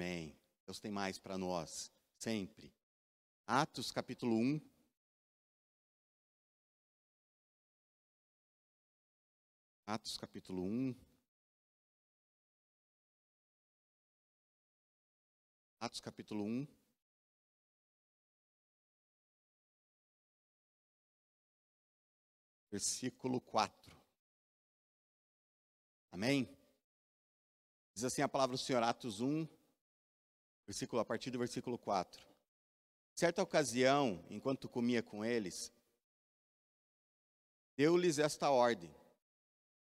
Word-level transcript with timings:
Amém. 0.00 0.34
Deus 0.64 0.80
tem 0.80 0.90
mais 0.90 1.18
para 1.18 1.36
nós, 1.36 1.92
sempre. 2.16 2.72
Atos 3.46 3.92
capítulo 3.92 4.34
1. 4.34 4.58
Atos 9.86 10.16
capítulo 10.16 10.62
1. 10.62 10.94
Atos 15.80 16.00
capítulo 16.00 16.44
1. 16.44 16.66
Versículo 22.70 23.38
4. 23.42 23.94
Amém? 26.10 26.48
Diz 27.92 28.04
assim 28.04 28.22
a 28.22 28.28
palavra 28.30 28.56
do 28.56 28.58
Senhor, 28.58 28.82
Atos 28.82 29.20
1, 29.20 29.59
versículo, 30.70 31.02
a 31.02 31.04
partir 31.04 31.32
do 31.32 31.38
versículo 31.38 31.76
4. 31.76 32.24
Certa 33.16 33.42
ocasião, 33.42 34.24
enquanto 34.30 34.68
comia 34.68 35.02
com 35.02 35.24
eles, 35.24 35.72
deu-lhes 37.76 38.20
esta 38.20 38.50
ordem: 38.50 38.94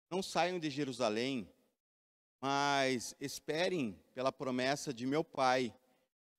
Não 0.10 0.24
saiam 0.24 0.58
de 0.58 0.68
Jerusalém, 0.72 1.48
mas 2.42 3.16
esperem 3.20 3.94
pela 4.16 4.32
promessa 4.32 4.92
de 4.92 5.06
meu 5.06 5.24
Pai, 5.24 5.72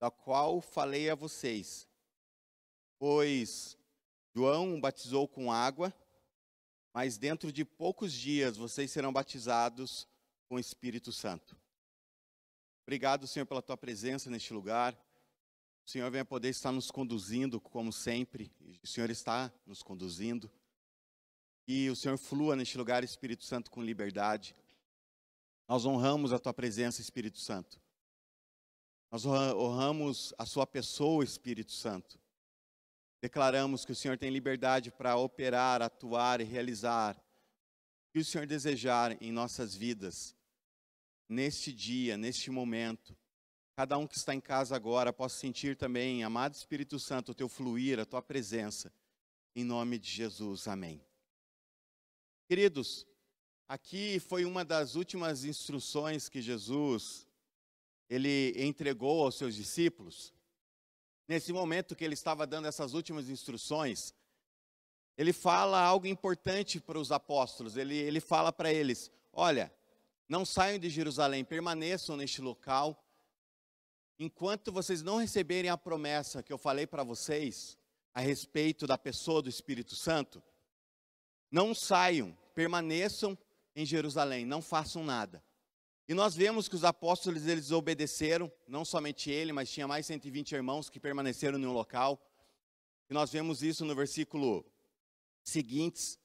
da 0.01 0.11
qual 0.11 0.61
falei 0.61 1.09
a 1.09 1.15
vocês. 1.15 1.89
Pois 2.99 3.79
João 4.35 4.81
batizou 4.81 5.29
com 5.29 5.53
água, 5.53 5.95
mas 6.93 7.17
dentro 7.17 7.53
de 7.53 7.65
poucos 7.65 8.13
dias 8.13 8.57
vocês 8.57 8.91
serão 8.91 9.13
batizados 9.13 10.09
com 10.49 10.57
o 10.57 10.61
Espírito 10.61 11.13
Santo. 11.13 11.60
Obrigado, 12.91 13.25
Senhor, 13.25 13.47
pela 13.47 13.63
tua 13.63 13.77
presença 13.77 14.29
neste 14.29 14.53
lugar. 14.53 14.99
O 15.87 15.89
Senhor 15.89 16.11
venha 16.11 16.25
poder 16.25 16.49
estar 16.49 16.73
nos 16.73 16.91
conduzindo, 16.91 17.61
como 17.61 17.93
sempre. 17.93 18.53
O 18.83 18.85
Senhor 18.85 19.09
está 19.11 19.53
nos 19.65 19.81
conduzindo. 19.81 20.51
E 21.69 21.89
o 21.89 21.95
Senhor 21.95 22.19
flua 22.19 22.57
neste 22.57 22.77
lugar, 22.77 23.05
Espírito 23.05 23.45
Santo, 23.45 23.71
com 23.71 23.81
liberdade. 23.81 24.57
Nós 25.69 25.87
honramos 25.87 26.33
a 26.33 26.39
tua 26.41 26.53
presença, 26.53 27.01
Espírito 27.01 27.39
Santo. 27.39 27.81
Nós 29.09 29.25
honramos 29.25 30.35
a 30.37 30.45
sua 30.45 30.67
pessoa, 30.67 31.23
Espírito 31.23 31.71
Santo. 31.71 32.19
Declaramos 33.23 33.85
que 33.85 33.93
o 33.93 33.97
Senhor 33.97 34.19
tem 34.19 34.31
liberdade 34.31 34.91
para 34.91 35.15
operar, 35.15 35.81
atuar 35.81 36.41
e 36.41 36.45
realizar 36.45 37.17
o 37.17 38.13
que 38.15 38.19
o 38.19 38.25
Senhor 38.25 38.49
desejar 38.49 39.17
em 39.23 39.31
nossas 39.31 39.77
vidas 39.77 40.35
neste 41.31 41.73
dia, 41.73 42.17
neste 42.17 42.51
momento. 42.51 43.17
Cada 43.77 43.97
um 43.97 44.07
que 44.07 44.17
está 44.17 44.35
em 44.35 44.41
casa 44.41 44.75
agora 44.75 45.13
possa 45.13 45.39
sentir 45.39 45.77
também, 45.77 46.25
amado 46.25 46.55
Espírito 46.55 46.99
Santo, 46.99 47.31
o 47.31 47.35
teu 47.35 47.49
fluir, 47.49 48.01
a 48.01 48.05
tua 48.05 48.21
presença. 48.21 48.93
Em 49.55 49.65
nome 49.65 49.99
de 49.99 50.11
Jesus, 50.11 50.67
amém. 50.67 51.01
Queridos, 52.49 53.07
aqui 53.69 54.19
foi 54.19 54.45
uma 54.45 54.65
das 54.65 54.97
últimas 54.97 55.45
instruções 55.45 56.29
que 56.29 56.43
Jesus 56.43 57.29
ele 58.09 58.53
entregou 58.61 59.23
aos 59.25 59.37
seus 59.37 59.55
discípulos. 59.55 60.35
Nesse 61.29 61.53
momento 61.53 61.95
que 61.95 62.05
ele 62.05 62.15
estava 62.15 62.45
dando 62.45 62.67
essas 62.67 62.93
últimas 62.93 63.29
instruções, 63.29 64.13
ele 65.17 65.33
fala 65.33 65.81
algo 65.81 66.09
importante 66.09 66.81
para 66.81 66.99
os 66.99 67.13
apóstolos. 67.13 67.77
Ele, 67.77 67.95
ele 67.97 68.21
fala 68.21 68.53
para 68.53 68.73
eles: 68.73 69.13
Olha, 69.33 69.73
não 70.31 70.45
saiam 70.45 70.79
de 70.79 70.89
Jerusalém, 70.89 71.45
permaneçam 71.45 72.17
neste 72.17 72.41
local. 72.41 73.05
Enquanto 74.17 74.71
vocês 74.71 75.03
não 75.03 75.17
receberem 75.17 75.69
a 75.69 75.77
promessa 75.77 76.41
que 76.41 76.53
eu 76.53 76.57
falei 76.57 76.87
para 76.87 77.03
vocês 77.03 77.77
a 78.15 78.21
respeito 78.21 78.87
da 78.87 78.97
pessoa 78.97 79.43
do 79.43 79.49
Espírito 79.49 79.97
Santo, 79.97 80.41
não 81.51 81.75
saiam, 81.75 82.39
permaneçam 82.55 83.37
em 83.75 83.85
Jerusalém, 83.85 84.47
não 84.47 84.63
façam 84.63 85.03
nada. 85.03 85.43
E 86.09 86.15
nós 86.15 86.37
vemos 86.37 86.69
que 86.69 86.77
os 86.77 86.85
apóstolos 86.85 87.49
eles 87.49 87.73
obedeceram, 87.73 88.51
não 88.69 88.85
somente 88.85 89.33
ele, 89.33 89.53
mas 89.53 89.69
tinha 89.69 89.89
mais 89.89 90.07
120 90.07 90.53
irmãos 90.53 90.89
que 90.89 91.01
permaneceram 91.01 91.59
no 91.59 91.73
local. 91.73 92.25
E 93.09 93.15
nós 93.15 93.33
vemos 93.33 93.65
isso 93.65 93.85
no 93.85 93.97
versículo 93.97 94.65
seguintes, 95.43 96.20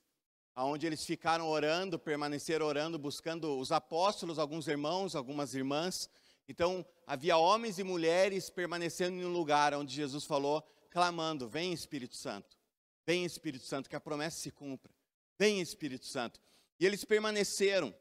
onde 0.64 0.88
eles 0.88 1.06
ficaram 1.06 1.50
orando, 1.50 2.00
permaneceram 2.00 2.66
orando, 2.66 2.98
buscando 2.98 3.60
os 3.60 3.72
apóstolos, 3.72 4.40
alguns 4.40 4.68
irmãos, 4.68 5.16
algumas 5.16 5.54
irmãs. 5.54 6.10
Então, 6.48 6.86
havia 7.06 7.38
homens 7.38 7.80
e 7.80 7.84
mulheres 7.84 8.50
permanecendo 8.50 9.18
em 9.18 9.26
um 9.26 9.34
lugar 9.34 9.74
onde 9.74 9.94
Jesus 9.94 10.24
falou, 10.24 10.62
clamando: 10.90 11.50
Vem 11.50 11.74
Espírito 11.74 12.16
Santo, 12.16 12.58
vem 13.06 13.26
Espírito 13.26 13.66
Santo, 13.66 13.90
que 13.90 13.96
a 13.96 14.00
promessa 14.00 14.38
se 14.38 14.52
cumpra. 14.52 14.94
Vem 15.38 15.60
Espírito 15.60 16.06
Santo. 16.06 16.40
E 16.80 16.86
eles 16.86 17.04
permaneceram. 17.04 17.94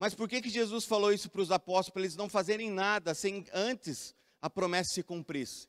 Mas 0.00 0.14
por 0.14 0.28
que, 0.28 0.42
que 0.42 0.50
Jesus 0.50 0.84
falou 0.84 1.12
isso 1.12 1.30
para 1.30 1.42
os 1.42 1.52
apóstolos? 1.52 1.90
Para 1.90 2.02
eles 2.02 2.16
não 2.16 2.28
fazerem 2.28 2.70
nada 2.70 3.14
sem 3.14 3.46
antes 3.52 4.14
a 4.40 4.50
promessa 4.50 4.94
se 4.94 5.02
cumprisse. 5.04 5.68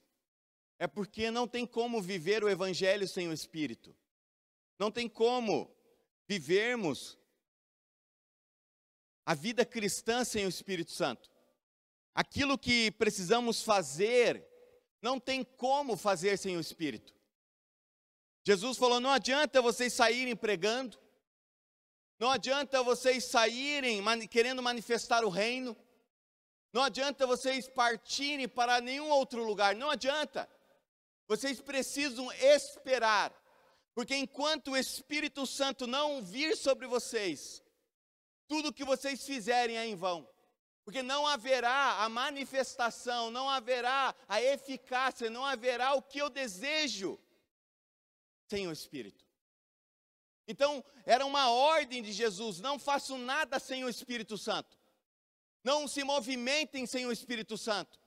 É 0.79 0.88
porque 0.88 1.29
não 1.29 1.47
tem 1.47 1.67
como 1.67 2.01
viver 2.01 2.44
o 2.44 2.50
evangelho 2.50 3.07
sem 3.07 3.29
o 3.29 3.33
Espírito. 3.33 3.95
Não 4.79 4.89
tem 4.89 5.07
como 5.07 5.71
vivermos 6.28 7.17
a 9.25 9.34
vida 9.34 9.66
cristã 9.66 10.23
sem 10.23 10.45
o 10.45 10.50
Espírito 10.50 10.91
Santo. 10.91 11.29
Aquilo 12.13 12.57
que 12.57 12.91
precisamos 12.91 13.63
fazer, 13.63 14.45
não 15.01 15.19
tem 15.19 15.44
como 15.44 15.97
fazer 15.97 16.38
sem 16.38 16.56
o 16.57 16.59
Espírito. 16.59 17.13
Jesus 18.45 18.78
falou: 18.78 19.00
não 19.00 19.09
adianta 19.09 19.62
vocês 19.62 19.94
saírem 19.94 20.35
pregando, 20.35 21.00
não 22.19 22.29
adianta 22.29 22.83
vocês 22.83 23.23
saírem 23.25 24.01
querendo 24.28 24.62
manifestar 24.62 25.23
o 25.23 25.29
reino, 25.29 25.75
não 26.72 26.83
adianta 26.83 27.25
vocês 27.25 27.67
partirem 27.67 28.47
para 28.47 28.81
nenhum 28.81 29.09
outro 29.09 29.44
lugar, 29.44 29.75
não 29.75 29.89
adianta. 29.89 30.50
Vocês 31.28 31.62
precisam 31.62 32.31
esperar 32.33 33.33
porque 33.93 34.15
enquanto 34.15 34.71
o 34.71 34.77
Espírito 34.77 35.45
Santo 35.45 35.85
não 35.85 36.21
vir 36.21 36.57
sobre 36.57 36.87
vocês, 36.87 37.63
tudo 38.47 38.73
que 38.73 38.83
vocês 38.83 39.25
fizerem 39.25 39.77
é 39.77 39.85
em 39.85 39.95
vão. 39.95 40.27
Porque 40.83 41.01
não 41.01 41.25
haverá 41.25 42.03
a 42.03 42.09
manifestação, 42.09 43.31
não 43.31 43.49
haverá 43.49 44.13
a 44.27 44.41
eficácia, 44.41 45.29
não 45.29 45.45
haverá 45.45 45.93
o 45.93 46.01
que 46.01 46.19
eu 46.19 46.29
desejo 46.29 47.19
sem 48.49 48.67
o 48.67 48.71
Espírito. 48.71 49.25
Então, 50.45 50.83
era 51.05 51.25
uma 51.25 51.49
ordem 51.51 52.03
de 52.03 52.11
Jesus: 52.11 52.59
não 52.59 52.77
façam 52.77 53.17
nada 53.17 53.59
sem 53.59 53.85
o 53.85 53.89
Espírito 53.89 54.37
Santo. 54.37 54.77
Não 55.63 55.87
se 55.87 56.03
movimentem 56.03 56.85
sem 56.85 57.05
o 57.05 57.11
Espírito 57.11 57.57
Santo. 57.57 57.97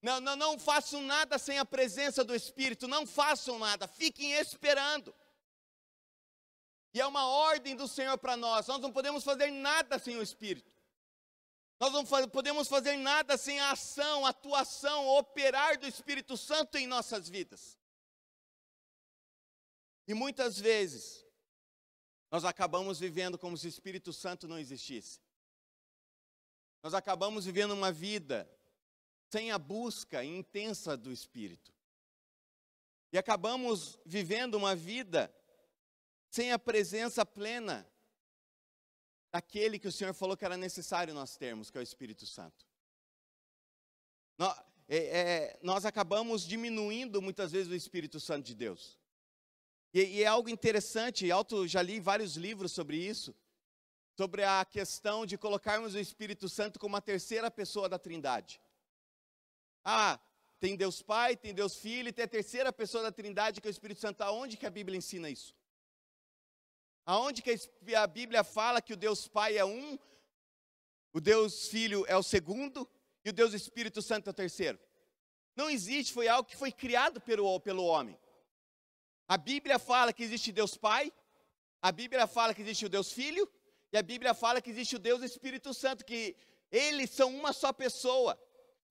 Não, 0.00 0.18
não, 0.18 0.34
não 0.34 0.58
façam 0.58 1.02
nada 1.02 1.38
sem 1.38 1.58
a 1.58 1.64
presença 1.64 2.24
do 2.24 2.34
Espírito. 2.34 2.88
Não 2.88 3.06
façam 3.06 3.58
nada, 3.58 3.86
fiquem 3.86 4.32
esperando. 4.32 5.14
E 6.94 7.00
é 7.00 7.06
uma 7.06 7.26
ordem 7.26 7.74
do 7.74 7.88
Senhor 7.88 8.18
para 8.18 8.36
nós. 8.36 8.66
Nós 8.66 8.80
não 8.80 8.92
podemos 8.92 9.24
fazer 9.24 9.50
nada 9.50 9.98
sem 9.98 10.16
o 10.16 10.22
Espírito. 10.22 10.70
Nós 11.80 11.92
não 11.92 12.04
podemos 12.28 12.68
fazer 12.68 12.96
nada 12.96 13.36
sem 13.36 13.58
a 13.58 13.72
ação, 13.72 14.24
a 14.24 14.28
atuação, 14.28 15.08
operar 15.08 15.78
do 15.78 15.86
Espírito 15.86 16.36
Santo 16.36 16.76
em 16.78 16.86
nossas 16.86 17.28
vidas. 17.28 17.76
E 20.06 20.14
muitas 20.14 20.58
vezes, 20.58 21.26
nós 22.30 22.44
acabamos 22.44 23.00
vivendo 23.00 23.38
como 23.38 23.56
se 23.56 23.66
o 23.66 23.68
Espírito 23.68 24.12
Santo 24.12 24.46
não 24.46 24.58
existisse. 24.58 25.20
Nós 26.82 26.94
acabamos 26.94 27.46
vivendo 27.46 27.72
uma 27.72 27.90
vida 27.90 28.48
sem 29.30 29.50
a 29.50 29.58
busca 29.58 30.22
intensa 30.24 30.96
do 30.96 31.10
Espírito. 31.10 31.72
E 33.12 33.18
acabamos 33.18 33.98
vivendo 34.04 34.54
uma 34.54 34.76
vida 34.76 35.34
sem 36.32 36.50
a 36.50 36.58
presença 36.58 37.26
plena 37.26 37.86
daquele 39.30 39.78
que 39.78 39.86
o 39.86 39.92
Senhor 39.92 40.14
falou 40.14 40.34
que 40.34 40.46
era 40.46 40.56
necessário 40.56 41.12
nós 41.12 41.36
termos, 41.36 41.70
que 41.70 41.76
é 41.76 41.80
o 41.80 41.82
Espírito 41.82 42.24
Santo. 42.24 42.66
Nós, 44.38 44.58
é, 44.88 44.96
é, 44.96 45.58
nós 45.62 45.84
acabamos 45.84 46.46
diminuindo 46.46 47.20
muitas 47.20 47.52
vezes 47.52 47.70
o 47.70 47.74
Espírito 47.74 48.18
Santo 48.18 48.46
de 48.46 48.54
Deus. 48.54 48.98
E, 49.92 50.00
e 50.04 50.22
é 50.22 50.26
algo 50.26 50.48
interessante, 50.48 51.30
Alto 51.30 51.68
já 51.68 51.82
li 51.82 52.00
vários 52.00 52.36
livros 52.36 52.72
sobre 52.72 52.96
isso, 52.96 53.36
sobre 54.16 54.42
a 54.42 54.64
questão 54.64 55.26
de 55.26 55.36
colocarmos 55.36 55.94
o 55.94 55.98
Espírito 55.98 56.48
Santo 56.48 56.78
como 56.78 56.96
a 56.96 57.02
terceira 57.02 57.50
pessoa 57.50 57.90
da 57.90 57.98
Trindade. 57.98 58.58
Ah, 59.84 60.18
tem 60.58 60.76
Deus 60.76 61.02
Pai, 61.02 61.36
tem 61.36 61.52
Deus 61.52 61.76
Filho, 61.76 62.10
tem 62.10 62.24
a 62.24 62.28
terceira 62.28 62.72
pessoa 62.72 63.02
da 63.02 63.12
Trindade, 63.12 63.60
que 63.60 63.68
é 63.68 63.70
o 63.70 63.70
Espírito 63.70 64.00
Santo. 64.00 64.22
Aonde 64.22 64.56
que 64.56 64.64
a 64.64 64.70
Bíblia 64.70 64.96
ensina 64.96 65.28
isso? 65.28 65.54
Aonde 67.04 67.42
que 67.42 67.58
a 67.94 68.06
Bíblia 68.06 68.44
fala 68.44 68.80
que 68.80 68.92
o 68.92 68.96
Deus 68.96 69.26
Pai 69.26 69.58
é 69.58 69.64
um, 69.64 69.98
o 71.12 71.20
Deus 71.20 71.68
Filho 71.68 72.04
é 72.06 72.16
o 72.16 72.22
segundo 72.22 72.88
e 73.24 73.30
o 73.30 73.32
Deus 73.32 73.52
Espírito 73.54 74.00
Santo 74.00 74.28
é 74.28 74.30
o 74.30 74.34
terceiro? 74.34 74.78
Não 75.56 75.68
existe, 75.68 76.12
foi 76.12 76.28
algo 76.28 76.48
que 76.48 76.56
foi 76.56 76.70
criado 76.70 77.20
pelo, 77.20 77.60
pelo 77.60 77.84
homem. 77.84 78.18
A 79.28 79.36
Bíblia 79.36 79.78
fala 79.78 80.12
que 80.12 80.22
existe 80.22 80.52
Deus 80.52 80.76
Pai, 80.76 81.12
a 81.80 81.90
Bíblia 81.90 82.26
fala 82.26 82.54
que 82.54 82.62
existe 82.62 82.86
o 82.86 82.88
Deus 82.88 83.12
Filho, 83.12 83.50
e 83.92 83.98
a 83.98 84.02
Bíblia 84.02 84.32
fala 84.32 84.62
que 84.62 84.70
existe 84.70 84.96
o 84.96 84.98
Deus 84.98 85.22
Espírito 85.22 85.74
Santo, 85.74 86.04
que 86.04 86.36
eles 86.70 87.10
são 87.10 87.34
uma 87.34 87.52
só 87.52 87.72
pessoa. 87.72 88.38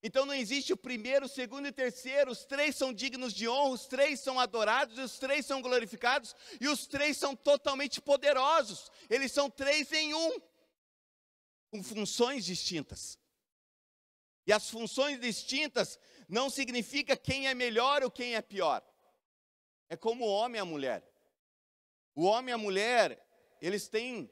Então 0.04 0.26
não 0.26 0.34
existe 0.34 0.74
o 0.74 0.78
primeiro, 0.78 1.28
o 1.28 1.30
segundo 1.30 1.68
e 1.68 1.70
o 1.70 1.74
terceiro, 1.74 2.32
os 2.32 2.44
três 2.44 2.76
são 2.76 2.92
dignos 2.92 3.34
de 3.34 3.48
honra, 3.48 3.70
os 3.70 3.86
três 3.86 4.20
são 4.20 4.40
adorados, 4.40 4.98
os 4.98 5.20
três 5.20 5.46
são 5.46 5.62
glorificados, 5.62 6.36
e 6.60 6.68
os 6.68 6.88
três 6.88 7.18
são 7.18 7.36
totalmente 7.36 8.02
poderosos. 8.02 8.90
Eles 9.10 9.32
são 9.32 9.50
três 9.50 9.92
em 9.92 10.14
um, 10.14 10.42
com 11.70 11.84
funções 11.84 12.46
distintas. 12.46 13.20
E 14.48 14.52
as 14.52 14.70
funções 14.70 15.20
distintas 15.20 16.00
não 16.28 16.50
significa 16.50 17.16
quem 17.16 17.48
é 17.48 17.54
melhor 17.54 18.02
ou 18.02 18.10
quem 18.10 18.36
é 18.36 18.42
pior. 18.42 18.84
É 19.88 19.96
como 19.96 20.26
o 20.26 20.30
homem 20.30 20.58
e 20.58 20.62
a 20.62 20.66
mulher. 20.66 21.08
O 22.16 22.24
homem 22.24 22.52
e 22.52 22.54
a 22.54 22.58
mulher, 22.58 23.24
eles 23.62 23.88
têm 23.88 24.32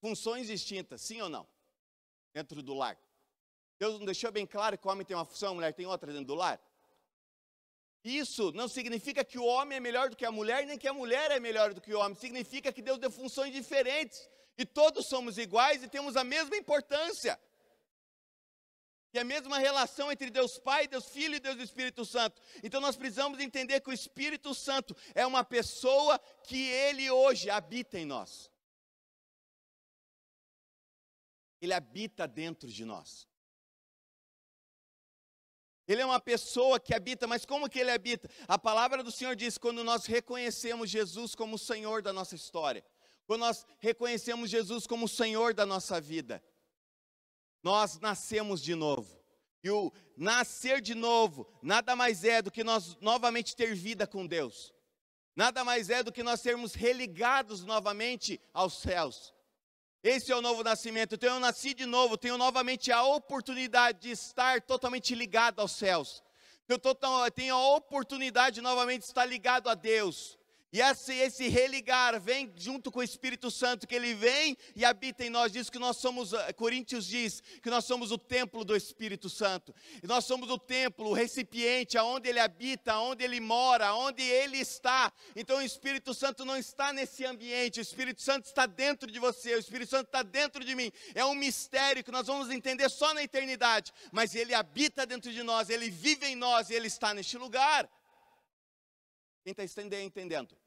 funções 0.00 0.46
distintas, 0.46 1.02
sim 1.02 1.20
ou 1.20 1.28
não? 1.28 1.48
Dentro 2.32 2.62
do 2.62 2.72
lar. 2.72 2.96
Deus 3.80 3.98
não 3.98 4.04
deixou 4.04 4.30
bem 4.30 4.46
claro 4.46 4.76
que 4.76 4.86
o 4.86 4.90
homem 4.90 5.06
tem 5.06 5.16
uma 5.16 5.24
função, 5.24 5.52
a 5.52 5.54
mulher 5.54 5.72
tem 5.72 5.86
outra 5.86 6.12
dentro 6.12 6.26
do 6.26 6.34
lar? 6.34 6.60
Isso 8.04 8.52
não 8.52 8.68
significa 8.68 9.24
que 9.24 9.38
o 9.38 9.44
homem 9.44 9.78
é 9.78 9.80
melhor 9.80 10.10
do 10.10 10.16
que 10.16 10.26
a 10.26 10.30
mulher, 10.30 10.66
nem 10.66 10.76
que 10.76 10.86
a 10.86 10.92
mulher 10.92 11.30
é 11.30 11.40
melhor 11.40 11.72
do 11.72 11.80
que 11.80 11.94
o 11.94 11.98
homem. 11.98 12.14
Significa 12.14 12.70
que 12.74 12.82
Deus 12.82 12.98
deu 12.98 13.10
funções 13.10 13.54
diferentes. 13.54 14.18
E 14.58 14.66
todos 14.66 15.08
somos 15.08 15.38
iguais 15.38 15.82
e 15.82 15.88
temos 15.88 16.14
a 16.14 16.22
mesma 16.22 16.56
importância. 16.58 17.40
E 19.14 19.18
a 19.18 19.24
mesma 19.24 19.58
relação 19.58 20.12
entre 20.12 20.28
Deus 20.28 20.58
Pai, 20.58 20.86
Deus 20.86 21.08
Filho 21.08 21.36
e 21.36 21.40
Deus 21.40 21.58
Espírito 21.58 22.04
Santo. 22.04 22.40
Então 22.62 22.82
nós 22.82 22.96
precisamos 22.96 23.40
entender 23.40 23.80
que 23.80 23.88
o 23.88 23.94
Espírito 23.94 24.54
Santo 24.54 24.94
é 25.14 25.24
uma 25.24 25.42
pessoa 25.42 26.18
que 26.44 26.68
ele 26.68 27.10
hoje 27.10 27.48
habita 27.48 27.98
em 27.98 28.04
nós. 28.04 28.50
Ele 31.62 31.72
habita 31.72 32.28
dentro 32.28 32.68
de 32.68 32.84
nós. 32.84 33.29
Ele 35.90 36.02
é 36.02 36.06
uma 36.06 36.20
pessoa 36.20 36.78
que 36.78 36.94
habita, 36.94 37.26
mas 37.26 37.44
como 37.44 37.68
que 37.68 37.80
ele 37.80 37.90
habita? 37.90 38.30
A 38.46 38.56
palavra 38.56 39.02
do 39.02 39.10
Senhor 39.10 39.34
diz: 39.34 39.58
quando 39.58 39.82
nós 39.82 40.06
reconhecemos 40.06 40.88
Jesus 40.88 41.34
como 41.34 41.56
o 41.56 41.58
Senhor 41.58 42.00
da 42.00 42.12
nossa 42.12 42.36
história, 42.36 42.84
quando 43.26 43.40
nós 43.40 43.66
reconhecemos 43.80 44.48
Jesus 44.48 44.86
como 44.86 45.06
o 45.06 45.08
Senhor 45.08 45.52
da 45.52 45.66
nossa 45.66 46.00
vida, 46.00 46.40
nós 47.60 47.98
nascemos 47.98 48.62
de 48.62 48.76
novo. 48.76 49.20
E 49.64 49.70
o 49.70 49.92
nascer 50.16 50.80
de 50.80 50.94
novo 50.94 51.52
nada 51.60 51.96
mais 51.96 52.22
é 52.22 52.40
do 52.40 52.52
que 52.52 52.62
nós 52.62 52.96
novamente 53.00 53.56
ter 53.56 53.74
vida 53.74 54.06
com 54.06 54.24
Deus. 54.24 54.72
Nada 55.34 55.64
mais 55.64 55.90
é 55.90 56.04
do 56.04 56.12
que 56.12 56.22
nós 56.22 56.40
sermos 56.40 56.72
religados 56.72 57.64
novamente 57.64 58.40
aos 58.54 58.74
céus. 58.74 59.34
Esse 60.02 60.32
é 60.32 60.36
o 60.36 60.40
novo 60.40 60.64
nascimento. 60.64 61.14
Então 61.14 61.34
eu 61.34 61.40
nasci 61.40 61.74
de 61.74 61.84
novo, 61.84 62.16
tenho 62.16 62.38
novamente 62.38 62.90
a 62.90 63.04
oportunidade 63.04 64.00
de 64.00 64.10
estar 64.10 64.62
totalmente 64.62 65.14
ligado 65.14 65.60
aos 65.60 65.72
céus. 65.72 66.22
Eu 66.66 66.78
tenho 67.30 67.54
a 67.54 67.76
oportunidade 67.76 68.56
de 68.56 68.60
novamente 68.62 69.02
estar 69.02 69.26
ligado 69.26 69.68
a 69.68 69.74
Deus. 69.74 70.38
E 70.72 70.80
esse, 70.80 71.12
esse 71.12 71.48
religar 71.48 72.20
vem 72.20 72.52
junto 72.56 72.92
com 72.92 73.00
o 73.00 73.02
Espírito 73.02 73.50
Santo, 73.50 73.88
que 73.88 73.94
ele 73.94 74.14
vem 74.14 74.56
e 74.76 74.84
habita 74.84 75.24
em 75.24 75.30
nós. 75.30 75.50
Diz 75.50 75.68
que 75.68 75.80
nós 75.80 75.96
somos, 75.96 76.32
eh, 76.32 76.52
Coríntios 76.52 77.06
diz 77.06 77.42
que 77.60 77.68
nós 77.68 77.84
somos 77.84 78.12
o 78.12 78.18
templo 78.18 78.64
do 78.64 78.76
Espírito 78.76 79.28
Santo. 79.28 79.74
E 80.00 80.06
nós 80.06 80.24
somos 80.24 80.48
o 80.48 80.56
templo, 80.56 81.08
o 81.08 81.12
recipiente, 81.12 81.98
aonde 81.98 82.28
ele 82.28 82.38
habita, 82.38 82.92
aonde 82.92 83.24
ele 83.24 83.40
mora, 83.40 83.88
aonde 83.88 84.22
ele 84.22 84.58
está. 84.58 85.12
Então 85.34 85.58
o 85.58 85.62
Espírito 85.62 86.14
Santo 86.14 86.44
não 86.44 86.56
está 86.56 86.92
nesse 86.92 87.24
ambiente, 87.24 87.80
o 87.80 87.82
Espírito 87.82 88.22
Santo 88.22 88.44
está 88.44 88.64
dentro 88.64 89.10
de 89.10 89.18
você, 89.18 89.56
o 89.56 89.58
Espírito 89.58 89.90
Santo 89.90 90.06
está 90.06 90.22
dentro 90.22 90.64
de 90.64 90.76
mim. 90.76 90.92
É 91.16 91.24
um 91.24 91.34
mistério 91.34 92.04
que 92.04 92.12
nós 92.12 92.28
vamos 92.28 92.48
entender 92.48 92.88
só 92.88 93.12
na 93.12 93.24
eternidade. 93.24 93.92
Mas 94.12 94.36
ele 94.36 94.54
habita 94.54 95.04
dentro 95.04 95.32
de 95.32 95.42
nós, 95.42 95.68
ele 95.68 95.90
vive 95.90 96.26
em 96.26 96.36
nós 96.36 96.70
e 96.70 96.74
ele 96.74 96.86
está 96.86 97.12
neste 97.12 97.36
lugar. 97.36 97.90
Quem 99.42 99.64
está 99.64 99.82
entendendo? 99.82 100.59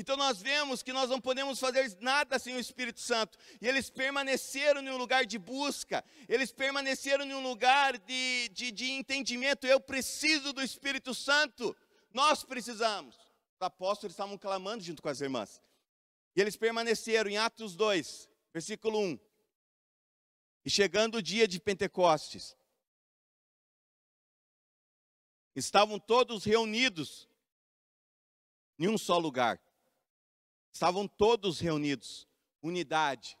Então 0.00 0.16
nós 0.16 0.40
vemos 0.40 0.80
que 0.80 0.92
nós 0.92 1.10
não 1.10 1.20
podemos 1.20 1.58
fazer 1.58 1.98
nada 2.00 2.38
sem 2.38 2.54
o 2.54 2.60
Espírito 2.60 3.00
Santo. 3.00 3.36
E 3.60 3.66
eles 3.66 3.90
permaneceram 3.90 4.80
em 4.80 4.88
um 4.88 4.96
lugar 4.96 5.26
de 5.26 5.40
busca, 5.40 6.04
eles 6.28 6.52
permaneceram 6.52 7.24
em 7.24 7.34
um 7.34 7.42
lugar 7.42 7.98
de, 7.98 8.48
de, 8.50 8.70
de 8.70 8.92
entendimento. 8.92 9.66
Eu 9.66 9.80
preciso 9.80 10.52
do 10.52 10.62
Espírito 10.62 11.12
Santo, 11.12 11.76
nós 12.14 12.44
precisamos. 12.44 13.16
Os 13.16 13.60
apóstolos 13.66 14.12
estavam 14.12 14.38
clamando 14.38 14.84
junto 14.84 15.02
com 15.02 15.08
as 15.08 15.20
irmãs. 15.20 15.60
E 16.36 16.40
eles 16.40 16.56
permaneceram 16.56 17.28
em 17.28 17.36
Atos 17.36 17.74
2, 17.74 18.30
versículo 18.52 19.00
1. 19.00 19.18
E 20.64 20.70
chegando 20.70 21.16
o 21.16 21.22
dia 21.22 21.48
de 21.48 21.58
Pentecostes, 21.58 22.56
estavam 25.56 25.98
todos 25.98 26.44
reunidos 26.44 27.28
em 28.78 28.86
um 28.86 28.96
só 28.96 29.18
lugar. 29.18 29.60
Estavam 30.72 31.08
todos 31.08 31.58
reunidos, 31.60 32.26
unidade. 32.62 33.36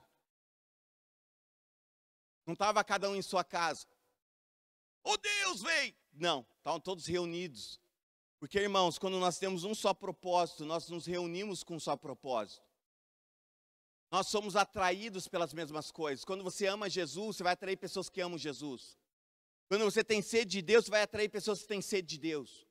Não 2.46 2.54
estava 2.54 2.82
cada 2.82 3.08
um 3.10 3.14
em 3.14 3.22
sua 3.22 3.44
casa. 3.44 3.86
Oh 5.04 5.16
Deus, 5.16 5.62
vem! 5.62 5.94
Não, 6.12 6.46
estavam 6.58 6.80
todos 6.80 7.06
reunidos. 7.06 7.80
Porque, 8.38 8.58
irmãos, 8.58 8.98
quando 8.98 9.18
nós 9.18 9.38
temos 9.38 9.64
um 9.64 9.74
só 9.74 9.92
propósito, 9.92 10.64
nós 10.64 10.88
nos 10.88 11.06
reunimos 11.06 11.62
com 11.62 11.76
um 11.76 11.80
só 11.80 11.96
propósito. 11.96 12.66
Nós 14.10 14.28
somos 14.28 14.56
atraídos 14.56 15.28
pelas 15.28 15.52
mesmas 15.52 15.90
coisas. 15.90 16.24
Quando 16.24 16.42
você 16.42 16.66
ama 16.66 16.88
Jesus, 16.88 17.36
você 17.36 17.42
vai 17.42 17.52
atrair 17.52 17.76
pessoas 17.76 18.08
que 18.08 18.20
amam 18.20 18.38
Jesus. 18.38 18.96
Quando 19.68 19.84
você 19.84 20.02
tem 20.02 20.22
sede 20.22 20.52
de 20.52 20.62
Deus, 20.62 20.86
você 20.86 20.90
vai 20.90 21.02
atrair 21.02 21.28
pessoas 21.28 21.60
que 21.60 21.68
têm 21.68 21.82
sede 21.82 22.08
de 22.08 22.18
Deus. 22.18 22.66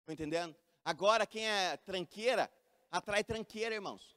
Estão 0.00 0.14
entendendo? 0.14 0.56
Agora, 0.84 1.24
quem 1.24 1.46
é 1.46 1.76
tranqueira, 1.76 2.50
atrai 2.92 3.24
tranqueira, 3.24 3.74
irmãos. 3.74 4.14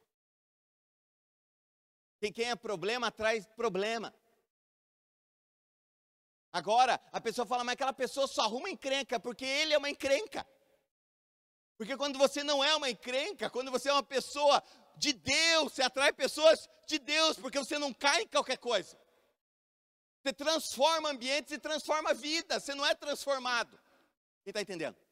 Quem, 2.19 2.31
quem 2.31 2.49
é 2.49 2.55
problema 2.55 3.07
atrai 3.07 3.41
problema. 3.55 4.13
Agora, 6.51 6.99
a 7.11 7.19
pessoa 7.19 7.45
fala, 7.47 7.63
mas 7.63 7.73
aquela 7.73 7.93
pessoa 7.93 8.27
só 8.27 8.43
arruma 8.43 8.69
encrenca, 8.69 9.19
porque 9.19 9.45
ele 9.45 9.73
é 9.73 9.77
uma 9.77 9.89
encrenca. 9.89 10.45
Porque 11.77 11.97
quando 11.97 12.17
você 12.17 12.43
não 12.43 12.63
é 12.63 12.75
uma 12.75 12.89
encrenca, 12.89 13.49
quando 13.49 13.71
você 13.71 13.89
é 13.89 13.93
uma 13.93 14.03
pessoa 14.03 14.61
de 14.97 15.11
Deus, 15.13 15.73
você 15.73 15.81
atrai 15.81 16.13
pessoas 16.13 16.69
de 16.87 16.99
Deus, 16.99 17.37
porque 17.37 17.59
você 17.59 17.77
não 17.77 17.93
cai 17.93 18.23
em 18.23 18.27
qualquer 18.27 18.57
coisa. 18.57 18.97
Você 20.23 20.33
transforma 20.33 21.09
ambientes 21.09 21.51
e 21.51 21.59
transforma 21.59 22.13
vida, 22.13 22.59
você 22.59 22.73
não 22.73 22.85
é 22.85 22.95
transformado. 22.95 23.77
Quem 24.43 24.51
está 24.51 24.61
entendendo? 24.61 25.04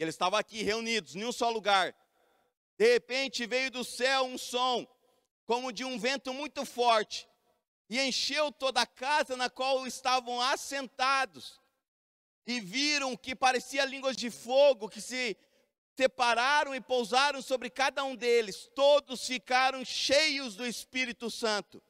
Eles 0.00 0.14
estavam 0.14 0.38
aqui 0.38 0.62
reunidos 0.62 1.14
em 1.14 1.26
um 1.26 1.30
só 1.30 1.50
lugar. 1.50 1.94
De 2.78 2.90
repente 2.90 3.44
veio 3.44 3.70
do 3.70 3.84
céu 3.84 4.24
um 4.24 4.38
som, 4.38 4.86
como 5.44 5.70
de 5.70 5.84
um 5.84 5.98
vento 5.98 6.32
muito 6.32 6.64
forte, 6.64 7.28
e 7.86 8.00
encheu 8.00 8.50
toda 8.50 8.80
a 8.80 8.86
casa 8.86 9.36
na 9.36 9.50
qual 9.50 9.86
estavam 9.86 10.40
assentados. 10.40 11.60
E 12.46 12.60
viram 12.60 13.14
que 13.14 13.36
parecia 13.36 13.84
línguas 13.84 14.16
de 14.16 14.30
fogo 14.30 14.88
que 14.88 15.02
se 15.02 15.36
separaram 15.94 16.74
e 16.74 16.80
pousaram 16.80 17.42
sobre 17.42 17.68
cada 17.68 18.02
um 18.02 18.16
deles. 18.16 18.70
Todos 18.74 19.26
ficaram 19.26 19.84
cheios 19.84 20.56
do 20.56 20.66
Espírito 20.66 21.30
Santo 21.30 21.82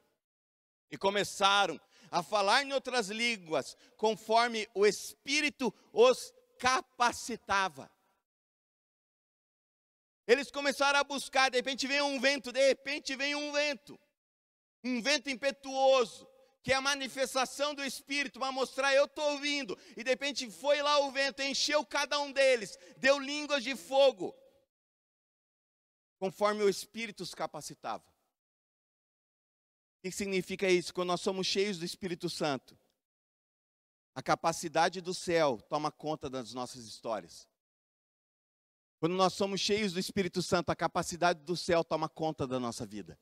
e 0.90 0.99
começaram 0.99 1.81
a 2.11 2.25
falar 2.25 2.64
em 2.64 2.73
outras 2.73 3.09
línguas, 3.09 3.76
conforme 3.97 4.69
o 4.75 4.85
Espírito 4.85 5.73
os 5.93 6.35
capacitava. 6.59 7.88
Eles 10.30 10.49
começaram 10.49 11.00
a 11.00 11.02
buscar, 11.02 11.50
de 11.50 11.56
repente 11.56 11.88
vem 11.88 12.00
um 12.00 12.20
vento, 12.20 12.52
de 12.52 12.68
repente 12.68 13.16
vem 13.16 13.34
um 13.34 13.50
vento. 13.50 13.99
Um 14.84 15.02
vento 15.02 15.28
impetuoso, 15.28 16.25
que 16.62 16.72
é 16.72 16.76
a 16.76 16.80
manifestação 16.80 17.75
do 17.75 17.84
Espírito 17.84 18.38
para 18.38 18.52
mostrar, 18.52 18.94
eu 18.94 19.06
estou 19.06 19.32
ouvindo. 19.32 19.76
E 19.96 20.04
de 20.04 20.10
repente 20.10 20.49
foi 20.49 20.80
lá 20.82 21.00
o 21.00 21.10
vento, 21.10 21.42
encheu 21.42 21.84
cada 21.84 22.20
um 22.20 22.30
deles, 22.30 22.78
deu 22.96 23.18
línguas 23.18 23.64
de 23.64 23.75
fogo, 23.75 24.32
conforme 26.20 26.62
o 26.62 26.68
Espírito 26.68 27.25
os 27.25 27.34
capacitava. 27.34 28.06
O 29.99 30.02
que 30.02 30.12
significa 30.12 30.68
isso? 30.68 30.94
Quando 30.94 31.08
nós 31.08 31.22
somos 31.22 31.44
cheios 31.44 31.76
do 31.76 31.84
Espírito 31.84 32.30
Santo, 32.30 32.78
a 34.14 34.22
capacidade 34.22 35.00
do 35.00 35.12
céu 35.12 35.60
toma 35.68 35.90
conta 35.90 36.30
das 36.30 36.54
nossas 36.54 36.84
histórias. 36.84 37.49
Quando 39.00 39.14
nós 39.14 39.33
somos 39.33 39.62
cheios 39.62 39.95
do 39.95 39.99
Espírito 39.99 40.42
Santo, 40.42 40.69
a 40.69 40.76
capacidade 40.76 41.40
do 41.40 41.57
céu 41.57 41.83
toma 41.83 42.07
conta 42.07 42.47
da 42.47 42.61
nossa 42.61 42.85
vida. 42.85 43.19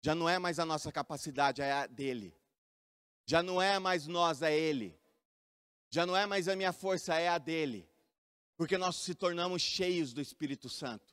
Já 0.00 0.14
não 0.14 0.28
é 0.28 0.38
mais 0.38 0.60
a 0.60 0.64
nossa 0.64 0.92
capacidade, 0.92 1.60
é 1.60 1.72
a 1.72 1.86
dele. 1.88 2.32
Já 3.26 3.42
não 3.42 3.60
é 3.60 3.80
mais 3.80 4.06
nós, 4.06 4.40
é 4.40 4.56
ele. 4.56 4.96
Já 5.90 6.06
não 6.06 6.16
é 6.16 6.26
mais 6.26 6.46
a 6.46 6.54
minha 6.54 6.72
força, 6.72 7.16
é 7.16 7.28
a 7.28 7.38
dele. 7.38 7.90
Porque 8.56 8.78
nós 8.78 8.94
se 8.96 9.16
tornamos 9.16 9.60
cheios 9.62 10.12
do 10.12 10.20
Espírito 10.20 10.68
Santo, 10.68 11.12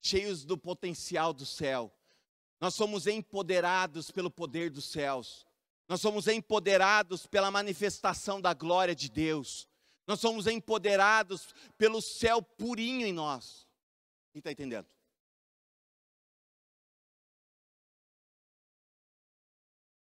cheios 0.00 0.44
do 0.44 0.58
potencial 0.58 1.32
do 1.32 1.46
céu. 1.46 1.94
Nós 2.60 2.74
somos 2.74 3.06
empoderados 3.06 4.10
pelo 4.10 4.32
poder 4.32 4.68
dos 4.68 4.86
céus. 4.86 5.46
Nós 5.88 6.00
somos 6.00 6.26
empoderados 6.26 7.24
pela 7.24 7.52
manifestação 7.52 8.40
da 8.40 8.52
glória 8.52 8.96
de 8.96 9.08
Deus. 9.08 9.68
Nós 10.10 10.18
somos 10.18 10.48
empoderados 10.48 11.54
pelo 11.78 12.02
céu 12.02 12.42
purinho 12.42 13.06
em 13.06 13.12
nós. 13.12 13.64
Quem 14.32 14.40
está 14.40 14.50
entendendo? 14.50 14.88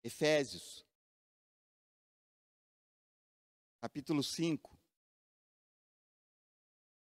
Efésios, 0.02 0.86
capítulo 3.82 4.24
5, 4.24 4.80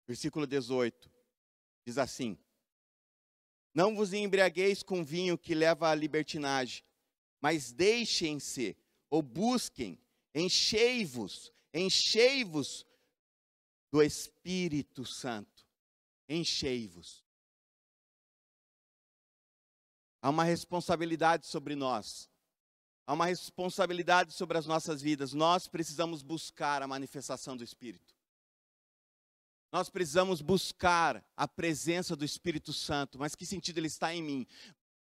versículo 0.08 0.48
18, 0.48 1.12
diz 1.86 1.98
assim: 1.98 2.40
Não 3.74 3.94
vos 3.94 4.14
embriagueis 4.14 4.82
com 4.82 5.04
vinho 5.04 5.38
que 5.38 5.54
leva 5.54 5.90
à 5.90 5.96
libertinagem, 5.96 6.82
mas 7.42 7.74
deixem-se 7.74 8.78
ou 9.10 9.22
busquem, 9.22 10.00
enchei-vos, 10.34 11.52
enchei-vos 11.74 12.85
do 13.96 14.04
Espírito 14.04 15.06
Santo. 15.06 15.66
Enchei-vos. 16.28 17.24
Há 20.22 20.30
uma 20.30 20.44
responsabilidade 20.44 21.48
sobre 21.48 21.78
nós. 21.78 22.30
Há 23.08 23.14
uma 23.14 23.28
responsabilidade 23.28 24.34
sobre 24.34 24.58
as 24.58 24.66
nossas 24.66 25.02
vidas. 25.02 25.32
Nós 25.32 25.70
precisamos 25.70 26.22
buscar 26.22 26.82
a 26.82 26.88
manifestação 26.90 27.56
do 27.56 27.64
Espírito. 27.64 28.14
Nós 29.72 29.90
precisamos 29.90 30.42
buscar 30.42 31.26
a 31.38 31.48
presença 31.48 32.18
do 32.18 32.26
Espírito 32.26 32.74
Santo. 32.74 33.18
Mas 33.18 33.34
que 33.34 33.46
sentido 33.46 33.78
ele 33.78 33.88
está 33.88 34.14
em 34.14 34.22
mim? 34.22 34.48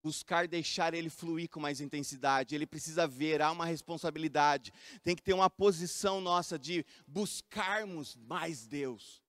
Buscar 0.03 0.47
deixar 0.47 0.93
ele 0.93 1.09
fluir 1.09 1.49
com 1.49 1.59
mais 1.59 1.79
intensidade. 1.79 2.53
Ele 2.53 2.67
precisa 2.67 3.07
ver, 3.07 3.41
há 3.41 3.49
uma 3.51 3.65
responsabilidade. 3.65 4.73
Tem 5.01 5.15
que 5.15 5.23
ter 5.23 5.33
uma 5.33 5.49
posição 5.49 6.19
nossa 6.19 6.59
de 6.59 6.85
buscarmos 7.07 8.15
mais 8.17 8.67
Deus. 8.67 9.23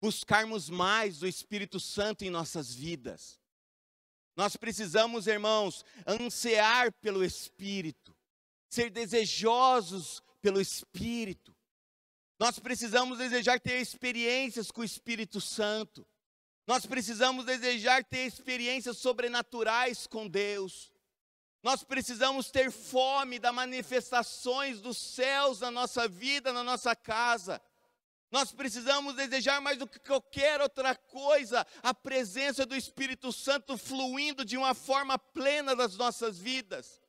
Buscarmos 0.00 0.68
mais 0.68 1.18
do 1.18 1.26
Espírito 1.26 1.80
Santo 1.80 2.24
em 2.24 2.30
nossas 2.30 2.74
vidas. 2.74 3.40
Nós 4.36 4.56
precisamos, 4.56 5.26
irmãos, 5.26 5.84
ansiar 6.06 6.92
pelo 6.92 7.24
Espírito, 7.24 8.14
ser 8.70 8.90
desejosos 8.90 10.22
pelo 10.40 10.60
Espírito. 10.60 11.54
Nós 12.38 12.58
precisamos 12.58 13.18
desejar 13.18 13.60
ter 13.60 13.80
experiências 13.80 14.70
com 14.70 14.80
o 14.80 14.84
Espírito 14.84 15.40
Santo. 15.40 16.06
Nós 16.70 16.86
precisamos 16.86 17.44
desejar 17.44 18.04
ter 18.04 18.26
experiências 18.26 18.96
sobrenaturais 18.96 20.06
com 20.06 20.28
Deus. 20.28 20.92
Nós 21.64 21.82
precisamos 21.82 22.48
ter 22.48 22.70
fome 22.70 23.40
das 23.40 23.52
manifestações 23.52 24.80
dos 24.80 24.96
céus 24.96 25.58
na 25.58 25.70
nossa 25.72 26.06
vida, 26.06 26.52
na 26.52 26.62
nossa 26.62 26.94
casa. 26.94 27.60
Nós 28.30 28.52
precisamos 28.52 29.16
desejar 29.16 29.60
mais 29.60 29.78
do 29.78 29.86
que 29.88 29.98
qualquer 29.98 30.60
outra 30.60 30.94
coisa 30.94 31.66
a 31.82 31.92
presença 31.92 32.64
do 32.64 32.76
Espírito 32.76 33.32
Santo 33.32 33.76
fluindo 33.76 34.44
de 34.44 34.56
uma 34.56 34.72
forma 34.72 35.18
plena 35.18 35.74
das 35.74 35.96
nossas 35.96 36.38
vidas. 36.38 37.02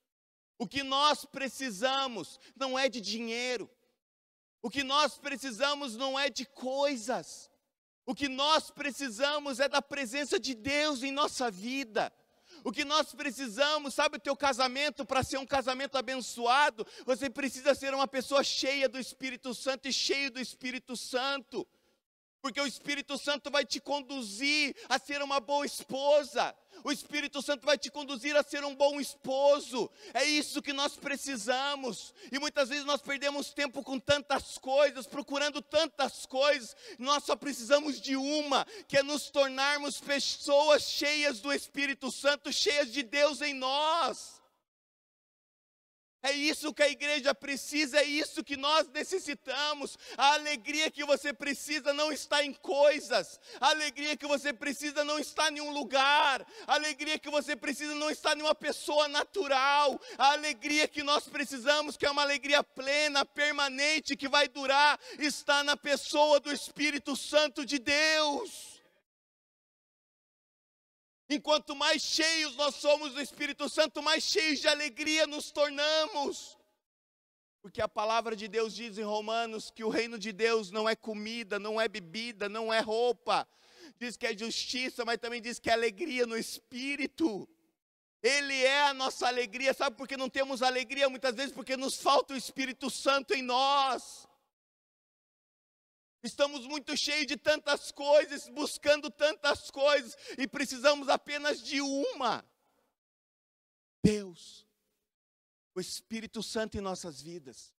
O 0.58 0.68
que 0.68 0.82
nós 0.82 1.24
precisamos 1.24 2.40
não 2.56 2.80
é 2.80 2.90
de 2.90 3.00
dinheiro. 3.00 3.70
O 4.60 4.72
que 4.72 4.84
nós 4.84 5.20
precisamos 5.20 5.96
não 5.96 6.18
é 6.20 6.32
de 6.32 6.48
coisas. 6.48 7.51
O 8.12 8.14
que 8.14 8.28
nós 8.28 8.70
precisamos 8.70 9.62
é 9.62 9.70
da 9.70 9.82
presença 9.82 10.38
de 10.38 10.54
Deus 10.54 11.02
em 11.02 11.14
nossa 11.14 11.50
vida. 11.50 12.12
O 12.62 12.70
que 12.70 12.84
nós 12.84 13.14
precisamos, 13.14 13.94
sabe 13.94 14.18
o 14.18 14.20
teu 14.20 14.36
casamento, 14.36 15.06
para 15.06 15.24
ser 15.24 15.38
um 15.38 15.46
casamento 15.46 15.98
abençoado, 15.98 16.86
você 17.06 17.30
precisa 17.30 17.74
ser 17.74 17.94
uma 17.94 18.10
pessoa 18.10 18.44
cheia 18.44 18.90
do 18.90 19.00
Espírito 19.00 19.54
Santo 19.54 19.88
e 19.88 19.94
cheio 19.94 20.30
do 20.30 20.42
Espírito 20.42 20.98
Santo. 20.98 21.66
Porque 22.42 22.60
o 22.60 22.68
Espírito 22.68 23.18
Santo 23.18 23.50
vai 23.50 23.64
te 23.64 23.80
conduzir 23.80 24.76
a 24.90 25.00
ser 25.00 25.22
uma 25.22 25.40
boa 25.40 25.66
esposa. 25.66 26.54
O 26.84 26.92
Espírito 26.92 27.42
Santo 27.42 27.66
vai 27.66 27.78
te 27.78 27.92
conduzir 27.92 28.36
a 28.36 28.44
ser 28.44 28.64
um 28.64 28.76
bom 28.76 29.00
esposo. 29.00 29.90
É 30.14 30.24
isso 30.24 30.62
que 30.62 30.74
nós 30.74 30.96
precisamos. 30.96 32.14
E 32.32 32.40
muitas 32.40 32.70
vezes 32.70 32.86
nós 32.86 33.02
perdemos 33.02 33.54
tempo 33.54 33.84
com 33.84 34.00
tantas 34.00 34.58
coisas, 34.58 35.08
procurando 35.08 35.62
tantas 35.62 36.26
coisas. 36.26 36.76
Nós 36.98 37.24
só 37.24 37.36
precisamos 37.36 38.02
de 38.02 38.16
uma, 38.16 38.66
que 38.88 38.98
é 38.98 39.04
nos 39.04 39.30
tornarmos 39.30 40.00
pessoas 40.00 40.84
cheias 40.84 41.40
do 41.40 41.54
Espírito 41.54 42.12
Santo, 42.12 42.52
cheias 42.52 42.92
de 42.92 43.04
Deus 43.04 43.42
em 43.42 43.54
nós. 43.54 44.41
É 46.24 46.32
isso 46.32 46.72
que 46.74 46.84
a 46.84 46.90
igreja 46.90 47.34
precisa, 47.34 48.00
é 48.00 48.04
isso 48.04 48.44
que 48.44 48.56
nós 48.56 48.88
necessitamos. 48.90 49.98
A 50.16 50.34
alegria 50.34 50.92
que 50.92 51.04
você 51.04 51.34
precisa 51.34 51.94
não 51.94 52.12
está 52.12 52.44
em 52.44 52.54
coisas, 52.54 53.40
a 53.60 53.70
alegria 53.70 54.16
que 54.16 54.28
você 54.28 54.54
precisa 54.54 55.04
não 55.04 55.18
está 55.18 55.50
em 55.50 55.62
um 55.62 55.72
lugar, 55.72 56.46
a 56.68 56.76
alegria 56.76 57.18
que 57.18 57.30
você 57.30 57.56
precisa 57.56 57.96
não 57.96 58.12
está 58.12 58.34
em 58.34 58.42
uma 58.42 58.54
pessoa 58.54 59.08
natural, 59.08 60.00
a 60.16 60.34
alegria 60.34 60.88
que 60.88 61.02
nós 61.02 61.28
precisamos, 61.28 61.98
que 61.98 62.06
é 62.06 62.12
uma 62.12 62.22
alegria 62.22 62.64
plena, 62.64 63.26
permanente, 63.26 64.16
que 64.16 64.30
vai 64.30 64.48
durar, 64.48 65.00
está 65.18 65.64
na 65.64 65.76
pessoa 65.76 66.40
do 66.40 66.54
Espírito 66.54 67.16
Santo 67.16 67.66
de 67.66 67.80
Deus. 67.80 68.71
Enquanto 71.34 71.74
mais 71.74 72.02
cheios 72.02 72.58
nós 72.58 72.76
somos 72.76 73.14
do 73.14 73.22
Espírito 73.22 73.70
Santo, 73.70 74.04
mais 74.04 74.22
cheios 74.22 74.60
de 74.60 74.68
alegria 74.68 75.26
nos 75.26 75.50
tornamos. 75.50 76.58
Porque 77.62 77.80
a 77.80 77.88
palavra 77.88 78.36
de 78.36 78.50
Deus 78.50 78.76
diz 78.76 78.98
em 78.98 79.04
Romanos 79.04 79.72
que 79.72 79.82
o 79.82 79.88
reino 79.88 80.20
de 80.20 80.34
Deus 80.34 80.72
não 80.72 80.90
é 80.90 80.94
comida, 80.94 81.58
não 81.58 81.80
é 81.80 81.88
bebida, 81.88 82.50
não 82.50 82.74
é 82.74 82.82
roupa. 82.82 83.48
Diz 83.98 84.18
que 84.18 84.28
é 84.28 84.38
justiça, 84.38 85.06
mas 85.06 85.20
também 85.20 85.42
diz 85.42 85.58
que 85.58 85.70
é 85.70 85.74
alegria 85.74 86.28
no 86.28 86.38
espírito. 86.38 87.48
Ele 88.22 88.62
é 88.66 88.88
a 88.88 88.94
nossa 88.94 89.26
alegria. 89.26 89.74
Sabe 89.74 89.96
por 89.96 90.10
que 90.10 90.18
não 90.18 90.30
temos 90.30 90.62
alegria? 90.62 91.08
Muitas 91.08 91.34
vezes 91.34 91.54
porque 91.54 91.78
nos 91.78 91.96
falta 91.96 92.34
o 92.34 92.38
Espírito 92.38 92.90
Santo 92.90 93.34
em 93.34 93.42
nós. 93.42 94.28
Estamos 96.24 96.68
muito 96.68 96.96
cheios 96.96 97.26
de 97.26 97.36
tantas 97.36 97.92
coisas, 97.92 98.48
buscando 98.50 99.10
tantas 99.10 99.72
coisas, 99.72 100.16
e 100.38 100.48
precisamos 100.48 101.10
apenas 101.10 101.62
de 101.62 101.82
uma: 101.82 102.46
Deus, 104.04 104.68
o 105.74 105.80
Espírito 105.80 106.44
Santo 106.44 106.78
em 106.78 106.82
nossas 106.82 107.22
vidas. 107.22 107.74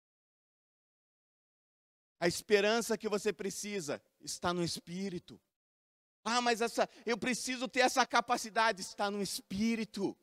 A 2.20 2.28
esperança 2.28 2.98
que 2.98 3.10
você 3.10 3.34
precisa 3.34 4.02
está 4.20 4.54
no 4.54 4.64
Espírito. 4.64 5.42
Ah, 6.24 6.40
mas 6.40 6.62
essa, 6.62 6.88
eu 7.06 7.18
preciso 7.18 7.68
ter 7.68 7.80
essa 7.80 8.06
capacidade, 8.06 8.82
está 8.82 9.10
no 9.10 9.22
Espírito. 9.22 10.16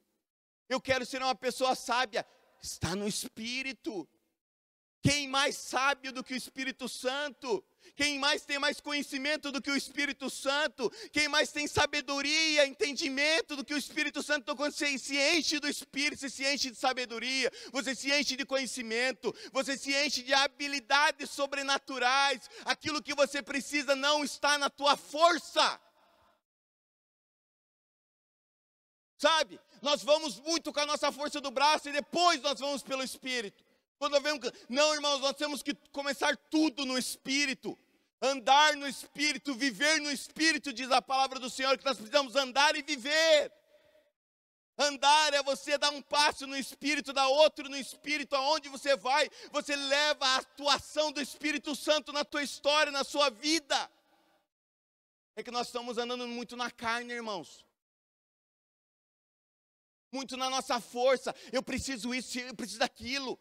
Eu 0.68 0.80
quero 0.80 1.04
ser 1.04 1.22
uma 1.22 1.34
pessoa 1.34 1.74
sábia, 1.74 2.24
está 2.62 2.94
no 2.94 3.06
Espírito. 3.06 4.08
Quem 5.00 5.28
mais 5.28 5.56
sábio 5.56 6.12
do 6.12 6.24
que 6.24 6.34
o 6.34 6.36
Espírito 6.36 6.88
Santo? 6.88 7.64
Quem 7.94 8.18
mais 8.18 8.44
tem 8.44 8.58
mais 8.58 8.80
conhecimento 8.80 9.52
do 9.52 9.62
que 9.62 9.70
o 9.70 9.76
Espírito 9.76 10.28
Santo? 10.28 10.90
Quem 11.12 11.28
mais 11.28 11.52
tem 11.52 11.66
sabedoria, 11.66 12.66
entendimento 12.66 13.56
do 13.56 13.64
que 13.64 13.74
o 13.74 13.78
Espírito 13.78 14.22
Santo? 14.22 14.42
Então, 14.42 14.56
quando 14.56 14.72
você 14.72 14.98
se 14.98 15.16
enche 15.16 15.58
do 15.60 15.68
Espírito, 15.68 16.20
você 16.20 16.28
se 16.28 16.44
enche 16.44 16.70
de 16.70 16.76
sabedoria, 16.76 17.50
você 17.72 17.94
se 17.94 18.12
enche 18.12 18.36
de 18.36 18.44
conhecimento, 18.44 19.34
você 19.52 19.78
se 19.78 19.94
enche 19.94 20.22
de 20.22 20.34
habilidades 20.34 21.30
sobrenaturais. 21.30 22.48
Aquilo 22.64 23.02
que 23.02 23.14
você 23.14 23.40
precisa 23.40 23.94
não 23.94 24.24
está 24.24 24.58
na 24.58 24.68
tua 24.68 24.96
força. 24.96 25.80
Sabe? 29.16 29.58
Nós 29.80 30.02
vamos 30.02 30.38
muito 30.40 30.72
com 30.72 30.80
a 30.80 30.86
nossa 30.86 31.10
força 31.10 31.40
do 31.40 31.50
braço 31.50 31.88
e 31.88 31.92
depois 31.92 32.40
nós 32.40 32.58
vamos 32.58 32.82
pelo 32.82 33.02
Espírito. 33.02 33.67
Quando 33.98 34.20
vemos, 34.20 34.50
não, 34.68 34.94
irmãos, 34.94 35.20
nós 35.20 35.34
temos 35.34 35.62
que 35.62 35.74
começar 35.90 36.36
tudo 36.36 36.84
no 36.84 36.96
Espírito. 36.96 37.76
Andar 38.20 38.76
no 38.76 38.86
Espírito, 38.86 39.54
viver 39.54 40.00
no 40.00 40.10
Espírito, 40.10 40.72
diz 40.72 40.90
a 40.90 41.02
palavra 41.02 41.38
do 41.38 41.50
Senhor, 41.50 41.76
que 41.76 41.84
nós 41.84 41.96
precisamos 41.96 42.36
andar 42.36 42.74
e 42.76 42.82
viver. 42.82 43.52
Andar 44.76 45.34
é 45.34 45.42
você 45.42 45.76
dar 45.76 45.90
um 45.90 46.00
passo 46.00 46.46
no 46.46 46.56
Espírito, 46.56 47.12
dar 47.12 47.26
outro 47.26 47.68
no 47.68 47.76
Espírito, 47.76 48.36
aonde 48.36 48.68
você 48.68 48.96
vai, 48.96 49.28
você 49.50 49.74
leva 49.74 50.24
a 50.24 50.36
atuação 50.36 51.10
do 51.10 51.20
Espírito 51.20 51.74
Santo 51.74 52.12
na 52.12 52.24
tua 52.24 52.42
história, 52.44 52.92
na 52.92 53.02
sua 53.02 53.28
vida. 53.30 53.90
É 55.34 55.42
que 55.42 55.50
nós 55.50 55.66
estamos 55.66 55.98
andando 55.98 56.26
muito 56.28 56.56
na 56.56 56.70
carne, 56.70 57.12
irmãos. 57.12 57.64
muito 60.12 60.36
na 60.36 60.48
nossa 60.48 60.80
força. 60.80 61.34
Eu 61.52 61.62
preciso 61.62 62.14
isso, 62.14 62.38
eu 62.38 62.54
preciso 62.54 62.78
daquilo. 62.78 63.38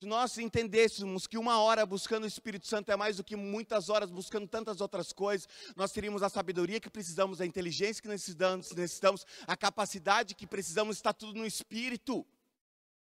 Se 0.00 0.06
nós 0.06 0.38
entendêssemos 0.38 1.26
que 1.26 1.36
uma 1.36 1.60
hora 1.60 1.84
buscando 1.84 2.24
o 2.24 2.26
Espírito 2.26 2.66
Santo 2.66 2.90
é 2.90 2.96
mais 2.96 3.18
do 3.18 3.24
que 3.24 3.36
muitas 3.36 3.90
horas 3.90 4.10
buscando 4.10 4.48
tantas 4.48 4.80
outras 4.80 5.12
coisas, 5.12 5.46
nós 5.76 5.92
teríamos 5.92 6.22
a 6.22 6.30
sabedoria 6.30 6.80
que 6.80 6.88
precisamos, 6.88 7.38
a 7.38 7.44
inteligência 7.44 8.00
que 8.00 8.08
necessitamos, 8.08 8.70
necessitamos 8.72 9.26
a 9.46 9.54
capacidade 9.54 10.34
que 10.34 10.46
precisamos, 10.46 10.96
está 10.96 11.12
tudo 11.12 11.38
no 11.38 11.44
Espírito. 11.44 12.26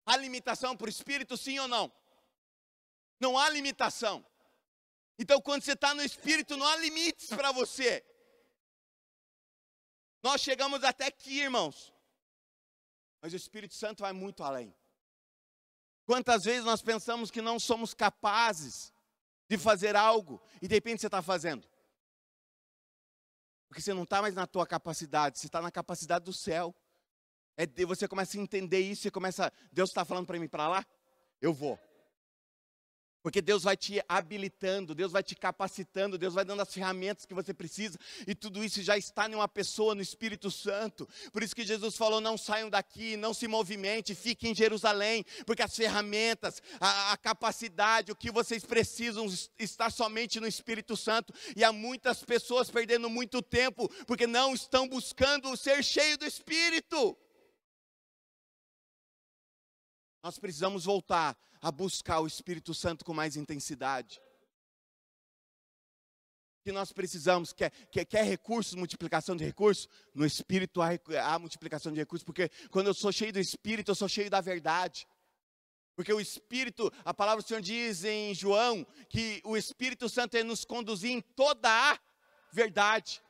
Há 0.05 0.17
limitação 0.17 0.75
para 0.75 0.88
o 0.88 0.89
Espírito, 0.89 1.38
sim 1.38 1.57
ou 1.60 1.67
não? 1.69 1.89
Não 3.21 3.38
há 3.38 3.50
limitação. 3.50 4.25
Então, 5.17 5.39
quando 5.39 5.63
você 5.63 5.71
está 5.71 5.95
no 5.95 6.03
Espírito, 6.03 6.57
não 6.57 6.67
há 6.67 6.75
limites 6.75 7.29
para 7.29 7.53
você. 7.53 8.03
Nós 10.21 10.41
chegamos 10.41 10.83
até 10.83 11.05
aqui, 11.05 11.39
irmãos. 11.39 11.93
Mas 13.21 13.31
o 13.31 13.38
Espírito 13.38 13.75
Santo 13.75 14.01
vai 14.01 14.12
muito 14.12 14.43
além. 14.43 14.75
Quantas 16.12 16.44
vezes 16.44 16.65
nós 16.65 16.82
pensamos 16.82 17.32
que 17.32 17.41
não 17.41 17.58
somos 17.58 17.94
capazes 17.94 18.91
de 19.48 19.58
fazer 19.58 19.96
algo 19.96 20.41
e 20.62 20.68
de 20.68 20.75
repente 20.75 21.00
você 21.00 21.08
está 21.08 21.22
fazendo? 21.22 21.65
Porque 23.70 23.82
você 23.82 23.94
não 23.94 24.03
está 24.03 24.22
mais 24.22 24.36
na 24.36 24.46
tua 24.46 24.68
capacidade, 24.68 25.39
você 25.39 25.48
está 25.48 25.62
na 25.62 25.72
capacidade 25.72 26.25
do 26.25 26.34
céu. 26.34 26.75
É, 27.56 27.65
você 27.86 28.10
começa 28.10 28.38
a 28.38 28.41
entender 28.41 28.82
isso, 28.82 29.03
você 29.03 29.10
começa, 29.10 29.53
Deus 29.72 29.89
está 29.89 30.03
falando 30.03 30.27
para 30.27 30.38
mim 30.38 30.50
para 30.50 30.68
lá, 30.68 30.86
eu 31.41 31.53
vou. 31.53 31.80
Porque 33.21 33.41
Deus 33.41 33.63
vai 33.63 33.77
te 33.77 34.01
habilitando, 34.07 34.95
Deus 34.95 35.11
vai 35.11 35.21
te 35.21 35.35
capacitando, 35.35 36.17
Deus 36.17 36.33
vai 36.33 36.43
dando 36.43 36.61
as 36.61 36.73
ferramentas 36.73 37.25
que 37.25 37.33
você 37.33 37.53
precisa, 37.53 37.97
e 38.27 38.33
tudo 38.33 38.63
isso 38.63 38.81
já 38.81 38.97
está 38.97 39.29
em 39.29 39.35
uma 39.35 39.47
pessoa, 39.47 39.93
no 39.93 40.01
Espírito 40.01 40.49
Santo. 40.49 41.07
Por 41.31 41.43
isso 41.43 41.55
que 41.55 41.63
Jesus 41.63 41.95
falou: 41.95 42.19
não 42.19 42.37
saiam 42.37 42.69
daqui, 42.69 43.15
não 43.17 43.33
se 43.33 43.47
movimente, 43.47 44.15
fiquem 44.15 44.51
em 44.51 44.55
Jerusalém, 44.55 45.25
porque 45.45 45.61
as 45.61 45.75
ferramentas, 45.75 46.61
a, 46.79 47.11
a 47.13 47.17
capacidade, 47.17 48.11
o 48.11 48.15
que 48.15 48.31
vocês 48.31 48.65
precisam 48.65 49.25
está 49.57 49.89
somente 49.89 50.39
no 50.39 50.47
Espírito 50.47 50.97
Santo. 50.97 51.33
E 51.55 51.63
há 51.63 51.71
muitas 51.71 52.23
pessoas 52.23 52.69
perdendo 52.69 53.09
muito 53.09 53.41
tempo, 53.41 53.89
porque 54.05 54.25
não 54.25 54.53
estão 54.53 54.87
buscando 54.87 55.55
ser 55.55 55.83
cheio 55.83 56.17
do 56.17 56.25
Espírito. 56.25 57.17
Nós 60.23 60.37
precisamos 60.37 60.85
voltar 60.85 61.37
a 61.61 61.71
buscar 61.71 62.19
o 62.19 62.27
Espírito 62.27 62.73
Santo 62.73 63.03
com 63.03 63.13
mais 63.13 63.35
intensidade. 63.35 64.21
Que 66.63 66.71
nós 66.71 66.91
precisamos, 66.91 67.51
quer, 67.51 67.71
quer, 67.91 68.05
quer 68.05 68.23
recursos, 68.23 68.75
multiplicação 68.75 69.35
de 69.35 69.43
recursos? 69.43 69.89
No 70.13 70.25
Espírito 70.25 70.79
há, 70.79 70.89
há 71.23 71.39
multiplicação 71.39 71.91
de 71.91 71.99
recursos, 71.99 72.23
porque 72.23 72.49
quando 72.69 72.87
eu 72.87 72.93
sou 72.93 73.11
cheio 73.11 73.33
do 73.33 73.39
Espírito, 73.39 73.89
eu 73.89 73.95
sou 73.95 74.07
cheio 74.07 74.29
da 74.29 74.41
verdade. 74.41 75.07
Porque 75.95 76.13
o 76.13 76.21
Espírito, 76.21 76.91
a 77.03 77.13
palavra 77.13 77.41
do 77.43 77.47
Senhor 77.47 77.61
diz 77.61 78.03
em 78.03 78.33
João, 78.35 78.85
que 79.09 79.41
o 79.43 79.57
Espírito 79.57 80.07
Santo 80.07 80.37
é 80.37 80.43
nos 80.43 80.63
conduzir 80.63 81.11
em 81.11 81.21
toda 81.21 81.67
a 81.67 81.99
verdade. 82.53 83.21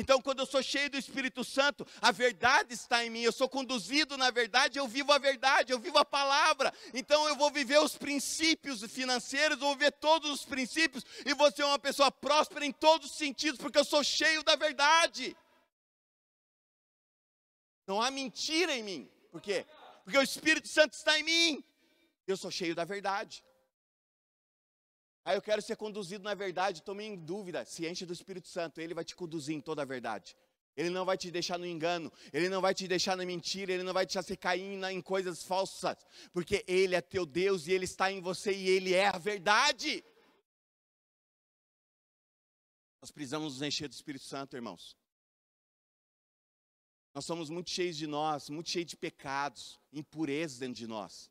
Então, 0.00 0.22
quando 0.22 0.38
eu 0.38 0.46
sou 0.46 0.62
cheio 0.62 0.88
do 0.88 0.96
Espírito 0.96 1.42
Santo, 1.42 1.84
a 2.00 2.12
verdade 2.12 2.72
está 2.72 3.04
em 3.04 3.10
mim, 3.10 3.22
eu 3.22 3.32
sou 3.32 3.48
conduzido 3.48 4.16
na 4.16 4.30
verdade, 4.30 4.78
eu 4.78 4.86
vivo 4.86 5.12
a 5.12 5.18
verdade, 5.18 5.72
eu 5.72 5.78
vivo 5.80 5.98
a 5.98 6.04
palavra. 6.04 6.72
Então, 6.94 7.26
eu 7.26 7.34
vou 7.34 7.50
viver 7.50 7.80
os 7.80 7.98
princípios 7.98 8.80
financeiros, 8.84 9.58
vou 9.58 9.72
viver 9.74 9.90
todos 9.90 10.30
os 10.30 10.44
princípios, 10.44 11.04
e 11.26 11.34
vou 11.34 11.50
ser 11.50 11.64
uma 11.64 11.80
pessoa 11.80 12.12
próspera 12.12 12.64
em 12.64 12.70
todos 12.70 13.10
os 13.10 13.16
sentidos, 13.16 13.60
porque 13.60 13.76
eu 13.76 13.84
sou 13.84 14.04
cheio 14.04 14.44
da 14.44 14.54
verdade. 14.54 15.36
Não 17.84 18.00
há 18.00 18.08
mentira 18.08 18.76
em 18.76 18.84
mim. 18.84 19.10
Por 19.32 19.40
quê? 19.40 19.66
Porque 20.04 20.16
o 20.16 20.22
Espírito 20.22 20.68
Santo 20.68 20.92
está 20.92 21.18
em 21.18 21.24
mim. 21.24 21.64
Eu 22.24 22.36
sou 22.36 22.52
cheio 22.52 22.72
da 22.72 22.84
verdade. 22.84 23.42
Aí 25.28 25.36
eu 25.36 25.42
quero 25.42 25.60
ser 25.60 25.76
conduzido 25.76 26.24
na 26.24 26.34
verdade, 26.34 26.82
tome 26.82 27.04
em 27.04 27.14
dúvida, 27.14 27.62
se 27.66 27.86
enche 27.86 28.06
do 28.06 28.14
Espírito 28.14 28.48
Santo, 28.48 28.80
ele 28.80 28.94
vai 28.94 29.04
te 29.04 29.14
conduzir 29.14 29.54
em 29.54 29.60
toda 29.60 29.82
a 29.82 29.84
verdade. 29.84 30.34
Ele 30.74 30.88
não 30.88 31.04
vai 31.04 31.18
te 31.18 31.30
deixar 31.30 31.58
no 31.58 31.66
engano, 31.66 32.10
ele 32.32 32.48
não 32.48 32.62
vai 32.62 32.74
te 32.74 32.88
deixar 32.88 33.14
na 33.14 33.26
mentira, 33.26 33.70
ele 33.70 33.82
não 33.82 33.92
vai 33.92 34.06
te 34.06 34.14
deixar 34.14 34.22
você 34.22 34.34
cair 34.34 34.82
em 34.90 35.02
coisas 35.02 35.42
falsas, 35.42 35.98
porque 36.32 36.64
ele 36.66 36.94
é 36.94 37.02
teu 37.02 37.26
Deus 37.26 37.66
e 37.66 37.72
ele 37.72 37.84
está 37.84 38.10
em 38.10 38.22
você 38.22 38.52
e 38.52 38.70
ele 38.70 38.94
é 38.94 39.08
a 39.08 39.18
verdade. 39.18 40.02
Nós 43.02 43.10
precisamos 43.10 43.52
nos 43.52 43.60
encher 43.60 43.86
do 43.86 43.92
Espírito 43.92 44.24
Santo, 44.24 44.56
irmãos. 44.56 44.96
Nós 47.14 47.26
somos 47.26 47.50
muito 47.50 47.68
cheios 47.68 47.98
de 47.98 48.06
nós, 48.06 48.48
muito 48.48 48.70
cheios 48.70 48.86
de 48.86 48.96
pecados, 48.96 49.78
impurezas 49.92 50.58
dentro 50.58 50.76
de 50.76 50.86
nós. 50.86 51.30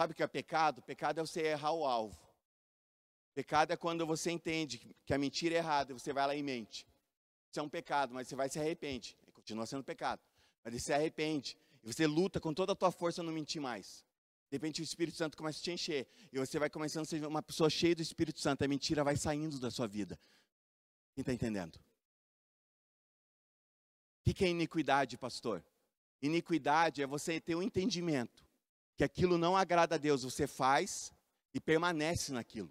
Sabe 0.00 0.14
o 0.14 0.16
que 0.16 0.22
é 0.22 0.26
pecado? 0.26 0.80
Pecado 0.80 1.20
é 1.20 1.22
você 1.22 1.42
errar 1.42 1.72
o 1.72 1.84
alvo. 1.84 2.18
Pecado 3.34 3.70
é 3.70 3.76
quando 3.76 4.06
você 4.06 4.30
entende 4.30 4.78
que 5.04 5.12
a 5.12 5.18
mentira 5.18 5.56
é 5.56 5.58
errada 5.58 5.92
e 5.92 5.94
você 5.94 6.10
vai 6.10 6.26
lá 6.26 6.34
e 6.34 6.42
mente. 6.42 6.86
Isso 7.50 7.60
é 7.60 7.62
um 7.62 7.68
pecado, 7.68 8.14
mas 8.14 8.26
você 8.26 8.34
vai 8.34 8.48
se 8.48 8.58
arrepende. 8.58 9.14
Continua 9.34 9.66
sendo 9.66 9.84
pecado. 9.84 10.22
Mas 10.64 10.72
você 10.72 10.80
se 10.80 10.92
arrepende. 10.94 11.54
E 11.84 11.92
você 11.92 12.06
luta 12.06 12.40
com 12.40 12.54
toda 12.54 12.72
a 12.72 12.74
tua 12.74 12.90
força 12.90 13.22
não 13.22 13.30
mentir 13.30 13.60
mais. 13.60 14.02
De 14.50 14.56
repente 14.56 14.80
o 14.80 14.82
Espírito 14.82 15.18
Santo 15.18 15.36
começa 15.36 15.58
a 15.58 15.62
te 15.62 15.70
encher. 15.70 16.08
E 16.32 16.38
você 16.38 16.58
vai 16.58 16.70
começando 16.70 17.02
a 17.02 17.04
ser 17.04 17.22
uma 17.26 17.42
pessoa 17.42 17.68
cheia 17.68 17.94
do 17.94 18.00
Espírito 18.00 18.40
Santo. 18.40 18.64
A 18.64 18.68
mentira 18.68 19.04
vai 19.04 19.18
saindo 19.18 19.60
da 19.60 19.70
sua 19.70 19.86
vida. 19.86 20.18
Quem 21.14 21.20
está 21.20 21.34
entendendo? 21.34 21.76
O 24.26 24.32
que 24.32 24.46
é 24.46 24.48
iniquidade, 24.48 25.18
pastor? 25.18 25.62
Iniquidade 26.22 27.02
é 27.02 27.06
você 27.06 27.38
ter 27.38 27.54
o 27.54 27.58
um 27.58 27.62
entendimento 27.62 28.48
que 29.00 29.04
aquilo 29.04 29.38
não 29.38 29.56
agrada 29.56 29.94
a 29.94 29.98
Deus, 29.98 30.24
você 30.24 30.46
faz 30.46 31.10
e 31.54 31.58
permanece 31.58 32.32
naquilo. 32.32 32.70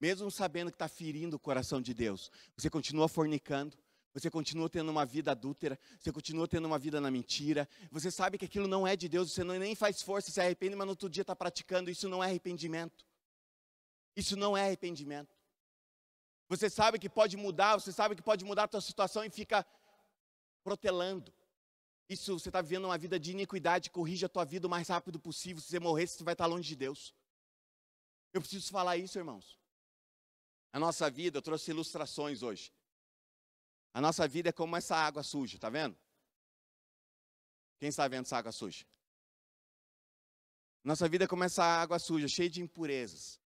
Mesmo 0.00 0.30
sabendo 0.30 0.70
que 0.70 0.76
está 0.76 0.88
ferindo 0.88 1.36
o 1.36 1.38
coração 1.38 1.78
de 1.78 1.92
Deus, 1.92 2.30
você 2.56 2.70
continua 2.70 3.06
fornicando, 3.06 3.76
você 4.14 4.30
continua 4.30 4.70
tendo 4.70 4.90
uma 4.90 5.04
vida 5.04 5.32
adúltera, 5.32 5.78
você 6.00 6.10
continua 6.10 6.48
tendo 6.48 6.64
uma 6.64 6.78
vida 6.78 7.02
na 7.02 7.10
mentira, 7.10 7.68
você 7.90 8.10
sabe 8.10 8.38
que 8.38 8.46
aquilo 8.46 8.66
não 8.66 8.86
é 8.86 8.96
de 8.96 9.10
Deus, 9.10 9.30
você 9.30 9.44
não, 9.44 9.58
nem 9.58 9.74
faz 9.74 10.00
força, 10.00 10.30
se 10.30 10.40
arrepende, 10.40 10.74
mas 10.74 10.86
no 10.86 10.92
outro 10.92 11.10
dia 11.10 11.20
está 11.20 11.36
praticando, 11.36 11.90
isso 11.90 12.08
não 12.08 12.24
é 12.24 12.28
arrependimento. 12.28 13.04
Isso 14.16 14.38
não 14.38 14.56
é 14.56 14.62
arrependimento. 14.62 15.36
Você 16.48 16.70
sabe 16.70 16.98
que 16.98 17.10
pode 17.10 17.36
mudar, 17.36 17.74
você 17.74 17.92
sabe 17.92 18.16
que 18.16 18.22
pode 18.22 18.42
mudar 18.42 18.62
a 18.62 18.68
tua 18.68 18.80
situação 18.80 19.22
e 19.22 19.28
fica 19.28 19.66
protelando. 20.64 21.30
Isso 22.12 22.38
você 22.38 22.50
está 22.50 22.60
vivendo 22.60 22.84
uma 22.84 22.98
vida 22.98 23.18
de 23.18 23.30
iniquidade, 23.30 23.90
corrija 23.90 24.26
a 24.26 24.28
tua 24.28 24.44
vida 24.44 24.66
o 24.66 24.70
mais 24.70 24.88
rápido 24.88 25.18
possível. 25.18 25.62
Se 25.62 25.70
você 25.70 25.80
morrer, 25.80 26.06
você 26.06 26.22
vai 26.22 26.34
estar 26.34 26.46
longe 26.46 26.68
de 26.68 26.76
Deus. 26.76 27.14
Eu 28.34 28.40
preciso 28.40 28.70
falar 28.70 28.98
isso, 28.98 29.18
irmãos. 29.18 29.58
A 30.72 30.78
nossa 30.78 31.10
vida, 31.10 31.38
eu 31.38 31.42
trouxe 31.42 31.70
ilustrações 31.70 32.42
hoje. 32.42 32.72
A 33.94 34.00
nossa 34.00 34.28
vida 34.28 34.50
é 34.50 34.52
como 34.52 34.76
essa 34.76 34.94
água 34.94 35.22
suja, 35.22 35.58
tá 35.58 35.70
vendo? 35.70 35.96
Quem 37.78 37.88
está 37.88 38.06
vendo 38.08 38.26
essa 38.26 38.36
água 38.36 38.52
suja? 38.52 38.84
Nossa 40.84 41.08
vida 41.08 41.24
é 41.24 41.28
como 41.28 41.44
essa 41.44 41.64
água 41.64 41.98
suja, 41.98 42.28
cheia 42.28 42.50
de 42.50 42.60
impurezas. 42.60 43.40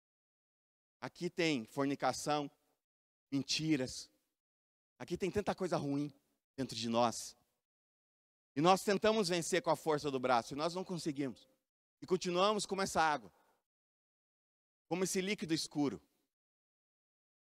Aqui 1.00 1.28
tem 1.28 1.64
fornicação, 1.64 2.50
mentiras. 3.30 4.08
Aqui 4.98 5.16
tem 5.16 5.30
tanta 5.32 5.52
coisa 5.52 5.76
ruim 5.76 6.12
dentro 6.56 6.76
de 6.76 6.88
nós. 6.88 7.36
E 8.54 8.60
nós 8.60 8.84
tentamos 8.84 9.28
vencer 9.28 9.62
com 9.62 9.70
a 9.70 9.76
força 9.76 10.10
do 10.10 10.20
braço 10.20 10.52
e 10.52 10.56
nós 10.56 10.74
não 10.74 10.84
conseguimos. 10.84 11.48
E 12.00 12.06
continuamos 12.06 12.66
como 12.66 12.82
essa 12.82 13.00
água, 13.00 13.32
como 14.88 15.04
esse 15.04 15.20
líquido 15.20 15.54
escuro. 15.54 16.00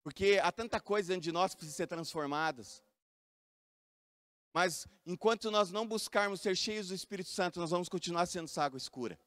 Porque 0.04 0.40
há 0.42 0.52
tanta 0.52 0.80
coisa 0.80 1.10
dentro 1.10 1.24
de 1.24 1.32
nós 1.32 1.54
que 1.54 1.58
precisa 1.58 1.78
ser 1.78 1.88
transformadas. 1.88 2.84
Mas 4.54 4.88
enquanto 5.06 5.50
nós 5.50 5.72
não 5.72 5.88
buscarmos 5.88 6.42
ser 6.42 6.56
cheios 6.56 6.90
do 6.90 6.94
Espírito 6.94 7.30
Santo, 7.30 7.60
nós 7.60 7.72
vamos 7.72 7.90
continuar 7.90 8.26
sendo 8.26 8.46
essa 8.46 8.64
água 8.64 8.78
escura. 8.78 9.20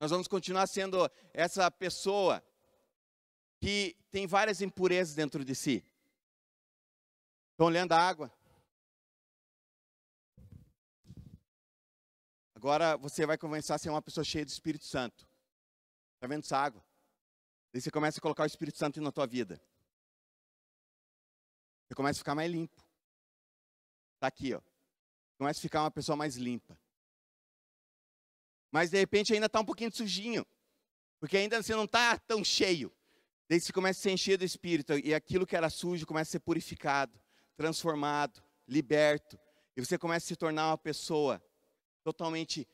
Nós 0.00 0.10
vamos 0.10 0.26
continuar 0.26 0.66
sendo 0.66 1.10
essa 1.32 1.70
pessoa 1.70 2.42
que 3.60 3.96
tem 4.10 4.26
várias 4.26 4.60
impurezas 4.60 5.14
dentro 5.14 5.44
de 5.44 5.54
si. 5.54 5.84
Estão 7.52 7.66
olhando 7.66 7.92
a 7.92 7.98
água? 7.98 8.32
Agora 12.66 12.96
você 12.96 13.24
vai 13.24 13.38
começar 13.38 13.76
a 13.76 13.78
ser 13.78 13.90
uma 13.90 14.02
pessoa 14.02 14.24
cheia 14.24 14.44
do 14.44 14.48
Espírito 14.48 14.84
Santo. 14.84 15.24
Está 16.16 16.26
vendo 16.26 16.42
essa 16.42 16.58
água? 16.58 16.84
Daí 17.72 17.80
você 17.80 17.92
começa 17.92 18.18
a 18.18 18.20
colocar 18.20 18.42
o 18.42 18.46
Espírito 18.46 18.76
Santo 18.76 19.00
na 19.00 19.12
tua 19.12 19.24
vida. 19.24 19.62
Você 21.86 21.94
começa 21.94 22.18
a 22.18 22.22
ficar 22.22 22.34
mais 22.34 22.50
limpo. 22.50 22.84
Está 24.16 24.26
aqui, 24.26 24.52
ó. 24.52 24.60
Começa 25.38 25.60
a 25.60 25.62
ficar 25.62 25.82
uma 25.84 25.92
pessoa 25.92 26.16
mais 26.16 26.34
limpa. 26.34 26.76
Mas 28.72 28.90
de 28.90 28.98
repente 28.98 29.32
ainda 29.32 29.46
está 29.46 29.60
um 29.60 29.64
pouquinho 29.64 29.94
sujinho. 29.94 30.44
Porque 31.20 31.36
ainda 31.36 31.62
você 31.62 31.72
não 31.72 31.84
está 31.84 32.18
tão 32.18 32.42
cheio. 32.42 32.92
Daí 33.48 33.60
você 33.60 33.72
começa 33.72 34.00
a 34.00 34.02
se 34.02 34.10
encher 34.10 34.38
do 34.38 34.44
Espírito. 34.44 34.98
E 34.98 35.14
aquilo 35.14 35.46
que 35.46 35.54
era 35.54 35.70
sujo 35.70 36.04
começa 36.04 36.30
a 36.30 36.32
ser 36.32 36.40
purificado, 36.40 37.16
transformado, 37.56 38.42
liberto. 38.66 39.38
E 39.76 39.86
você 39.86 39.96
começa 39.96 40.26
a 40.26 40.28
se 40.30 40.34
tornar 40.34 40.70
uma 40.70 40.78
pessoa 40.78 41.40
totalmente 42.06 42.68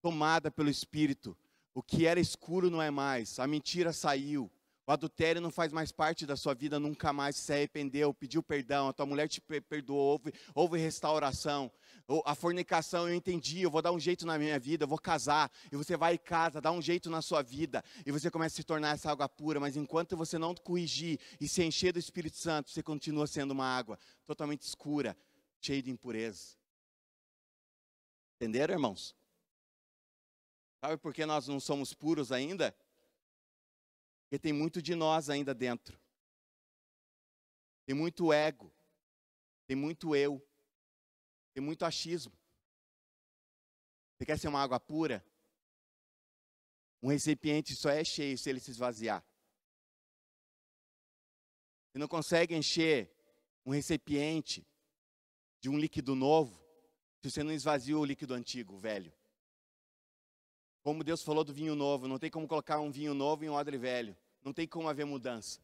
tomada 0.00 0.48
pelo 0.48 0.70
Espírito. 0.70 1.36
O 1.74 1.82
que 1.82 2.06
era 2.06 2.20
escuro 2.20 2.70
não 2.70 2.80
é 2.80 2.88
mais, 2.88 3.40
a 3.40 3.46
mentira 3.46 3.92
saiu, 3.92 4.48
o 4.86 4.92
adultério 4.92 5.40
não 5.40 5.50
faz 5.50 5.72
mais 5.72 5.90
parte 5.90 6.24
da 6.24 6.36
sua 6.36 6.54
vida, 6.54 6.78
nunca 6.78 7.12
mais 7.12 7.34
se 7.34 7.52
arrependeu, 7.52 8.14
pediu 8.14 8.44
perdão, 8.44 8.86
a 8.86 8.92
tua 8.92 9.04
mulher 9.04 9.26
te 9.26 9.40
perdoou, 9.40 10.12
houve, 10.12 10.32
houve 10.54 10.78
restauração. 10.78 11.68
A 12.24 12.36
fornicação, 12.36 13.08
eu 13.08 13.14
entendi, 13.16 13.62
eu 13.62 13.70
vou 13.72 13.82
dar 13.82 13.90
um 13.90 13.98
jeito 13.98 14.24
na 14.24 14.38
minha 14.38 14.56
vida, 14.60 14.84
eu 14.84 14.88
vou 14.88 14.98
casar, 14.98 15.50
e 15.72 15.76
você 15.76 15.96
vai 15.96 16.14
e 16.14 16.18
casa, 16.18 16.60
dá 16.60 16.70
um 16.70 16.80
jeito 16.80 17.10
na 17.10 17.20
sua 17.20 17.42
vida, 17.42 17.82
e 18.06 18.12
você 18.12 18.30
começa 18.30 18.54
a 18.54 18.58
se 18.58 18.62
tornar 18.62 18.94
essa 18.94 19.10
água 19.10 19.28
pura, 19.28 19.58
mas 19.58 19.76
enquanto 19.76 20.16
você 20.16 20.38
não 20.38 20.54
corrigir 20.54 21.18
e 21.40 21.48
se 21.48 21.64
encher 21.64 21.92
do 21.92 21.98
Espírito 21.98 22.36
Santo, 22.36 22.70
você 22.70 22.84
continua 22.84 23.26
sendo 23.26 23.50
uma 23.50 23.66
água 23.66 23.98
totalmente 24.24 24.62
escura, 24.62 25.16
cheia 25.60 25.82
de 25.82 25.90
impureza. 25.90 26.56
Entenderam, 28.36 28.74
irmãos? 28.74 29.16
Sabe 30.78 30.98
por 30.98 31.14
que 31.14 31.24
nós 31.24 31.48
não 31.48 31.58
somos 31.58 31.94
puros 31.94 32.30
ainda? 32.30 32.76
Porque 34.22 34.38
tem 34.38 34.52
muito 34.52 34.82
de 34.82 34.94
nós 34.94 35.30
ainda 35.30 35.54
dentro. 35.54 35.98
Tem 37.86 37.94
muito 37.94 38.32
ego. 38.32 38.70
Tem 39.66 39.74
muito 39.74 40.14
eu. 40.14 40.46
Tem 41.54 41.62
muito 41.62 41.84
achismo. 41.86 42.36
Você 44.16 44.26
quer 44.26 44.38
ser 44.38 44.48
uma 44.48 44.62
água 44.62 44.78
pura? 44.78 45.24
Um 47.02 47.08
recipiente 47.08 47.74
só 47.74 47.88
é 47.88 48.04
cheio 48.04 48.36
se 48.36 48.50
ele 48.50 48.60
se 48.60 48.70
esvaziar. 48.70 49.24
Você 51.88 51.98
não 51.98 52.08
consegue 52.08 52.54
encher 52.54 53.10
um 53.64 53.70
recipiente 53.70 54.66
de 55.60 55.70
um 55.70 55.78
líquido 55.78 56.14
novo 56.14 56.65
se 57.30 57.32
você 57.32 57.42
não 57.42 57.52
esvazia 57.52 57.98
o 57.98 58.04
líquido 58.04 58.34
antigo, 58.34 58.78
velho. 58.78 59.12
Como 60.82 61.02
Deus 61.02 61.22
falou 61.22 61.42
do 61.42 61.52
vinho 61.52 61.74
novo, 61.74 62.06
não 62.06 62.18
tem 62.18 62.30
como 62.30 62.46
colocar 62.46 62.78
um 62.78 62.90
vinho 62.90 63.14
novo 63.14 63.44
em 63.44 63.48
um 63.48 63.54
odre 63.54 63.76
velho. 63.76 64.16
Não 64.42 64.52
tem 64.52 64.66
como 64.66 64.88
haver 64.88 65.04
mudança. 65.04 65.60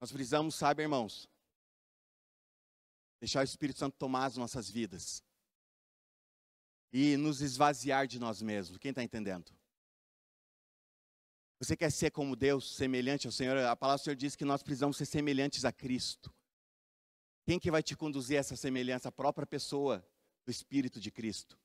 Nós 0.00 0.10
precisamos, 0.10 0.56
sabe, 0.56 0.82
irmãos, 0.82 1.28
deixar 3.20 3.40
o 3.40 3.44
Espírito 3.44 3.78
Santo 3.78 3.96
tomar 3.96 4.26
as 4.26 4.36
nossas 4.36 4.68
vidas 4.68 5.22
e 6.92 7.16
nos 7.16 7.40
esvaziar 7.40 8.06
de 8.06 8.18
nós 8.18 8.42
mesmos. 8.42 8.78
Quem 8.78 8.90
está 8.90 9.02
entendendo? 9.02 9.52
Você 11.60 11.76
quer 11.76 11.90
ser 11.90 12.10
como 12.10 12.34
Deus, 12.34 12.74
semelhante 12.74 13.26
ao 13.26 13.32
Senhor? 13.32 13.56
A 13.58 13.76
palavra 13.76 14.00
do 14.00 14.04
Senhor 14.04 14.16
diz 14.16 14.34
que 14.34 14.44
nós 14.44 14.62
precisamos 14.62 14.96
ser 14.96 15.06
semelhantes 15.06 15.64
a 15.64 15.72
Cristo. 15.72 16.32
Quem 17.48 17.58
que 17.58 17.70
vai 17.70 17.82
te 17.82 17.96
conduzir 17.96 18.36
a 18.36 18.40
essa 18.40 18.54
semelhança? 18.54 19.08
A 19.08 19.10
própria 19.10 19.46
pessoa 19.46 20.06
do 20.44 20.50
Espírito 20.50 21.00
de 21.00 21.10
Cristo 21.10 21.58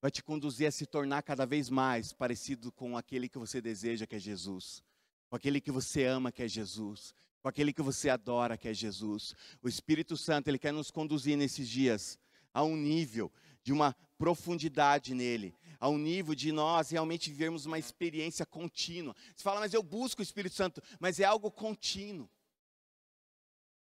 vai 0.00 0.12
te 0.12 0.22
conduzir 0.22 0.68
a 0.68 0.70
se 0.70 0.86
tornar 0.86 1.24
cada 1.24 1.44
vez 1.44 1.68
mais 1.68 2.12
parecido 2.12 2.70
com 2.70 2.96
aquele 2.96 3.28
que 3.28 3.36
você 3.36 3.60
deseja, 3.60 4.06
que 4.06 4.14
é 4.14 4.18
Jesus, 4.20 4.84
com 5.28 5.34
aquele 5.34 5.60
que 5.60 5.72
você 5.72 6.04
ama, 6.04 6.30
que 6.30 6.40
é 6.40 6.46
Jesus, 6.46 7.12
com 7.42 7.48
aquele 7.48 7.72
que 7.72 7.82
você 7.82 8.08
adora, 8.08 8.56
que 8.56 8.68
é 8.68 8.72
Jesus. 8.72 9.34
O 9.60 9.68
Espírito 9.68 10.16
Santo, 10.16 10.46
ele 10.46 10.56
quer 10.56 10.72
nos 10.72 10.92
conduzir 10.92 11.36
nesses 11.36 11.68
dias 11.68 12.16
a 12.54 12.62
um 12.62 12.76
nível 12.76 13.32
de 13.64 13.72
uma 13.72 13.92
profundidade 14.16 15.14
nele, 15.14 15.52
a 15.80 15.88
um 15.88 15.98
nível 15.98 16.32
de 16.32 16.52
nós 16.52 16.90
realmente 16.90 17.28
vivermos 17.28 17.66
uma 17.66 17.76
experiência 17.76 18.46
contínua. 18.46 19.16
Você 19.34 19.42
fala, 19.42 19.58
mas 19.58 19.74
eu 19.74 19.82
busco 19.82 20.20
o 20.20 20.22
Espírito 20.22 20.54
Santo, 20.54 20.80
mas 21.00 21.18
é 21.18 21.24
algo 21.24 21.50
contínuo. 21.50 22.30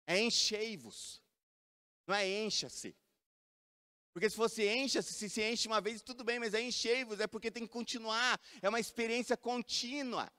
É 0.06 0.20
enchei-vos, 0.20 1.22
não 2.06 2.14
é 2.14 2.26
encha-se. 2.28 2.96
Porque 4.12 4.30
se 4.30 4.36
fosse 4.36 4.66
encha, 4.66 5.02
se 5.02 5.28
se 5.28 5.42
enche 5.42 5.68
uma 5.68 5.80
vez, 5.80 6.00
tudo 6.00 6.24
bem, 6.24 6.38
mas 6.38 6.54
é 6.54 6.60
enchei-vos, 6.62 7.20
é 7.20 7.26
porque 7.26 7.50
tem 7.50 7.64
que 7.64 7.72
continuar, 7.72 8.40
é 8.62 8.68
uma 8.68 8.80
experiência 8.80 9.36
contínua. 9.36 10.32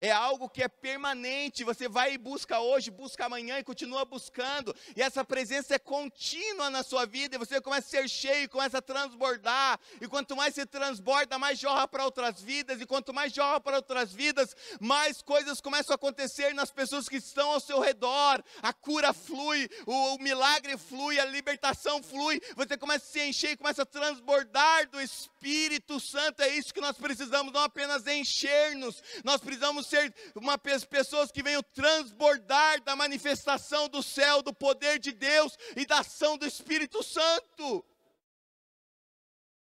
É 0.00 0.10
algo 0.10 0.48
que 0.48 0.62
é 0.62 0.68
permanente. 0.68 1.62
Você 1.62 1.86
vai 1.86 2.14
e 2.14 2.18
busca 2.18 2.58
hoje, 2.58 2.90
busca 2.90 3.26
amanhã 3.26 3.58
e 3.58 3.64
continua 3.64 4.04
buscando. 4.04 4.74
E 4.96 5.02
essa 5.02 5.22
presença 5.22 5.74
é 5.74 5.78
contínua 5.78 6.70
na 6.70 6.82
sua 6.82 7.04
vida. 7.04 7.36
E 7.36 7.38
você 7.38 7.60
começa 7.60 7.86
a 7.86 7.90
ser 7.90 8.08
cheio, 8.08 8.48
começa 8.48 8.78
a 8.78 8.82
transbordar. 8.82 9.78
E 10.00 10.08
quanto 10.08 10.34
mais 10.34 10.54
se 10.54 10.64
transborda, 10.64 11.38
mais 11.38 11.58
jorra 11.58 11.86
para 11.86 12.04
outras 12.04 12.40
vidas. 12.40 12.80
E 12.80 12.86
quanto 12.86 13.12
mais 13.12 13.32
jorra 13.34 13.60
para 13.60 13.76
outras 13.76 14.10
vidas, 14.10 14.56
mais 14.80 15.20
coisas 15.20 15.60
começam 15.60 15.92
a 15.92 15.96
acontecer 15.96 16.54
nas 16.54 16.70
pessoas 16.70 17.06
que 17.06 17.16
estão 17.16 17.50
ao 17.50 17.60
seu 17.60 17.78
redor. 17.78 18.42
A 18.62 18.72
cura 18.72 19.12
flui, 19.12 19.68
o, 19.84 20.14
o 20.14 20.18
milagre 20.18 20.78
flui, 20.78 21.20
a 21.20 21.26
libertação 21.26 22.02
flui. 22.02 22.40
Você 22.56 22.78
começa 22.78 23.04
a 23.04 23.08
se 23.08 23.20
encher 23.20 23.50
e 23.50 23.56
começa 23.56 23.82
a 23.82 23.86
transbordar 23.86 24.88
do 24.88 24.98
Espírito 24.98 26.00
Santo. 26.00 26.40
É 26.40 26.48
isso 26.48 26.72
que 26.72 26.80
nós 26.80 26.96
precisamos, 26.96 27.52
não 27.52 27.62
apenas 27.62 28.06
encher-nos. 28.06 29.02
Nós 29.24 29.42
precisamos 29.42 29.89
ser 29.90 30.14
uma, 30.36 30.56
pessoas 30.56 31.30
que 31.30 31.42
venham 31.42 31.62
transbordar 31.62 32.82
da 32.82 32.94
manifestação 32.94 33.88
do 33.88 34.02
céu, 34.02 34.42
do 34.42 34.54
poder 34.54 34.98
de 34.98 35.12
Deus 35.12 35.58
e 35.76 35.84
da 35.84 36.00
ação 36.00 36.38
do 36.38 36.46
Espírito 36.46 37.02
Santo. 37.02 37.84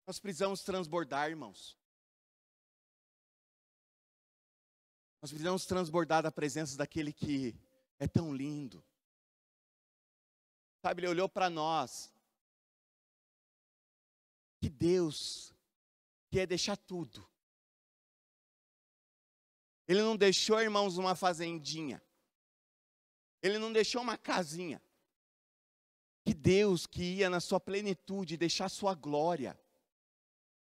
Nós 0.06 0.18
precisamos 0.18 0.62
transbordar, 0.62 1.30
irmãos. 1.30 1.76
Nós 5.22 5.30
precisamos 5.30 5.64
transbordar 5.64 6.22
da 6.22 6.30
presença 6.30 6.76
daquele 6.76 7.12
que 7.12 7.58
é 7.98 8.06
tão 8.06 8.34
lindo. 8.34 8.84
Sabe, 10.82 11.02
ele 11.02 11.08
olhou 11.08 11.28
para 11.28 11.48
nós. 11.48 12.12
Que 14.60 14.68
Deus 14.68 15.54
quer 16.30 16.46
deixar 16.46 16.76
tudo 16.76 17.28
ele 19.88 20.02
não 20.02 20.16
deixou, 20.16 20.60
irmãos, 20.60 20.98
uma 20.98 21.14
fazendinha. 21.14 22.02
Ele 23.42 23.58
não 23.58 23.72
deixou 23.72 24.02
uma 24.02 24.16
casinha. 24.16 24.82
Que 26.24 26.34
Deus 26.34 26.86
que 26.86 27.18
ia 27.18 27.30
na 27.30 27.38
sua 27.38 27.60
plenitude 27.60 28.36
deixar 28.36 28.68
sua 28.68 28.94
glória. 28.94 29.58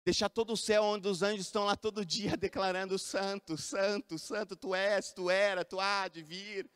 Deixar 0.05 0.31
todo 0.31 0.55
o 0.55 0.57
céu 0.57 0.83
onde 0.83 1.07
os 1.07 1.23
anjos 1.23 1.47
estão 1.47 1.65
lá 1.65 1.77
todo 1.77 2.07
dia 2.07 2.37
declarando 2.39 2.99
santo, 2.99 3.57
santo, 3.57 4.19
santo, 4.19 4.57
tu 4.57 4.75
és, 4.75 5.13
tu 5.13 5.31
era, 5.31 5.65
tu 5.65 5.79
há 5.79 6.09
de 6.09 6.23
vir. 6.23 6.71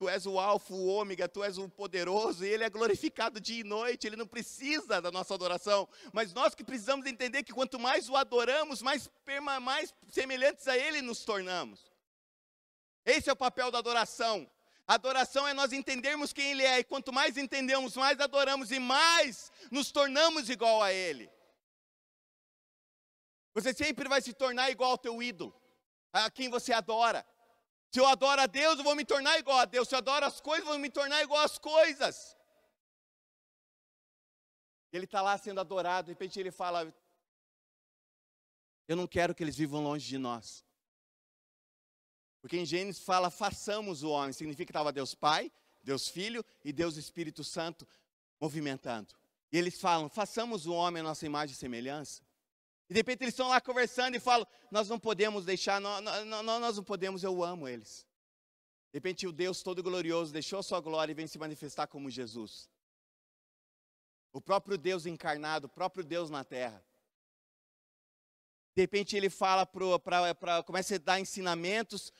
Tu 0.00 0.08
és 0.08 0.24
o 0.24 0.38
alfa, 0.40 0.72
o 0.72 0.86
ômega, 0.86 1.28
tu 1.28 1.44
és 1.44 1.58
o 1.58 1.68
poderoso, 1.68 2.42
e 2.42 2.48
ele 2.48 2.64
é 2.64 2.70
glorificado 2.70 3.38
dia 3.38 3.60
e 3.60 3.62
noite, 3.62 4.06
ele 4.06 4.16
não 4.16 4.26
precisa 4.26 4.98
da 4.98 5.10
nossa 5.10 5.34
adoração, 5.34 5.86
mas 6.10 6.32
nós 6.32 6.54
que 6.54 6.64
precisamos 6.64 7.04
entender 7.04 7.42
que 7.42 7.52
quanto 7.52 7.78
mais 7.78 8.08
o 8.08 8.16
adoramos, 8.16 8.80
mais, 8.80 9.10
mais 9.60 9.94
semelhantes 10.08 10.66
a 10.66 10.74
ele 10.74 11.02
nos 11.02 11.22
tornamos. 11.22 11.92
Esse 13.04 13.28
é 13.28 13.32
o 13.34 13.36
papel 13.36 13.70
da 13.70 13.76
adoração. 13.76 14.50
Adoração 14.88 15.46
é 15.46 15.52
nós 15.52 15.70
entendermos 15.70 16.32
quem 16.32 16.52
ele 16.52 16.64
é, 16.64 16.78
e 16.78 16.84
quanto 16.84 17.12
mais 17.12 17.36
entendemos, 17.36 17.94
mais 17.94 18.18
adoramos 18.20 18.72
e 18.72 18.78
mais 18.78 19.52
nos 19.70 19.92
tornamos 19.92 20.48
igual 20.48 20.82
a 20.82 20.90
ele. 20.90 21.30
Você 23.52 23.74
sempre 23.74 24.08
vai 24.08 24.22
se 24.22 24.32
tornar 24.32 24.70
igual 24.70 24.92
ao 24.92 24.98
teu 24.98 25.22
ídolo, 25.22 25.54
a 26.10 26.30
quem 26.30 26.48
você 26.48 26.72
adora. 26.72 27.22
Se 27.92 27.98
eu 27.98 28.06
adoro 28.06 28.40
a 28.40 28.46
Deus, 28.46 28.78
eu 28.78 28.84
vou 28.84 28.94
me 28.94 29.04
tornar 29.04 29.38
igual 29.38 29.58
a 29.58 29.64
Deus. 29.64 29.88
Se 29.88 29.94
eu 29.94 29.98
adoro 29.98 30.24
as 30.24 30.40
coisas, 30.40 30.64
eu 30.64 30.72
vou 30.72 30.78
me 30.78 30.90
tornar 30.90 31.22
igual 31.22 31.42
às 31.44 31.58
coisas. 31.58 32.36
Ele 34.92 35.04
está 35.04 35.20
lá 35.20 35.36
sendo 35.36 35.60
adorado, 35.60 36.06
de 36.06 36.12
repente 36.12 36.38
ele 36.38 36.50
fala: 36.50 36.92
Eu 38.86 38.96
não 38.96 39.06
quero 39.06 39.34
que 39.34 39.42
eles 39.42 39.56
vivam 39.56 39.82
longe 39.82 40.06
de 40.06 40.18
nós. 40.18 40.64
Porque 42.40 42.56
em 42.56 42.64
Gênesis 42.64 43.02
fala: 43.02 43.28
façamos 43.30 44.02
o 44.02 44.10
homem. 44.10 44.32
Significa 44.32 44.66
que 44.66 44.70
estava 44.70 44.92
Deus 44.92 45.14
Pai, 45.14 45.52
Deus 45.82 46.08
Filho 46.08 46.44
e 46.64 46.72
Deus 46.72 46.96
Espírito 46.96 47.42
Santo 47.42 47.86
movimentando. 48.40 49.14
E 49.52 49.58
eles 49.58 49.80
falam: 49.80 50.08
façamos 50.08 50.66
o 50.66 50.72
homem 50.72 51.00
a 51.00 51.04
nossa 51.04 51.26
imagem 51.26 51.54
e 51.54 51.58
semelhança. 51.58 52.22
E 52.90 52.92
de 52.92 52.98
repente 52.98 53.22
eles 53.22 53.34
estão 53.34 53.48
lá 53.48 53.60
conversando 53.60 54.16
e 54.16 54.20
falam: 54.20 54.44
Nós 54.68 54.88
não 54.88 54.98
podemos 54.98 55.44
deixar, 55.44 55.80
nós, 55.80 56.02
nós, 56.26 56.76
não 56.76 56.82
podemos, 56.82 57.22
eu 57.22 57.44
amo 57.44 57.68
eles. 57.68 58.04
De 58.92 58.96
repente 58.96 59.28
o 59.28 59.32
Deus 59.32 59.62
todo 59.62 59.80
glorioso 59.80 60.32
deixou 60.32 60.58
a 60.58 60.62
sua 60.62 60.80
glória 60.80 61.12
e 61.12 61.14
vem 61.14 61.28
se 61.28 61.38
manifestar 61.38 61.86
como 61.86 62.10
Jesus. 62.10 62.68
O 64.32 64.40
próprio 64.40 64.76
Deus 64.76 65.06
encarnado, 65.06 65.68
o 65.68 65.70
próprio 65.70 66.02
Deus 66.02 66.30
na 66.30 66.42
terra. 66.42 66.84
De 68.74 68.82
repente 68.82 69.16
ele 69.16 69.30
fala 69.30 69.64
para 69.64 70.64
começa 70.64 70.96
a 70.96 70.98
dar 70.98 71.20
ensinamentos, 71.20 72.12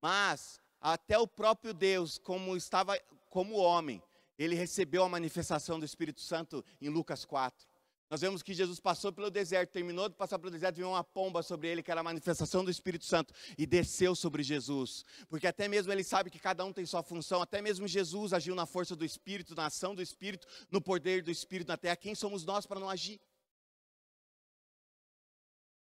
mas 0.00 0.58
até 0.80 1.18
o 1.18 1.26
próprio 1.26 1.74
Deus, 1.74 2.16
como 2.16 2.56
estava 2.56 2.98
como 3.28 3.56
homem, 3.56 4.02
ele 4.38 4.54
recebeu 4.54 5.04
a 5.04 5.08
manifestação 5.08 5.78
do 5.78 5.84
Espírito 5.84 6.22
Santo 6.22 6.64
em 6.80 6.88
Lucas 6.88 7.26
4. 7.26 7.73
Nós 8.10 8.20
vemos 8.20 8.42
que 8.42 8.52
Jesus 8.52 8.78
passou 8.78 9.12
pelo 9.12 9.30
deserto, 9.30 9.72
terminou 9.72 10.08
de 10.08 10.14
passar 10.14 10.38
pelo 10.38 10.50
deserto, 10.50 10.76
veio 10.76 10.88
uma 10.88 11.02
pomba 11.02 11.42
sobre 11.42 11.68
ele, 11.68 11.82
que 11.82 11.90
era 11.90 12.00
a 12.00 12.04
manifestação 12.04 12.64
do 12.64 12.70
Espírito 12.70 13.04
Santo, 13.04 13.32
e 13.56 13.66
desceu 13.66 14.14
sobre 14.14 14.42
Jesus. 14.42 15.04
Porque 15.28 15.46
até 15.46 15.66
mesmo 15.68 15.90
ele 15.90 16.04
sabe 16.04 16.30
que 16.30 16.38
cada 16.38 16.64
um 16.64 16.72
tem 16.72 16.84
sua 16.84 17.02
função, 17.02 17.40
até 17.40 17.62
mesmo 17.62 17.88
Jesus 17.88 18.32
agiu 18.32 18.54
na 18.54 18.66
força 18.66 18.94
do 18.94 19.04
Espírito, 19.04 19.54
na 19.54 19.66
ação 19.66 19.94
do 19.94 20.02
Espírito, 20.02 20.46
no 20.70 20.80
poder 20.80 21.22
do 21.22 21.30
Espírito 21.30 21.68
na 21.68 21.76
terra. 21.76 21.96
Quem 21.96 22.14
somos 22.14 22.44
nós 22.44 22.66
para 22.66 22.78
não 22.78 22.90
agir? 22.90 23.20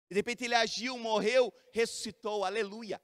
De 0.09 0.15
repente 0.15 0.43
ele 0.43 0.55
agiu, 0.55 0.97
morreu, 0.97 1.53
ressuscitou, 1.71 2.43
aleluia. 2.43 2.99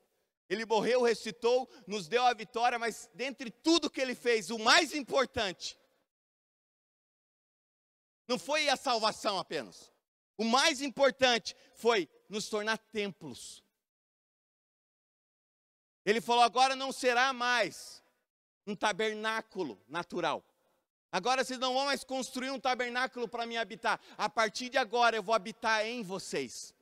Ele 0.50 0.66
morreu, 0.66 1.04
ressuscitou, 1.04 1.70
nos 1.86 2.08
deu 2.08 2.24
a 2.24 2.34
vitória, 2.34 2.80
mas 2.80 3.10
dentre 3.14 3.52
tudo 3.52 3.90
que 3.90 4.02
ele 4.02 4.16
fez, 4.16 4.50
o 4.50 4.58
mais 4.58 4.94
importante 4.94 5.78
não 8.28 8.38
foi 8.38 8.70
a 8.70 8.76
salvação 8.76 9.38
apenas. 9.40 9.92
O 10.38 10.44
mais 10.44 10.82
importante 10.82 11.56
foi 11.74 12.10
nos 12.28 12.50
tornar 12.50 12.78
templos. 12.78 13.64
Ele 16.06 16.20
falou: 16.22 16.44
agora 16.44 16.76
não 16.76 16.92
será 16.92 17.32
mais 17.32 18.04
um 18.68 18.76
tabernáculo 18.76 19.82
natural. 19.88 20.44
Agora 21.12 21.46
vocês 21.46 21.58
não 21.58 21.74
vão 21.74 21.86
mais 21.86 22.04
construir 22.04 22.52
um 22.52 22.60
tabernáculo 22.60 23.26
para 23.26 23.46
me 23.46 23.56
habitar. 23.56 24.02
A 24.18 24.30
partir 24.30 24.68
de 24.68 24.78
agora 24.78 25.16
eu 25.16 25.24
vou 25.24 25.34
habitar 25.34 25.86
em 25.86 26.04
vocês. 26.04 26.75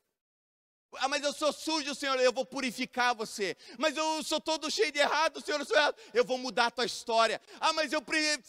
Ah, 0.98 1.08
mas 1.08 1.24
eu 1.24 1.34
sou 1.34 1.52
sujo, 1.52 1.96
Senhor, 1.96 2.20
eu 2.20 2.32
vou 2.32 2.46
purificar 2.46 3.16
você. 3.16 3.56
Mas 3.78 3.96
eu 3.96 4.24
sou 4.24 4.40
todo 4.40 4.70
cheio 4.70 4.92
de 4.92 5.00
errado, 5.00 5.42
Senhor, 5.42 5.60
eu 5.60 5.76
errado. 5.76 5.96
Eu 6.14 6.26
vou 6.26 6.38
mudar 6.38 6.68
a 6.68 6.72
tua 6.72 6.86
história. 6.86 7.42
Ah, 7.60 7.74
mas 7.74 7.92
eu, 7.92 8.04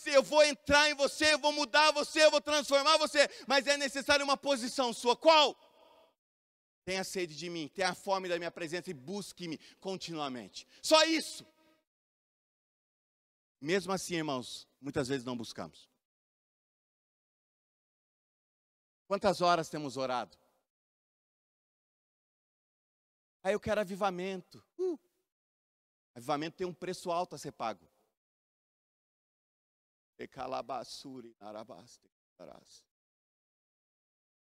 eu 0.07 0.23
vou 0.23 0.43
entrar 0.45 0.91
em 0.91 0.95
você, 0.95 1.35
eu 1.35 1.39
vou 1.39 1.53
mudar 1.53 1.93
você, 1.93 2.25
eu 2.25 2.31
vou 2.31 2.41
transformar 2.41 2.97
você. 2.99 3.29
Mas 3.47 3.67
é 3.67 3.77
necessário 3.77 4.25
uma 4.25 4.37
posição 4.37 4.93
sua. 4.93 5.17
Qual? 5.17 5.57
Tenha 6.85 7.03
sede 7.03 7.35
de 7.35 7.49
mim, 7.49 7.69
tenha 7.69 7.95
fome 7.95 8.29
da 8.29 8.39
minha 8.39 8.51
presença 8.51 8.91
e 8.91 8.95
busque-me 8.95 9.59
continuamente. 9.81 10.67
Só 10.83 11.03
isso. 11.05 11.47
Mesmo 13.61 13.93
assim, 13.93 14.17
irmãos, 14.17 14.69
muitas 14.79 15.09
vezes 15.09 15.25
não 15.25 15.37
buscamos. 15.37 15.89
Quantas 19.07 19.41
horas 19.41 19.69
temos 19.69 19.97
orado? 19.97 20.37
Aí 23.45 23.53
eu 23.53 23.61
quero 23.61 23.83
avivamento. 23.83 24.65
Uh. 24.79 24.99
Avivamento 26.15 26.57
tem 26.57 26.67
um 26.67 26.73
preço 26.73 27.13
alto 27.13 27.35
a 27.35 27.39
ser 27.39 27.53
pago. 27.53 27.87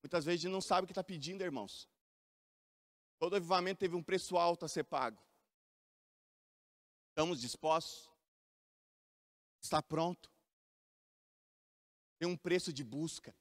Muitas 0.00 0.24
vezes 0.24 0.40
a 0.40 0.42
gente 0.42 0.52
não 0.52 0.60
sabe 0.60 0.84
o 0.84 0.86
que 0.86 0.92
está 0.92 1.02
pedindo, 1.02 1.42
irmãos. 1.42 1.88
Todo 3.18 3.34
avivamento 3.34 3.80
teve 3.80 3.96
um 3.96 4.02
preço 4.02 4.36
alto 4.36 4.64
a 4.64 4.68
ser 4.68 4.84
pago. 4.84 5.20
Estamos 7.08 7.40
dispostos? 7.40 8.08
Está 9.60 9.82
pronto? 9.82 10.30
Tem 12.18 12.28
um 12.28 12.36
preço 12.36 12.72
de 12.72 12.84
busca, 12.84 13.34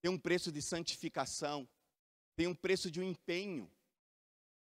tem 0.00 0.10
um 0.10 0.18
preço 0.18 0.50
de 0.50 0.62
santificação, 0.62 1.68
tem 2.34 2.46
um 2.46 2.54
preço 2.54 2.90
de 2.90 3.00
um 3.00 3.04
empenho 3.04 3.70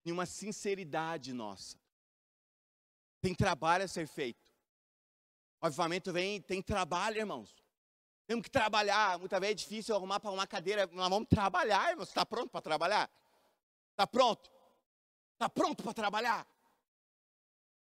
em 0.05 0.13
uma 0.13 0.27
sinceridade 0.27 1.33
nossa. 1.33 1.79
Tem 3.21 3.35
trabalho 3.35 3.85
a 3.85 3.89
ser 3.89 4.07
feito. 4.07 4.51
O 5.61 5.67
avivamento 5.67 6.13
vem, 6.13 6.41
tem 6.41 6.63
trabalho, 6.63 7.19
irmãos. 7.19 7.55
Temos 8.27 8.45
que 8.45 8.51
trabalhar. 8.51 9.19
Muitas 9.19 9.39
vezes 9.41 9.53
é 9.53 9.55
difícil 9.57 9.95
arrumar 9.95 10.21
para 10.21 10.31
uma 10.31 10.47
cadeira. 10.47 10.87
Nós 10.93 11.09
vamos 11.09 11.29
trabalhar, 11.29 11.91
irmãos. 11.91 12.09
Está 12.09 12.25
pronto 12.25 12.51
para 12.51 12.63
trabalhar? 12.63 13.11
Está 13.91 14.07
pronto? 14.07 14.51
Está 15.35 15.49
pronto 15.49 15.83
para 15.83 15.93
trabalhar? 15.93 16.47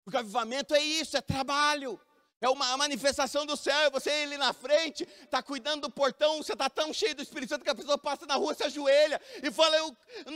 Porque 0.04 0.18
o 0.18 0.20
avivamento 0.20 0.74
é 0.74 0.82
isso, 0.82 1.16
é 1.16 1.22
trabalho. 1.22 2.00
É 2.42 2.48
uma 2.48 2.78
manifestação 2.78 3.46
do 3.46 3.58
céu, 3.58 3.88
e 3.88 3.90
você 3.90 4.10
ali 4.10 4.38
na 4.38 4.54
frente, 4.54 5.04
está 5.04 5.44
cuidando 5.44 5.82
do 5.82 5.92
portão, 5.92 6.38
você 6.38 6.54
está 6.54 6.70
tão 6.70 6.94
cheio 6.94 7.14
do 7.14 7.22
Espírito 7.22 7.50
Santo 7.50 7.66
que 7.66 7.70
a 7.70 7.76
pessoa 7.76 7.98
passa 7.98 8.26
na 8.26 8.36
rua, 8.36 8.54
se 8.54 8.64
ajoelha 8.64 9.20
e 9.44 9.52
fala, 9.52 9.76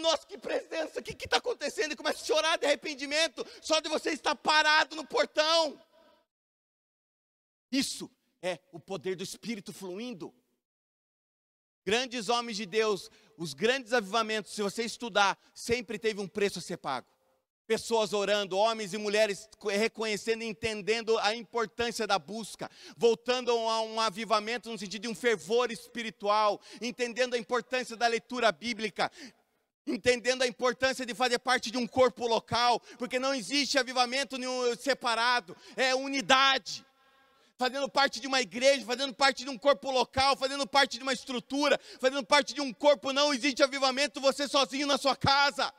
nossa, 0.01 0.27
que 0.27 0.37
presença, 0.37 0.99
o 0.99 1.03
que 1.03 1.13
está 1.23 1.37
acontecendo? 1.37 1.93
E 1.93 1.95
começa 1.95 2.21
a 2.21 2.25
chorar 2.25 2.57
de 2.57 2.65
arrependimento, 2.65 3.45
só 3.61 3.79
de 3.79 3.87
você 3.87 4.09
estar 4.11 4.35
parado 4.35 4.97
no 4.97 5.05
portão. 5.05 5.79
Isso 7.71 8.11
é 8.41 8.59
o 8.73 8.79
poder 8.79 9.15
do 9.15 9.23
Espírito 9.23 9.71
fluindo. 9.71 10.33
Grandes 11.85 12.27
homens 12.27 12.57
de 12.57 12.65
Deus, 12.65 13.09
os 13.37 13.53
grandes 13.53 13.93
avivamentos, 13.93 14.51
se 14.51 14.61
você 14.61 14.83
estudar, 14.83 15.37
sempre 15.53 15.97
teve 15.97 16.19
um 16.19 16.27
preço 16.27 16.59
a 16.59 16.61
ser 16.61 16.77
pago 16.77 17.12
pessoas 17.67 18.13
orando, 18.13 18.57
homens 18.57 18.93
e 18.93 18.97
mulheres 18.97 19.49
reconhecendo 19.71 20.43
e 20.43 20.47
entendendo 20.47 21.17
a 21.19 21.35
importância 21.35 22.05
da 22.05 22.19
busca, 22.19 22.69
voltando 22.97 23.51
a 23.51 23.81
um 23.81 23.99
avivamento 23.99 24.69
no 24.69 24.77
sentido 24.77 25.03
de 25.03 25.07
um 25.07 25.15
fervor 25.15 25.71
espiritual, 25.71 26.61
entendendo 26.81 27.35
a 27.35 27.37
importância 27.37 27.95
da 27.95 28.07
leitura 28.07 28.51
bíblica, 28.51 29.11
entendendo 29.85 30.43
a 30.43 30.47
importância 30.47 31.05
de 31.05 31.13
fazer 31.13 31.39
parte 31.39 31.71
de 31.71 31.77
um 31.77 31.87
corpo 31.87 32.27
local, 32.27 32.79
porque 32.97 33.19
não 33.19 33.33
existe 33.33 33.77
avivamento 33.77 34.37
separado, 34.79 35.55
é 35.75 35.93
unidade. 35.95 36.85
Fazendo 37.55 37.87
parte 37.87 38.19
de 38.19 38.27
uma 38.27 38.41
igreja, 38.41 38.83
fazendo 38.83 39.13
parte 39.13 39.43
de 39.43 39.49
um 39.49 39.57
corpo 39.57 39.91
local, 39.91 40.35
fazendo 40.35 40.67
parte 40.67 40.97
de 40.97 41.03
uma 41.03 41.13
estrutura, 41.13 41.79
fazendo 41.99 42.25
parte 42.25 42.53
de 42.53 42.59
um 42.59 42.73
corpo, 42.73 43.13
não 43.13 43.33
existe 43.33 43.63
avivamento 43.63 44.19
você 44.19 44.47
sozinho 44.47 44.87
na 44.87 44.97
sua 44.97 45.15
casa 45.15 45.71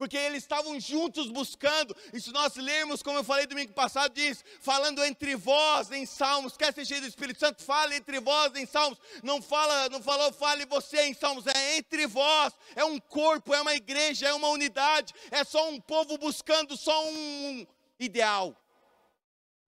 porque 0.00 0.16
eles 0.16 0.42
estavam 0.42 0.80
juntos 0.80 1.30
buscando. 1.30 1.94
E 2.10 2.18
se 2.18 2.32
nós 2.32 2.56
lermos, 2.56 3.02
como 3.02 3.18
eu 3.18 3.22
falei 3.22 3.46
domingo 3.46 3.74
passado, 3.74 4.14
diz: 4.14 4.42
falando 4.58 5.04
entre 5.04 5.36
vós 5.36 5.92
em 5.92 6.06
salmos, 6.06 6.56
quer 6.56 6.72
ser 6.72 6.86
cheio 6.86 7.02
do 7.02 7.06
Espírito 7.06 7.38
Santo, 7.38 7.62
fale 7.62 7.96
entre 7.96 8.18
vós 8.18 8.56
em 8.56 8.64
salmos. 8.64 8.98
Não 9.22 9.42
fala, 9.42 9.90
não 9.90 10.02
falou, 10.02 10.32
fale 10.32 10.64
você 10.64 11.02
em 11.02 11.12
salmos, 11.12 11.46
é 11.46 11.76
entre 11.76 12.06
vós, 12.06 12.54
é 12.74 12.82
um 12.82 12.98
corpo, 12.98 13.52
é 13.52 13.60
uma 13.60 13.74
igreja, 13.74 14.26
é 14.26 14.32
uma 14.32 14.48
unidade, 14.48 15.12
é 15.30 15.44
só 15.44 15.68
um 15.68 15.78
povo 15.78 16.16
buscando 16.16 16.78
só 16.78 17.06
um 17.06 17.66
ideal. 17.98 18.56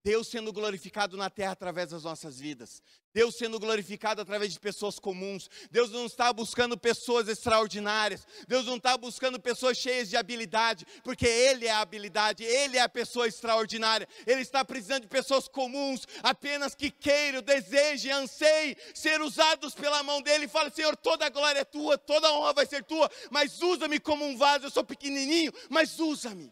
Deus 0.03 0.29
sendo 0.29 0.51
glorificado 0.51 1.14
na 1.14 1.29
terra 1.29 1.53
através 1.53 1.90
das 1.90 2.05
nossas 2.05 2.40
vidas. 2.40 2.83
Deus 3.14 3.37
sendo 3.37 3.61
glorificado 3.61 4.22
através 4.22 4.53
de 4.53 4.61
pessoas 4.61 4.98
comuns. 4.98 5.51
Deus 5.70 5.90
não 5.90 6.07
está 6.07 6.33
buscando 6.33 6.79
pessoas 6.79 7.29
extraordinárias. 7.29 8.27
Deus 8.48 8.64
não 8.64 8.77
está 8.77 8.96
buscando 8.96 9.38
pessoas 9.38 9.77
cheias 9.77 10.09
de 10.09 10.16
habilidade, 10.16 10.87
porque 11.05 11.27
Ele 11.27 11.66
é 11.66 11.70
a 11.70 11.81
habilidade, 11.81 12.42
Ele 12.42 12.79
é 12.79 12.81
a 12.81 12.88
pessoa 12.88 13.29
extraordinária. 13.29 14.09
Ele 14.27 14.40
está 14.40 14.64
precisando 14.64 15.03
de 15.03 15.09
pessoas 15.09 15.46
comuns, 15.46 16.07
apenas 16.22 16.75
que 16.75 16.90
queiram, 16.90 17.42
desejem, 17.42 18.12
anseiem 18.12 18.77
ser 18.94 19.20
usados 19.20 19.75
pela 19.75 20.03
mão 20.03 20.22
dEle. 20.22 20.48
Fala, 20.48 20.70
Senhor, 20.70 20.96
toda 20.96 21.27
a 21.27 21.31
glória 21.31 21.61
é 21.61 21.64
tua, 21.64 21.98
toda 21.98 22.29
a 22.29 22.33
honra 22.33 22.55
vai 22.55 22.66
ser 22.66 22.83
tua, 22.85 23.11
mas 23.31 23.61
usa-me 23.61 24.01
como 24.01 24.25
um 24.25 24.37
vaso. 24.37 24.66
Eu 24.66 24.70
sou 24.70 24.85
pequenininho, 24.85 25.53
mas 25.68 26.01
usa-me. 26.01 26.51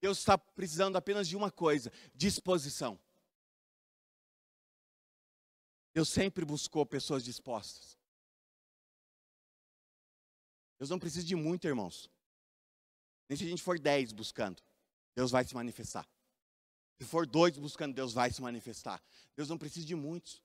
Deus 0.00 0.18
está 0.18 0.38
precisando 0.38 0.96
apenas 0.96 1.28
de 1.28 1.36
uma 1.36 1.50
coisa: 1.50 1.92
disposição. 2.14 2.98
Deus 5.92 6.08
sempre 6.08 6.44
buscou 6.44 6.86
pessoas 6.86 7.24
dispostas. 7.24 7.98
Deus 10.78 10.88
não 10.88 10.98
precisa 10.98 11.26
de 11.26 11.34
muito, 11.34 11.66
irmãos. 11.66 12.10
Nem 13.28 13.36
se 13.36 13.44
a 13.44 13.48
gente 13.48 13.62
for 13.62 13.78
dez 13.78 14.12
buscando, 14.12 14.62
Deus 15.14 15.30
vai 15.30 15.44
se 15.44 15.54
manifestar. 15.54 16.08
Se 16.98 17.04
for 17.06 17.26
dois 17.26 17.56
buscando, 17.58 17.94
Deus 17.94 18.12
vai 18.12 18.30
se 18.30 18.40
manifestar. 18.42 19.02
Deus 19.36 19.48
não 19.48 19.58
precisa 19.58 19.86
de 19.86 19.94
muitos. 19.94 20.42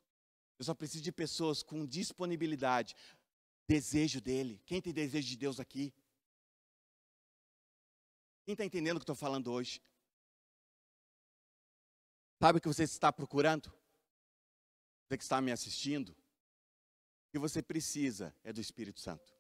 Deus 0.58 0.68
só 0.68 0.74
precisa 0.74 1.04
de 1.04 1.12
pessoas 1.12 1.62
com 1.62 1.86
disponibilidade, 1.86 2.96
desejo 3.68 4.22
dele. 4.22 4.62
Quem 4.66 4.82
tem 4.82 4.94
desejo 4.94 5.28
de 5.28 5.38
Deus 5.38 5.60
aqui? 5.60 5.94
Quem 8.46 8.54
está 8.54 8.64
entendendo 8.64 8.98
o 8.98 9.00
que 9.00 9.04
estou 9.04 9.16
falando 9.16 9.52
hoje? 9.52 9.82
Sabe 12.42 12.60
o 12.60 12.62
que 12.62 12.68
você 12.68 12.84
está 12.84 13.12
procurando? 13.12 13.74
Você 15.08 15.18
que 15.18 15.24
está 15.24 15.40
me 15.42 15.52
assistindo? 15.52 16.10
O 16.10 17.32
que 17.32 17.40
você 17.40 17.62
precisa 17.62 18.36
é 18.44 18.52
do 18.52 18.62
Espírito 18.62 19.00
Santo. 19.00 19.34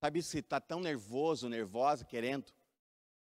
Sabe 0.00 0.22
se 0.22 0.38
está 0.38 0.60
tão 0.60 0.80
nervoso, 0.80 1.48
nervosa, 1.48 2.04
querendo? 2.04 2.52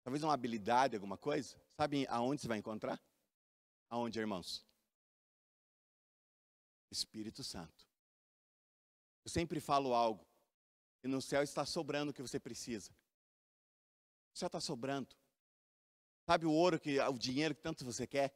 Talvez 0.04 0.24
uma 0.24 0.34
habilidade, 0.34 0.96
alguma 0.96 1.18
coisa? 1.18 1.62
Sabe 1.76 2.08
aonde 2.10 2.42
você 2.42 2.48
vai 2.48 2.58
encontrar? 2.58 3.02
Aonde, 3.90 4.20
irmãos? 4.20 4.66
Espírito 6.90 7.44
Santo. 7.44 7.88
Eu 9.24 9.30
sempre 9.30 9.60
falo 9.60 9.94
algo. 9.94 10.26
E 11.04 11.08
no 11.08 11.22
céu 11.22 11.44
está 11.44 11.66
sobrando 11.66 12.12
o 12.12 12.14
que 12.14 12.22
você 12.22 12.40
precisa. 12.40 12.92
O 14.34 14.38
céu 14.38 14.48
está 14.48 14.60
sobrando. 14.60 15.16
Sabe 16.26 16.46
o 16.46 16.52
ouro, 16.52 16.80
que, 16.80 17.00
o 17.00 17.18
dinheiro 17.18 17.54
que 17.54 17.62
tanto 17.62 17.84
você 17.84 18.08
quer? 18.08 18.34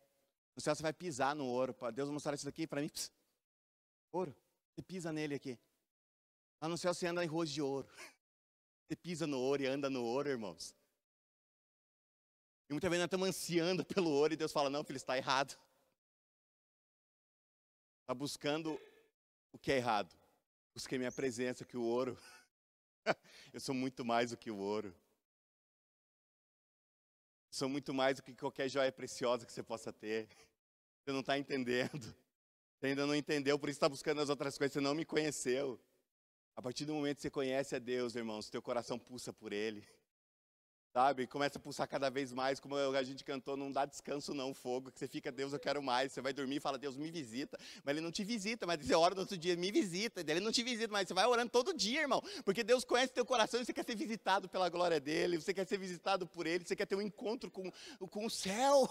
No 0.57 0.61
céu 0.61 0.75
você 0.75 0.81
vai 0.81 0.91
pisar 0.91 1.35
no 1.35 1.45
ouro. 1.45 1.75
Deus 1.93 2.09
mostrar 2.09 2.33
isso 2.33 2.43
daqui 2.43 2.65
para 2.65 2.81
mim. 2.81 2.89
Pss, 2.89 3.11
ouro. 4.11 4.35
Você 4.73 4.81
pisa 4.81 5.13
nele 5.13 5.35
aqui. 5.35 5.57
Lá 6.59 6.67
no 6.67 6.75
céu 6.75 6.95
você 6.95 7.05
anda 7.05 7.23
em 7.23 7.27
ruas 7.27 7.51
de 7.51 7.61
ouro. 7.61 7.87
Você 8.87 8.95
pisa 8.95 9.27
no 9.27 9.37
ouro 9.37 9.61
e 9.61 9.67
anda 9.67 9.87
no 9.87 10.03
ouro, 10.03 10.29
irmãos. 10.29 10.73
E 12.67 12.73
muitas 12.73 12.89
vezes 12.89 13.01
nós 13.01 13.07
estamos 13.07 13.27
ansiando 13.27 13.85
pelo 13.85 14.09
ouro 14.09 14.33
e 14.33 14.35
Deus 14.35 14.51
fala: 14.51 14.67
Não, 14.67 14.83
filho, 14.83 14.97
está 14.97 15.15
errado. 15.15 15.55
Está 18.01 18.15
buscando 18.15 18.81
o 19.51 19.59
que 19.59 19.71
é 19.71 19.77
errado. 19.77 20.11
Busquei 20.73 20.97
minha 20.97 21.11
presença, 21.11 21.65
que 21.65 21.77
o 21.77 21.83
ouro. 21.83 22.17
Eu 23.53 23.59
sou 23.59 23.75
muito 23.75 24.03
mais 24.03 24.31
do 24.31 24.37
que 24.37 24.49
o 24.49 24.57
ouro. 24.57 24.95
Sou 27.51 27.69
muito 27.69 27.93
mais 27.93 28.17
do 28.17 28.23
que 28.23 28.33
qualquer 28.33 28.67
joia 28.69 28.91
preciosa 28.91 29.45
que 29.45 29.51
você 29.51 29.61
possa 29.61 29.93
ter. 29.93 30.27
Você 31.07 31.13
não 31.13 31.21
está 31.21 31.39
entendendo. 31.39 32.13
Você 32.77 32.87
ainda 32.87 33.07
não 33.07 33.15
entendeu, 33.15 33.57
por 33.57 33.69
isso 33.69 33.77
está 33.77 33.87
buscando 33.87 34.19
as 34.19 34.27
outras 34.27 34.57
coisas. 34.57 34.73
Você 34.73 34.81
não 34.81 34.93
me 34.93 35.05
conheceu. 35.05 35.79
A 36.53 36.61
partir 36.61 36.83
do 36.83 36.93
momento 36.93 37.15
que 37.15 37.21
você 37.21 37.29
conhece 37.29 37.73
a 37.77 37.79
Deus, 37.79 38.13
irmãos, 38.13 38.49
teu 38.49 38.61
coração 38.61 38.99
pulsa 38.99 39.31
por 39.31 39.53
Ele. 39.53 39.87
Sabe? 40.91 41.25
Começa 41.25 41.57
a 41.57 41.61
pulsar 41.61 41.87
cada 41.87 42.09
vez 42.09 42.33
mais, 42.33 42.59
como 42.59 42.75
a 42.75 43.03
gente 43.03 43.23
cantou, 43.23 43.55
não 43.55 43.71
dá 43.71 43.85
descanso 43.85 44.33
não, 44.33 44.53
fogo, 44.53 44.91
que 44.91 44.99
você 44.99 45.07
fica, 45.07 45.31
Deus, 45.31 45.53
eu 45.53 45.59
quero 45.59 45.81
mais. 45.81 46.11
Você 46.11 46.19
vai 46.19 46.33
dormir 46.33 46.57
e 46.57 46.59
fala, 46.59 46.77
Deus, 46.77 46.97
me 46.97 47.09
visita. 47.09 47.57
Mas 47.85 47.95
Ele 47.95 48.03
não 48.03 48.11
te 48.11 48.25
visita, 48.25 48.67
mas 48.67 48.85
você 48.85 48.93
ora 48.93 49.15
no 49.15 49.21
outro 49.21 49.37
dia, 49.37 49.55
me 49.55 49.71
visita. 49.71 50.19
Ele 50.19 50.41
não 50.41 50.51
te 50.51 50.61
visita, 50.61 50.91
mas 50.91 51.07
você 51.07 51.13
vai 51.13 51.25
orando 51.25 51.49
todo 51.49 51.73
dia, 51.73 52.01
irmão. 52.01 52.21
Porque 52.43 52.65
Deus 52.65 52.83
conhece 52.83 53.13
teu 53.13 53.25
coração 53.25 53.61
e 53.61 53.65
você 53.65 53.71
quer 53.71 53.85
ser 53.85 53.95
visitado 53.95 54.49
pela 54.49 54.67
glória 54.67 54.99
dEle, 54.99 55.39
você 55.39 55.53
quer 55.53 55.65
ser 55.65 55.77
visitado 55.77 56.27
por 56.27 56.45
Ele, 56.45 56.65
você 56.65 56.75
quer 56.75 56.85
ter 56.85 56.97
um 56.97 57.01
encontro 57.01 57.49
com, 57.49 57.71
com 58.09 58.25
o 58.25 58.29
céu. 58.29 58.89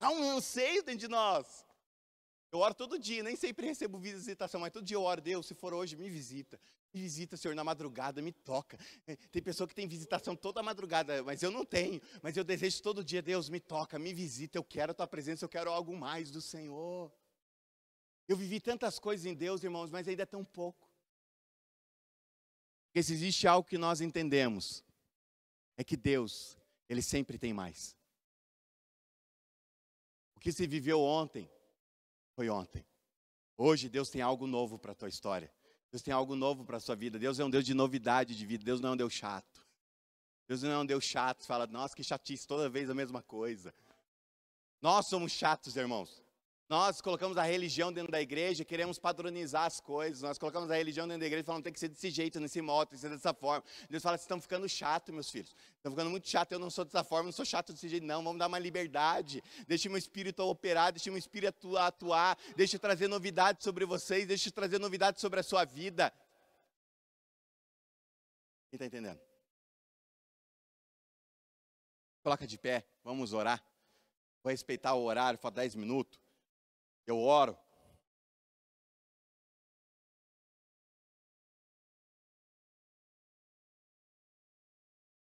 Há 0.00 0.10
um 0.10 0.36
anseio 0.36 0.82
dentro 0.82 1.00
de 1.00 1.08
nós. 1.08 1.66
Eu 2.52 2.60
oro 2.60 2.74
todo 2.74 2.98
dia, 2.98 3.22
nem 3.22 3.36
sempre 3.36 3.66
recebo 3.66 3.98
visitação, 3.98 4.60
mas 4.60 4.72
todo 4.72 4.84
dia 4.84 4.96
eu 4.96 5.02
oro, 5.02 5.20
Deus, 5.20 5.46
se 5.46 5.54
for 5.54 5.74
hoje, 5.74 5.96
me 5.96 6.08
visita. 6.08 6.60
Me 6.92 7.00
visita, 7.00 7.36
Senhor, 7.36 7.54
na 7.54 7.64
madrugada, 7.64 8.22
me 8.22 8.32
toca. 8.32 8.78
É, 9.06 9.16
tem 9.16 9.42
pessoa 9.42 9.66
que 9.66 9.74
tem 9.74 9.86
visitação 9.86 10.34
toda 10.34 10.62
madrugada, 10.62 11.22
mas 11.22 11.42
eu 11.42 11.50
não 11.50 11.64
tenho. 11.64 12.00
Mas 12.22 12.36
eu 12.36 12.44
desejo 12.44 12.82
todo 12.82 13.04
dia, 13.04 13.20
Deus, 13.20 13.48
me 13.48 13.60
toca, 13.60 13.98
me 13.98 14.14
visita. 14.14 14.56
Eu 14.56 14.64
quero 14.64 14.92
a 14.92 14.94
tua 14.94 15.06
presença, 15.06 15.44
eu 15.44 15.48
quero 15.48 15.70
algo 15.70 15.94
mais 15.96 16.30
do 16.30 16.40
Senhor. 16.40 17.12
Eu 18.28 18.36
vivi 18.36 18.60
tantas 18.60 18.98
coisas 18.98 19.26
em 19.26 19.34
Deus, 19.34 19.62
irmãos, 19.62 19.90
mas 19.90 20.08
ainda 20.08 20.22
é 20.22 20.26
tão 20.26 20.44
pouco. 20.44 20.88
Porque 22.86 23.02
se 23.02 23.12
existe 23.12 23.46
algo 23.46 23.68
que 23.68 23.76
nós 23.76 24.00
entendemos, 24.00 24.82
é 25.76 25.84
que 25.84 25.96
Deus, 25.96 26.56
Ele 26.88 27.02
sempre 27.02 27.38
tem 27.38 27.52
mais. 27.52 27.94
Que 30.46 30.52
se 30.52 30.64
viveu 30.64 31.00
ontem, 31.00 31.50
foi 32.36 32.48
ontem. 32.48 32.86
Hoje 33.58 33.88
Deus 33.88 34.08
tem 34.08 34.22
algo 34.22 34.46
novo 34.46 34.78
para 34.78 34.92
a 34.92 34.94
tua 34.94 35.08
história. 35.08 35.52
Deus 35.90 36.04
tem 36.04 36.14
algo 36.14 36.36
novo 36.36 36.64
para 36.64 36.76
a 36.76 36.80
sua 36.80 36.94
vida. 36.94 37.18
Deus 37.18 37.40
é 37.40 37.44
um 37.44 37.50
Deus 37.50 37.64
de 37.64 37.74
novidade 37.74 38.36
de 38.36 38.46
vida. 38.46 38.62
Deus 38.64 38.80
não 38.80 38.90
é 38.90 38.92
um 38.92 38.96
Deus 38.96 39.12
chato. 39.12 39.66
Deus 40.46 40.62
não 40.62 40.70
é 40.70 40.78
um 40.78 40.86
Deus 40.86 41.04
chato. 41.04 41.44
Fala, 41.44 41.66
nossa, 41.66 41.96
que 41.96 42.04
chatice, 42.04 42.46
toda 42.46 42.68
vez 42.68 42.88
a 42.88 42.94
mesma 42.94 43.24
coisa. 43.24 43.74
Nós 44.80 45.08
somos 45.08 45.32
chatos, 45.32 45.74
irmãos. 45.74 46.22
Nós 46.68 47.00
colocamos 47.00 47.36
a 47.36 47.44
religião 47.44 47.92
dentro 47.92 48.10
da 48.10 48.20
igreja, 48.20 48.64
queremos 48.64 48.98
padronizar 48.98 49.66
as 49.66 49.78
coisas. 49.78 50.22
Nós 50.22 50.36
colocamos 50.36 50.68
a 50.68 50.74
religião 50.74 51.06
dentro 51.06 51.20
da 51.20 51.26
igreja 51.26 51.44
falamos, 51.44 51.62
tem 51.62 51.72
que 51.72 51.78
ser 51.78 51.88
desse 51.88 52.10
jeito, 52.10 52.40
nesse 52.40 52.60
modo, 52.60 52.88
tem 52.88 52.96
que 52.96 53.02
ser 53.02 53.08
dessa 53.08 53.32
forma. 53.32 53.64
Deus 53.88 54.02
fala, 54.02 54.16
vocês 54.16 54.24
estão 54.24 54.40
ficando 54.40 54.68
chato, 54.68 55.12
meus 55.12 55.30
filhos. 55.30 55.54
Estão 55.76 55.92
ficando 55.92 56.10
muito 56.10 56.28
chato, 56.28 56.50
eu 56.50 56.58
não 56.58 56.68
sou 56.68 56.84
dessa 56.84 57.04
forma, 57.04 57.26
não 57.26 57.32
sou 57.32 57.44
chato 57.44 57.72
desse 57.72 57.88
jeito, 57.88 58.04
não. 58.04 58.22
Vamos 58.24 58.40
dar 58.40 58.48
uma 58.48 58.58
liberdade. 58.58 59.44
Deixe 59.68 59.88
meu 59.88 59.96
espírito 59.96 60.42
operar, 60.42 60.92
deixe 60.92 61.08
meu 61.08 61.18
espírito 61.18 61.76
atuar, 61.76 62.36
deixe 62.56 62.76
trazer 62.80 63.06
novidades 63.06 63.62
sobre 63.62 63.84
vocês, 63.84 64.26
deixe 64.26 64.50
trazer 64.50 64.80
novidades 64.80 65.20
sobre 65.20 65.38
a 65.38 65.44
sua 65.44 65.64
vida. 65.64 66.12
Quem 68.70 68.76
está 68.76 68.86
entendendo? 68.86 69.20
Coloca 72.24 72.44
de 72.44 72.58
pé, 72.58 72.84
vamos 73.04 73.32
orar. 73.32 73.64
Vou 74.42 74.50
respeitar 74.50 74.94
o 74.94 75.04
horário, 75.04 75.38
falta 75.38 75.60
10 75.60 75.76
minutos. 75.76 76.25
Eu 77.06 77.20
oro. 77.20 77.56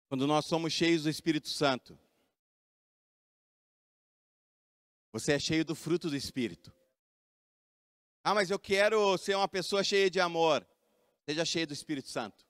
Quando 0.09 0.27
nós 0.27 0.45
somos 0.45 0.75
cheios 0.75 1.05
do 1.05 1.09
Espírito 1.09 1.49
Santo, 1.49 1.99
você 5.11 5.33
é 5.33 5.39
cheio 5.39 5.65
do 5.65 5.75
fruto 5.75 6.11
do 6.11 6.17
Espírito. 6.17 6.71
Ah, 8.23 8.35
mas 8.35 8.51
eu 8.51 8.59
quero 8.59 9.17
ser 9.17 9.35
uma 9.35 9.49
pessoa 9.49 9.83
cheia 9.83 10.11
de 10.11 10.21
amor. 10.21 10.67
Seja 11.25 11.45
cheio 11.45 11.67
do 11.67 11.73
Espírito 11.73 12.09
Santo. 12.09 12.47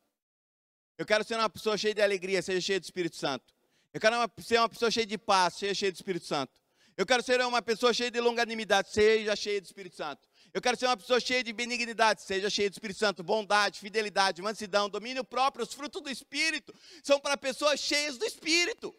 Eu 0.98 1.06
quero 1.06 1.24
ser 1.24 1.37
uma 1.37 1.48
pessoa 1.48 1.78
cheia 1.78 1.94
de 1.94 2.02
alegria. 2.02 2.42
Seja 2.42 2.61
cheio 2.61 2.80
do 2.80 2.85
Espírito 2.85 3.16
Santo. 3.16 3.54
Eu 3.92 4.00
quero 4.00 4.16
ser 4.40 4.58
uma 4.58 4.68
pessoa 4.68 4.90
cheia 4.90 5.06
de 5.06 5.18
paz. 5.18 5.54
Seja 5.54 5.74
cheia 5.74 5.92
do 5.92 5.96
Espírito 5.96 6.26
Santo. 6.26 6.62
Eu 6.96 7.07
quero 7.07 7.22
ser 7.22 7.40
uma 7.40 7.62
pessoa 7.62 7.92
cheia 7.94 8.11
de 8.11 8.20
longanimidade, 8.20 8.90
seja 8.90 9.35
cheia 9.35 9.61
do 9.61 9.64
Espírito 9.64 9.96
Santo. 9.96 10.28
Eu 10.52 10.61
quero 10.61 10.76
ser 10.76 10.87
uma 10.87 10.96
pessoa 10.96 11.18
cheia 11.18 11.42
de 11.42 11.52
benignidade, 11.52 12.22
seja 12.22 12.50
cheia 12.50 12.68
do 12.68 12.74
Espírito 12.74 12.98
Santo, 12.98 13.22
bondade, 13.22 13.81
fidelidade, 13.81 14.42
mansidão, 14.42 14.90
domínio 14.90 15.24
próprio, 15.24 15.64
os 15.64 15.72
frutos 15.72 16.02
do 16.02 16.11
Espírito 16.11 16.74
são 17.02 17.18
para 17.18 17.37
pessoas 17.37 17.81
cheias 17.81 18.18
do 18.18 18.26
Espírito. 18.26 18.94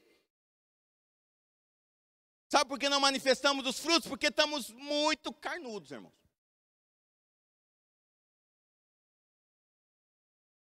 Sabe 2.49 2.69
por 2.69 2.79
que 2.79 2.89
não 2.89 2.99
manifestamos 2.99 3.65
os 3.67 3.79
frutos? 3.79 4.07
Porque 4.07 4.27
estamos 4.27 4.69
muito 4.71 5.31
carnudos, 5.33 5.91
irmãos. 5.91 6.22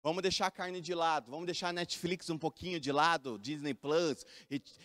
Vamos 0.04 0.22
deixar 0.22 0.48
a 0.48 0.52
carne 0.52 0.82
de 0.82 0.94
lado, 0.94 1.32
vamos 1.32 1.46
deixar 1.46 1.70
a 1.70 1.74
Netflix 1.74 2.30
um 2.30 2.38
pouquinho 2.38 2.78
de 2.78 2.92
lado, 2.92 3.40
Disney 3.40 3.74
Plus, 3.74 4.26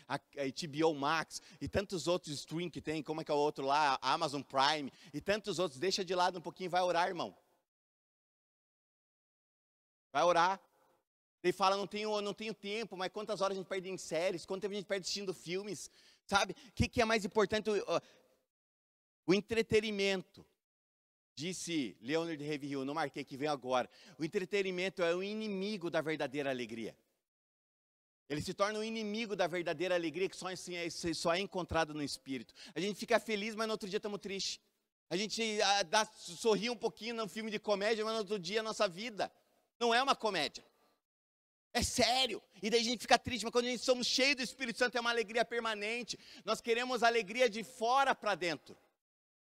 a, 0.07 0.17
HBO 0.17 0.95
Max 0.95 1.43
e 1.61 1.67
tantos 1.67 2.07
outros 2.07 2.33
streams 2.39 2.71
que 2.71 2.81
tem, 2.81 3.03
como 3.03 3.21
é 3.21 3.25
que 3.25 3.31
é 3.33 3.35
o 3.35 3.39
outro 3.39 3.67
lá, 3.67 3.99
Amazon 4.01 4.43
Prime 4.43 4.93
e 5.13 5.21
tantos 5.21 5.59
outros. 5.59 5.81
Deixa 5.81 6.05
de 6.05 6.15
lado 6.15 6.39
um 6.39 6.41
pouquinho, 6.41 6.71
vai 6.71 6.83
orar, 6.83 7.09
irmão. 7.09 7.37
Vai 10.13 10.23
orar. 10.23 10.61
Ele 11.43 11.53
fala, 11.53 11.77
não 11.77 11.87
tenho, 11.89 12.21
não 12.21 12.33
tenho 12.33 12.55
tempo, 12.55 12.97
mas 12.97 13.11
quantas 13.11 13.41
horas 13.41 13.57
a 13.57 13.61
gente 13.61 13.69
perde 13.69 13.89
em 13.89 13.99
séries, 13.99 14.47
quanto 14.47 14.63
tempo 14.63 14.73
a 14.73 14.77
gente 14.77 14.87
perde 14.87 15.03
assistindo 15.03 15.35
filmes, 15.35 15.91
sabe? 16.27 16.53
O 16.53 16.73
que, 16.77 16.87
que 16.87 17.03
é 17.03 17.05
mais 17.05 17.25
importante? 17.25 17.69
O, 17.69 17.75
o 19.27 19.35
entretenimento. 19.35 20.47
Disse 21.39 21.97
Leonard 22.01 22.43
Ravenhill, 22.45 22.85
não 22.85 22.95
marquei 22.95 23.23
que 23.23 23.37
vem 23.37 23.47
agora. 23.47 23.89
O 24.19 24.25
entretenimento 24.25 25.05
é 25.05 25.15
o 25.15 25.23
inimigo 25.23 25.89
da 25.89 26.01
verdadeira 26.01 26.51
alegria. 26.51 26.97
Ele 28.29 28.43
se 28.43 28.53
torna 28.53 28.81
o 28.81 28.83
inimigo 28.83 29.37
da 29.37 29.47
verdadeira 29.47 29.95
alegria 29.95 30.29
que 30.29 30.37
só, 30.37 30.49
assim, 30.49 30.75
é, 30.75 30.91
só 30.91 31.33
é 31.33 31.39
encontrado 31.39 31.95
no 31.95 32.03
Espírito. 32.03 32.53
A 32.75 32.81
gente 32.81 32.99
fica 32.99 33.21
feliz, 33.21 33.55
mas 33.55 33.69
no 33.69 33.75
outro 33.75 33.89
dia 33.89 33.99
estamos 33.99 34.19
tristes. 34.19 34.59
A 35.09 35.17
gente 35.17 35.63
ah, 35.63 35.85
dá, 35.85 36.05
sorri 36.07 36.71
um 36.71 36.77
pouquinho 36.77 37.15
no 37.15 37.29
filme 37.29 37.53
de 37.53 37.61
comédia, 37.61 38.05
mas 38.05 38.15
no 38.15 38.19
outro 38.19 38.37
dia 38.37 38.59
a 38.59 38.65
nossa 38.65 38.89
vida 38.89 39.31
não 39.79 39.95
é 39.95 40.03
uma 40.03 40.17
comédia. 40.17 40.65
É 41.73 41.85
sério. 41.85 42.43
E 42.61 42.69
daí 42.69 42.81
a 42.81 42.85
gente 42.85 43.03
fica 43.03 43.17
triste, 43.17 43.45
mas 43.45 43.53
quando 43.53 43.67
a 43.67 43.71
gente 43.71 43.85
somos 43.85 44.09
cheios 44.09 44.35
do 44.35 44.43
Espírito 44.43 44.77
Santo 44.77 44.99
é 44.99 45.01
uma 45.01 45.11
alegria 45.11 45.45
permanente. 45.45 46.19
Nós 46.45 46.61
queremos 46.61 47.05
alegria 47.05 47.49
de 47.49 47.63
fora 47.63 48.13
para 48.13 48.35
dentro. 48.35 48.77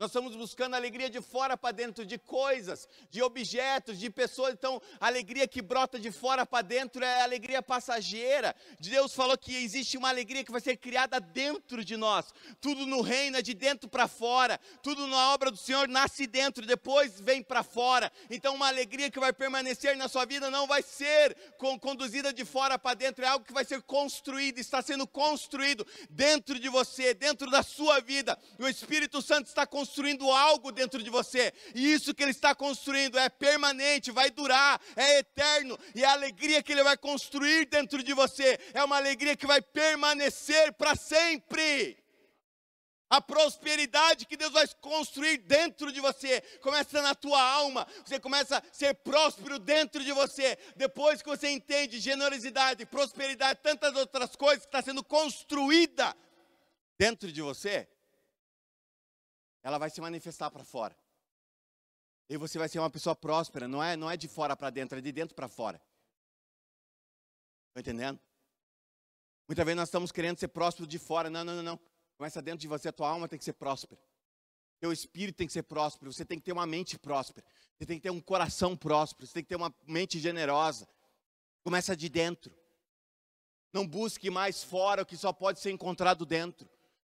Nós 0.00 0.08
estamos 0.08 0.34
buscando 0.34 0.74
alegria 0.74 1.10
de 1.10 1.20
fora 1.20 1.58
para 1.58 1.72
dentro, 1.72 2.06
de 2.06 2.16
coisas, 2.16 2.88
de 3.10 3.22
objetos, 3.22 3.98
de 3.98 4.08
pessoas. 4.08 4.54
Então, 4.54 4.80
a 4.98 5.08
alegria 5.08 5.46
que 5.46 5.60
brota 5.60 5.98
de 6.00 6.10
fora 6.10 6.46
para 6.46 6.62
dentro 6.62 7.04
é 7.04 7.20
alegria 7.20 7.60
passageira. 7.60 8.56
Deus 8.80 9.12
falou 9.14 9.36
que 9.36 9.54
existe 9.54 9.98
uma 9.98 10.08
alegria 10.08 10.42
que 10.42 10.50
vai 10.50 10.62
ser 10.62 10.78
criada 10.78 11.20
dentro 11.20 11.84
de 11.84 11.98
nós. 11.98 12.32
Tudo 12.62 12.86
no 12.86 13.02
reino 13.02 13.36
é 13.36 13.42
de 13.42 13.52
dentro 13.52 13.90
para 13.90 14.08
fora. 14.08 14.58
Tudo 14.82 15.06
na 15.06 15.34
obra 15.34 15.50
do 15.50 15.58
Senhor 15.58 15.86
nasce 15.86 16.26
dentro, 16.26 16.64
depois 16.64 17.20
vem 17.20 17.42
para 17.42 17.62
fora. 17.62 18.10
Então, 18.30 18.54
uma 18.54 18.68
alegria 18.68 19.10
que 19.10 19.20
vai 19.20 19.34
permanecer 19.34 19.98
na 19.98 20.08
sua 20.08 20.24
vida 20.24 20.50
não 20.50 20.66
vai 20.66 20.80
ser 20.80 21.36
conduzida 21.78 22.32
de 22.32 22.46
fora 22.46 22.78
para 22.78 22.94
dentro, 22.94 23.22
é 23.22 23.28
algo 23.28 23.44
que 23.44 23.52
vai 23.52 23.66
ser 23.66 23.82
construído, 23.82 24.60
está 24.60 24.80
sendo 24.80 25.06
construído 25.06 25.86
dentro 26.08 26.58
de 26.58 26.70
você, 26.70 27.12
dentro 27.12 27.50
da 27.50 27.62
sua 27.62 28.00
vida. 28.00 28.38
O 28.58 28.66
Espírito 28.66 29.20
Santo 29.20 29.48
está 29.48 29.66
construindo 29.66 29.89
construindo 29.90 30.30
algo 30.30 30.70
dentro 30.70 31.02
de 31.02 31.10
você, 31.10 31.52
e 31.74 31.92
isso 31.92 32.14
que 32.14 32.22
Ele 32.22 32.30
está 32.30 32.54
construindo 32.54 33.18
é 33.18 33.28
permanente, 33.28 34.12
vai 34.12 34.30
durar, 34.30 34.80
é 34.94 35.18
eterno, 35.18 35.76
e 35.96 36.04
a 36.04 36.12
alegria 36.12 36.62
que 36.62 36.70
Ele 36.70 36.84
vai 36.84 36.96
construir 36.96 37.66
dentro 37.66 38.00
de 38.00 38.14
você 38.14 38.58
é 38.72 38.84
uma 38.84 38.96
alegria 38.96 39.36
que 39.36 39.48
vai 39.48 39.60
permanecer 39.60 40.72
para 40.74 40.94
sempre. 40.94 41.98
A 43.10 43.20
prosperidade 43.20 44.24
que 44.24 44.36
Deus 44.36 44.52
vai 44.52 44.64
construir 44.80 45.38
dentro 45.38 45.90
de 45.90 46.00
você 46.00 46.40
começa 46.62 47.02
na 47.02 47.12
tua 47.12 47.42
alma. 47.42 47.84
Você 48.06 48.20
começa 48.20 48.58
a 48.58 48.62
ser 48.72 48.94
próspero 48.94 49.58
dentro 49.58 50.04
de 50.04 50.12
você. 50.12 50.56
Depois 50.76 51.20
que 51.20 51.28
você 51.28 51.48
entende 51.48 51.98
generosidade, 51.98 52.86
prosperidade, 52.86 53.58
tantas 53.64 53.96
outras 53.96 54.36
coisas 54.36 54.60
que 54.60 54.68
está 54.68 54.80
sendo 54.80 55.02
construída 55.02 56.16
dentro 56.96 57.32
de 57.32 57.42
você, 57.42 57.88
ela 59.62 59.78
vai 59.78 59.90
se 59.90 60.00
manifestar 60.00 60.50
para 60.50 60.64
fora. 60.64 60.96
E 62.28 62.36
você 62.36 62.58
vai 62.58 62.68
ser 62.68 62.78
uma 62.78 62.90
pessoa 62.90 63.14
próspera, 63.14 63.66
não 63.66 63.82
é, 63.82 63.96
não 63.96 64.10
é 64.10 64.16
de 64.16 64.28
fora 64.28 64.56
para 64.56 64.70
dentro, 64.70 64.98
é 64.98 65.00
de 65.00 65.12
dentro 65.12 65.34
para 65.34 65.48
fora. 65.48 65.80
Tá 67.74 67.80
entendendo? 67.80 68.20
Muitas 69.48 69.64
vezes 69.64 69.76
nós 69.76 69.88
estamos 69.88 70.12
querendo 70.12 70.38
ser 70.38 70.48
prósperos 70.48 70.88
de 70.88 70.98
fora. 70.98 71.28
Não, 71.28 71.42
não, 71.42 71.56
não, 71.56 71.62
não. 71.62 71.80
Começa 72.16 72.40
dentro 72.40 72.60
de 72.60 72.68
você, 72.68 72.88
a 72.88 72.92
tua 72.92 73.08
alma 73.08 73.26
tem 73.26 73.38
que 73.38 73.44
ser 73.44 73.54
próspera. 73.54 74.00
Teu 74.78 74.92
espírito 74.92 75.36
tem 75.36 75.46
que 75.46 75.52
ser 75.52 75.64
próspero, 75.64 76.12
você 76.12 76.24
tem 76.24 76.38
que 76.38 76.44
ter 76.44 76.52
uma 76.52 76.66
mente 76.66 76.98
próspera, 76.98 77.44
você 77.76 77.84
tem 77.84 77.98
que 77.98 78.02
ter 78.02 78.10
um 78.10 78.20
coração 78.20 78.76
próspero, 78.76 79.26
você 79.26 79.34
tem 79.34 79.42
que 79.42 79.48
ter 79.48 79.56
uma 79.56 79.74
mente 79.86 80.18
generosa. 80.18 80.88
Começa 81.62 81.96
de 81.96 82.08
dentro. 82.08 82.54
Não 83.72 83.86
busque 83.86 84.30
mais 84.30 84.62
fora 84.62 85.02
o 85.02 85.06
que 85.06 85.16
só 85.16 85.32
pode 85.32 85.60
ser 85.60 85.70
encontrado 85.70 86.24
dentro. 86.24 86.68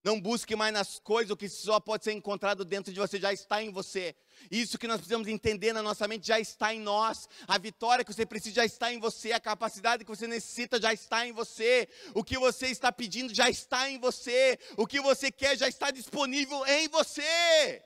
Não 0.06 0.20
busque 0.20 0.54
mais 0.54 0.72
nas 0.72 1.00
coisas 1.00 1.32
o 1.32 1.36
que 1.36 1.48
só 1.48 1.80
pode 1.80 2.04
ser 2.04 2.12
encontrado 2.12 2.64
dentro 2.64 2.92
de 2.92 3.00
você, 3.00 3.18
já 3.18 3.32
está 3.32 3.60
em 3.60 3.72
você. 3.72 4.14
Isso 4.48 4.78
que 4.78 4.86
nós 4.86 4.98
precisamos 4.98 5.26
entender 5.26 5.72
na 5.72 5.82
nossa 5.82 6.06
mente 6.06 6.28
já 6.28 6.38
está 6.38 6.72
em 6.72 6.78
nós. 6.78 7.28
A 7.48 7.58
vitória 7.58 8.04
que 8.04 8.14
você 8.14 8.24
precisa 8.24 8.54
já 8.54 8.64
está 8.64 8.92
em 8.92 9.00
você. 9.00 9.32
A 9.32 9.40
capacidade 9.40 10.04
que 10.04 10.08
você 10.08 10.28
necessita 10.28 10.80
já 10.80 10.92
está 10.92 11.26
em 11.26 11.32
você. 11.32 11.88
O 12.14 12.22
que 12.22 12.38
você 12.38 12.68
está 12.68 12.92
pedindo 12.92 13.34
já 13.34 13.50
está 13.50 13.90
em 13.90 13.98
você. 13.98 14.56
O 14.76 14.86
que 14.86 15.00
você 15.00 15.32
quer 15.32 15.58
já 15.58 15.66
está 15.66 15.90
disponível 15.90 16.64
em 16.66 16.86
você. 16.86 17.82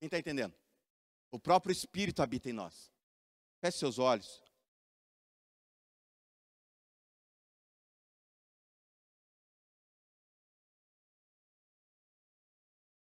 Quem 0.00 0.06
está 0.06 0.18
entendendo? 0.18 0.56
O 1.30 1.38
próprio 1.38 1.70
Espírito 1.70 2.20
habita 2.20 2.50
em 2.50 2.52
nós. 2.52 2.90
Feche 3.60 3.78
seus 3.78 4.00
olhos. 4.00 4.42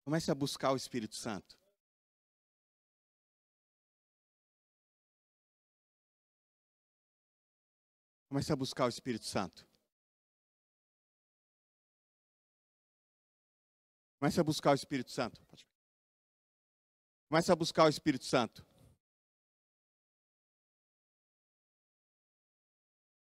Comece 0.10 0.32
a 0.32 0.34
buscar 0.34 0.72
o 0.72 0.76
Espírito 0.76 1.16
Santo. 1.16 1.56
Comece 8.28 8.52
a 8.52 8.56
buscar 8.56 8.86
o 8.86 8.90
Espírito 8.90 9.26
Santo. 9.26 9.68
Comece 14.20 14.40
a 14.40 14.44
buscar 14.44 14.72
o 14.72 14.74
Espírito 14.74 15.12
Santo. 15.12 15.40
Comece 17.30 17.52
a 17.52 17.56
buscar 17.56 17.86
o 17.86 17.90
Espírito 17.90 18.26
Santo. 18.26 18.66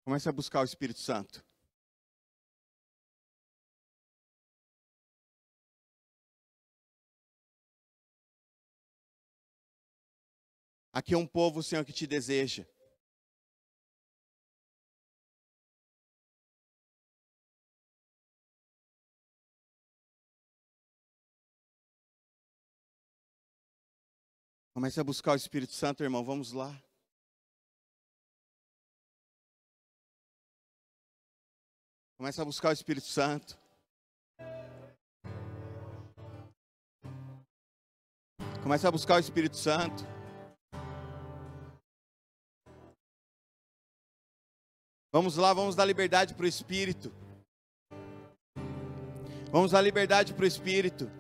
Comece 0.03 0.27
a 0.27 0.31
buscar 0.31 0.61
o 0.61 0.65
Espírito 0.65 0.99
Santo. 0.99 1.50
Aqui 10.93 11.13
é 11.13 11.17
um 11.17 11.25
povo, 11.25 11.63
Senhor, 11.63 11.85
que 11.85 11.93
te 11.93 12.05
deseja. 12.05 12.65
Comece 24.73 24.99
a 24.99 25.03
buscar 25.03 25.33
o 25.33 25.35
Espírito 25.35 25.73
Santo, 25.73 26.03
irmão. 26.03 26.23
Vamos 26.25 26.51
lá. 26.51 26.81
Comece 32.17 32.41
a 32.41 32.45
buscar 32.45 32.69
o 32.69 32.73
Espírito 32.73 33.07
Santo. 33.07 33.57
Comece 38.61 38.87
a 38.87 38.91
buscar 38.91 39.15
o 39.15 39.19
Espírito 39.19 39.57
Santo. 39.57 40.20
Vamos 45.13 45.35
lá, 45.35 45.53
vamos 45.53 45.75
dar 45.75 45.83
liberdade 45.83 46.33
para 46.33 46.45
o 46.45 46.47
Espírito. 46.47 47.11
Vamos 49.51 49.71
dar 49.71 49.81
liberdade 49.81 50.33
para 50.33 50.45
o 50.45 50.47
Espírito. 50.47 51.11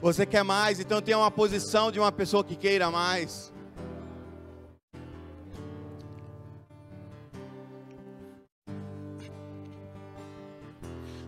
Você 0.00 0.24
quer 0.24 0.44
mais, 0.44 0.78
então 0.78 1.02
tenha 1.02 1.18
uma 1.18 1.32
posição 1.32 1.90
de 1.90 1.98
uma 1.98 2.12
pessoa 2.12 2.44
que 2.44 2.54
queira 2.54 2.92
mais. 2.92 3.52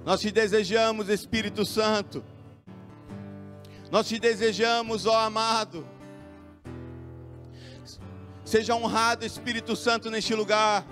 Nós 0.04 0.20
te 0.20 0.30
desejamos, 0.30 1.08
Espírito 1.08 1.66
Santo. 1.66 2.24
Nós 3.90 4.06
te 4.06 4.20
desejamos, 4.20 5.06
ó 5.06 5.18
amado. 5.18 5.84
Seja 8.52 8.74
honrado, 8.74 9.24
Espírito 9.24 9.74
Santo, 9.74 10.10
neste 10.10 10.34
lugar. 10.34 10.84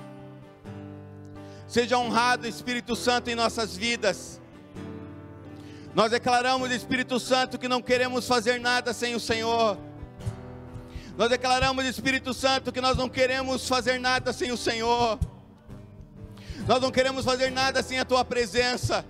Seja 1.68 1.98
honrado, 1.98 2.48
Espírito 2.48 2.96
Santo, 2.96 3.28
em 3.28 3.34
nossas 3.34 3.76
vidas. 3.76 4.40
Nós 5.94 6.11
declaramos, 6.11 6.70
Espírito 6.70 7.20
Santo, 7.20 7.58
que 7.58 7.68
não 7.68 7.82
queremos 7.82 8.26
fazer 8.26 8.58
nada 8.58 8.94
sem 8.94 9.14
o 9.14 9.20
Senhor. 9.20 9.76
Nós 11.18 11.28
declaramos, 11.28 11.84
Espírito 11.84 12.32
Santo, 12.32 12.72
que 12.72 12.80
nós 12.80 12.96
não 12.96 13.11
queremos 13.11 13.68
fazer 13.68 14.00
nada 14.00 14.32
sem 14.32 14.50
o 14.50 14.56
Senhor. 14.56 15.18
Nós 16.66 16.80
não 16.80 16.90
queremos 16.90 17.26
fazer 17.26 17.50
nada 17.50 17.82
sem 17.82 17.98
a 17.98 18.06
tua 18.06 18.24
presença. 18.24 19.04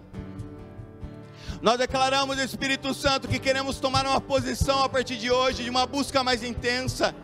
Nós 1.63 1.79
declaramos, 1.79 2.37
Espírito 2.41 2.93
Santo, 2.95 3.29
que 3.29 3.39
queremos 3.39 3.79
tomar 3.79 4.05
uma 4.05 4.21
posição 4.21 4.83
a 4.83 4.89
partir 4.89 5.19
de 5.19 5.31
hoje, 5.31 5.63
de 5.63 5.71
uma 5.71 5.87
busca 5.87 6.25
mais 6.25 6.43
intensa 6.43 7.15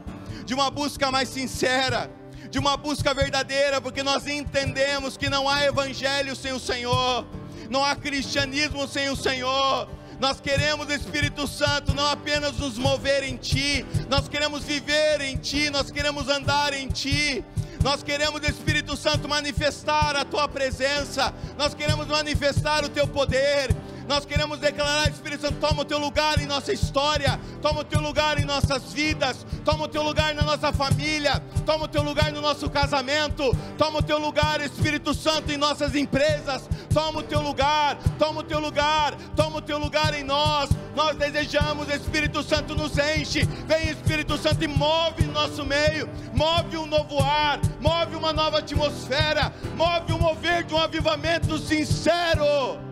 de 0.46 0.54
uma 0.54 0.70
busca 0.70 1.10
mais 1.10 1.28
sincera, 1.28 2.08
de 2.50 2.58
uma 2.58 2.76
busca 2.76 3.12
verdadeira, 3.12 3.80
porque 3.80 4.02
nós 4.02 4.28
entendemos 4.28 5.16
que 5.16 5.28
não 5.28 5.48
há 5.48 5.64
evangelho 5.64 6.36
sem 6.36 6.52
o 6.52 6.60
Senhor, 6.60 7.26
não 7.68 7.84
há 7.84 7.96
cristianismo 7.96 8.86
sem 8.86 9.10
o 9.10 9.16
Senhor. 9.16 9.88
Nós 10.20 10.40
queremos, 10.40 10.88
Espírito 10.88 11.46
Santo, 11.48 11.92
não 11.92 12.06
apenas 12.06 12.56
nos 12.58 12.78
mover 12.78 13.24
em 13.24 13.36
Ti, 13.36 13.84
nós 14.08 14.28
queremos 14.28 14.62
viver 14.62 15.20
em 15.20 15.36
Ti, 15.36 15.68
nós 15.68 15.90
queremos 15.90 16.28
andar 16.28 16.72
em 16.72 16.88
Ti. 16.88 17.44
Nós 17.82 18.02
queremos, 18.02 18.42
Espírito 18.42 18.96
Santo, 18.96 19.28
manifestar 19.28 20.16
a 20.16 20.24
Tua 20.24 20.48
presença, 20.48 21.32
nós 21.56 21.74
queremos 21.74 22.06
manifestar 22.06 22.84
o 22.84 22.88
Teu 22.88 23.06
poder, 23.06 23.70
nós 24.08 24.24
queremos 24.24 24.58
declarar, 24.58 25.08
Espírito 25.08 25.42
Santo, 25.42 25.58
toma 25.58 25.82
o 25.82 25.84
teu 25.84 25.98
lugar 25.98 26.40
em 26.40 26.46
nossa 26.46 26.72
história, 26.72 27.40
toma 27.60 27.80
o 27.80 27.84
teu 27.84 28.00
lugar 28.00 28.38
em 28.38 28.44
nossas 28.44 28.92
vidas, 28.92 29.44
toma 29.64 29.84
o 29.84 29.88
teu 29.88 30.02
lugar 30.02 30.32
na 30.32 30.42
nossa 30.42 30.72
família, 30.72 31.42
toma 31.64 31.86
o 31.86 31.88
teu 31.88 32.02
lugar 32.02 32.30
no 32.30 32.40
nosso 32.40 32.70
casamento, 32.70 33.56
toma 33.76 33.98
o 33.98 34.02
teu 34.02 34.18
lugar, 34.18 34.60
Espírito 34.60 35.12
Santo, 35.12 35.50
em 35.50 35.56
nossas 35.56 35.96
empresas, 35.96 36.68
toma 36.94 37.18
o 37.18 37.22
teu 37.22 37.40
lugar, 37.40 37.98
toma 38.16 38.40
o 38.40 38.44
teu 38.44 38.60
lugar, 38.60 39.16
toma 39.34 39.58
o 39.58 39.62
teu 39.62 39.78
lugar 39.78 40.14
em 40.14 40.22
nós. 40.22 40.70
Nós 40.94 41.16
desejamos, 41.16 41.88
Espírito 41.88 42.42
Santo, 42.42 42.74
nos 42.74 42.96
enche. 42.96 43.44
Vem, 43.66 43.90
Espírito 43.90 44.38
Santo, 44.38 44.62
e 44.62 44.68
move 44.68 45.24
nosso 45.26 45.64
meio, 45.64 46.08
move 46.32 46.76
um 46.78 46.86
novo 46.86 47.18
ar, 47.18 47.60
move 47.80 48.14
uma 48.14 48.32
nova 48.32 48.60
atmosfera, 48.60 49.52
move 49.74 50.12
o 50.12 50.18
mover 50.18 50.62
de 50.62 50.74
um 50.74 50.78
avivamento 50.78 51.58
sincero 51.58 52.85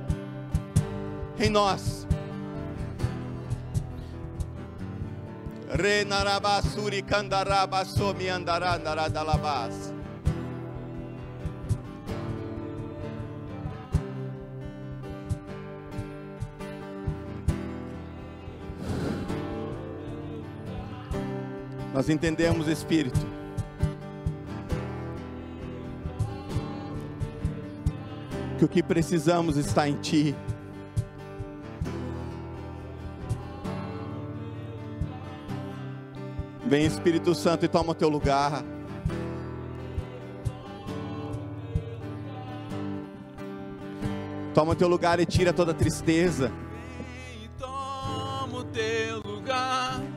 em 1.39 1.51
nós. 1.51 2.07
Renarabasuri 5.71 7.03
kandarabasomi 7.03 8.29
andarandaradalabas. 8.29 9.93
Nós 21.93 22.09
entendemos, 22.09 22.67
Espírito, 22.67 23.21
que 28.59 28.65
o 28.65 28.69
que 28.69 28.83
precisamos 28.83 29.57
está 29.57 29.89
em 29.89 29.95
Ti. 30.01 30.35
Vem 36.67 36.87
Espírito 36.87 37.35
Santo 37.35 37.65
e 37.65 37.69
toma 37.69 37.93
o 37.93 37.95
teu 37.95 38.09
lugar. 38.09 38.65
Toma 44.55 44.73
o 44.73 44.75
teu 44.75 44.89
lugar 44.89 45.21
e 45.21 45.27
tira 45.27 45.53
toda 45.53 45.75
tristeza. 45.75 46.51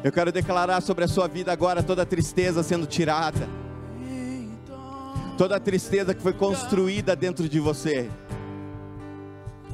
Eu 0.03 0.11
quero 0.11 0.31
declarar 0.31 0.81
sobre 0.81 1.03
a 1.03 1.07
sua 1.07 1.27
vida 1.27 1.51
agora 1.51 1.83
toda 1.83 2.05
tristeza 2.05 2.63
sendo 2.63 2.85
tirada. 2.85 3.49
Toda 5.37 5.59
tristeza 5.59 6.13
que 6.13 6.21
foi 6.21 6.33
construída 6.33 7.15
dentro 7.15 7.49
de 7.49 7.59
você. 7.59 8.09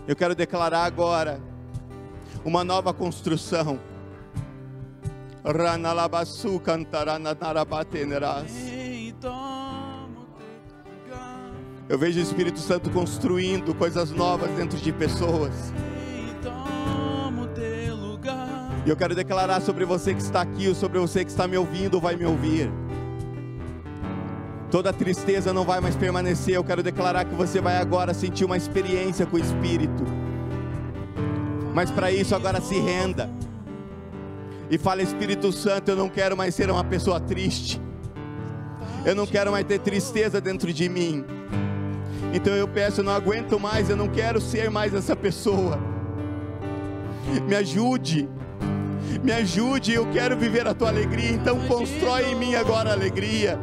Eu 0.08 0.16
quero 0.16 0.34
declarar 0.34 0.86
agora 0.86 1.40
uma 2.44 2.64
nova 2.64 2.94
construção. 2.94 3.80
Ranalabasu 5.44 6.62
lugar. 10.96 11.52
Eu 11.89 12.00
vejo 12.00 12.20
o 12.20 12.24
Espírito 12.24 12.60
Santo 12.60 12.89
construindo 12.89 13.76
coisas 13.76 14.10
novas 14.12 14.50
dentro 14.52 14.80
de 14.80 14.94
pessoas. 14.94 15.74
E 18.86 18.89
eu 18.89 18.98
quero 18.98 19.16
declarar 19.16 19.62
sobre 19.62 19.86
você 19.86 20.14
que 20.14 20.22
está 20.22 20.41
aqui, 20.41 20.68
ou 20.68 20.76
sobre 20.76 21.00
você 21.00 21.24
que 21.24 21.32
está 21.32 21.48
me 21.48 21.58
ouvindo, 21.58 21.96
ou 21.96 22.02
vai 22.02 22.16
me 22.16 22.26
ouvir. 22.26 22.70
Toda 24.70 24.91
tristeza 24.91 25.54
não 25.54 25.64
vai 25.64 25.80
mais 25.80 25.96
permanecer. 25.96 26.56
Eu 26.56 26.64
quero 26.64 26.82
declarar 26.82 27.26
que 27.26 27.36
você 27.36 27.62
vai 27.62 27.78
agora 27.78 28.14
sentir 28.14 28.44
uma 28.44 28.58
experiência 28.58 29.26
com 29.26 29.38
o 29.38 29.39
Espírito. 29.39 30.04
Mas 31.74 31.91
para 31.91 32.12
isso, 32.12 32.34
agora 32.34 32.60
se 32.60 32.78
renda. 32.80 33.30
E 34.74 34.78
fala, 34.80 35.04
Espírito 35.04 35.52
Santo, 35.52 35.92
eu 35.92 35.96
não 35.96 36.10
quero 36.10 36.36
mais 36.36 36.56
ser 36.56 36.68
uma 36.72 36.84
pessoa 36.84 37.20
triste. 37.20 37.80
Eu 39.06 39.14
não 39.14 39.28
quero 39.28 39.52
mais 39.52 39.64
ter 39.68 39.78
tristeza 39.78 40.42
dentro 40.42 40.74
de 40.74 40.90
mim. 40.90 41.24
Então 42.34 42.56
eu 42.56 42.68
peço, 42.68 43.02
eu 43.02 43.04
não 43.04 43.14
aguento 43.14 43.60
mais, 43.60 43.92
eu 43.92 43.96
não 43.96 44.08
quero 44.08 44.42
ser 44.42 44.72
mais 44.72 44.92
essa 44.96 45.16
pessoa. 45.16 45.80
Me 47.48 47.56
ajude. 47.56 48.28
Me 49.22 49.32
ajude, 49.32 49.94
eu 49.94 50.08
quero 50.08 50.36
viver 50.36 50.68
a 50.68 50.74
tua 50.74 50.88
alegria. 50.88 51.30
Então 51.30 51.60
constrói 51.68 52.32
em 52.32 52.36
mim 52.36 52.56
agora 52.56 52.90
a 52.90 52.94
alegria. 52.94 53.60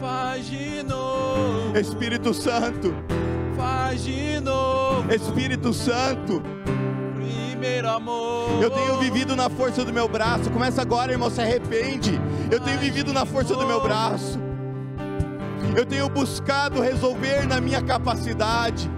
Faz 0.00 0.46
de 0.46 0.82
novo, 0.82 1.76
Espírito 1.76 2.32
Santo, 2.32 2.94
faz 3.54 4.02
de 4.02 4.40
novo. 4.40 5.12
Espírito 5.12 5.74
Santo, 5.74 6.42
Primeiro 7.64 7.88
amor. 7.88 8.62
eu 8.62 8.68
tenho 8.68 8.98
vivido 8.98 9.34
na 9.34 9.48
força 9.48 9.82
do 9.86 9.90
meu 9.90 10.06
braço. 10.06 10.50
Começa 10.50 10.82
agora, 10.82 11.12
irmão, 11.12 11.30
se 11.30 11.40
arrepende. 11.40 12.20
Eu 12.50 12.60
tenho 12.60 12.78
vivido 12.78 13.10
na 13.10 13.24
força 13.24 13.56
do 13.56 13.66
meu 13.66 13.80
braço. 13.80 14.38
Eu 15.74 15.86
tenho 15.86 16.06
buscado 16.10 16.82
resolver 16.82 17.48
na 17.48 17.62
minha 17.62 17.80
capacidade. 17.80 18.90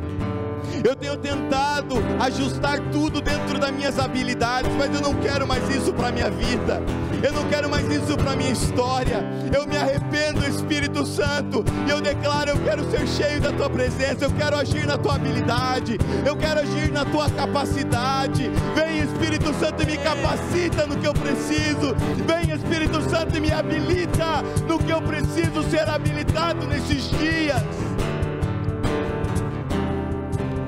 Eu 0.87 0.95
tenho 0.95 1.17
tentado 1.17 1.97
ajustar 2.21 2.79
tudo 2.93 3.21
dentro 3.21 3.59
das 3.59 3.73
minhas 3.73 3.99
habilidades, 3.99 4.71
mas 4.79 4.95
eu 4.95 5.01
não 5.01 5.15
quero 5.17 5.45
mais 5.45 5.69
isso 5.69 5.93
para 5.93 6.13
minha 6.13 6.31
vida. 6.31 6.81
Eu 7.21 7.33
não 7.33 7.45
quero 7.49 7.69
mais 7.69 7.91
isso 7.91 8.17
para 8.17 8.37
minha 8.37 8.53
história. 8.53 9.21
Eu 9.53 9.67
me 9.67 9.77
arrependo, 9.77 10.47
Espírito 10.47 11.05
Santo, 11.05 11.65
e 11.89 11.91
eu 11.91 12.01
declaro: 12.01 12.51
eu 12.51 12.59
quero 12.63 12.89
ser 12.89 13.05
cheio 13.09 13.41
da 13.41 13.51
tua 13.51 13.69
presença. 13.69 14.27
Eu 14.27 14.31
quero 14.31 14.57
agir 14.57 14.87
na 14.87 14.97
tua 14.97 15.17
habilidade. 15.17 15.99
Eu 16.25 16.37
quero 16.37 16.61
agir 16.61 16.93
na 16.93 17.05
tua 17.05 17.29
capacidade. 17.31 18.49
Vem, 18.77 19.01
Espírito 19.01 19.53
Santo, 19.55 19.83
e 19.83 19.87
me 19.87 19.97
capacita 19.97 20.87
no 20.87 20.97
que 20.99 21.09
eu 21.09 21.15
preciso. 21.15 21.97
Vem, 22.25 22.55
Espírito 22.55 23.03
Santo, 23.11 23.37
e 23.37 23.41
me 23.41 23.51
habilita 23.51 24.41
no 24.69 24.79
que 24.79 24.93
eu 24.93 25.03
preciso 25.03 25.69
ser 25.69 25.89
habilitado 25.91 26.65
nesses 26.65 27.11
dias. 27.11 27.61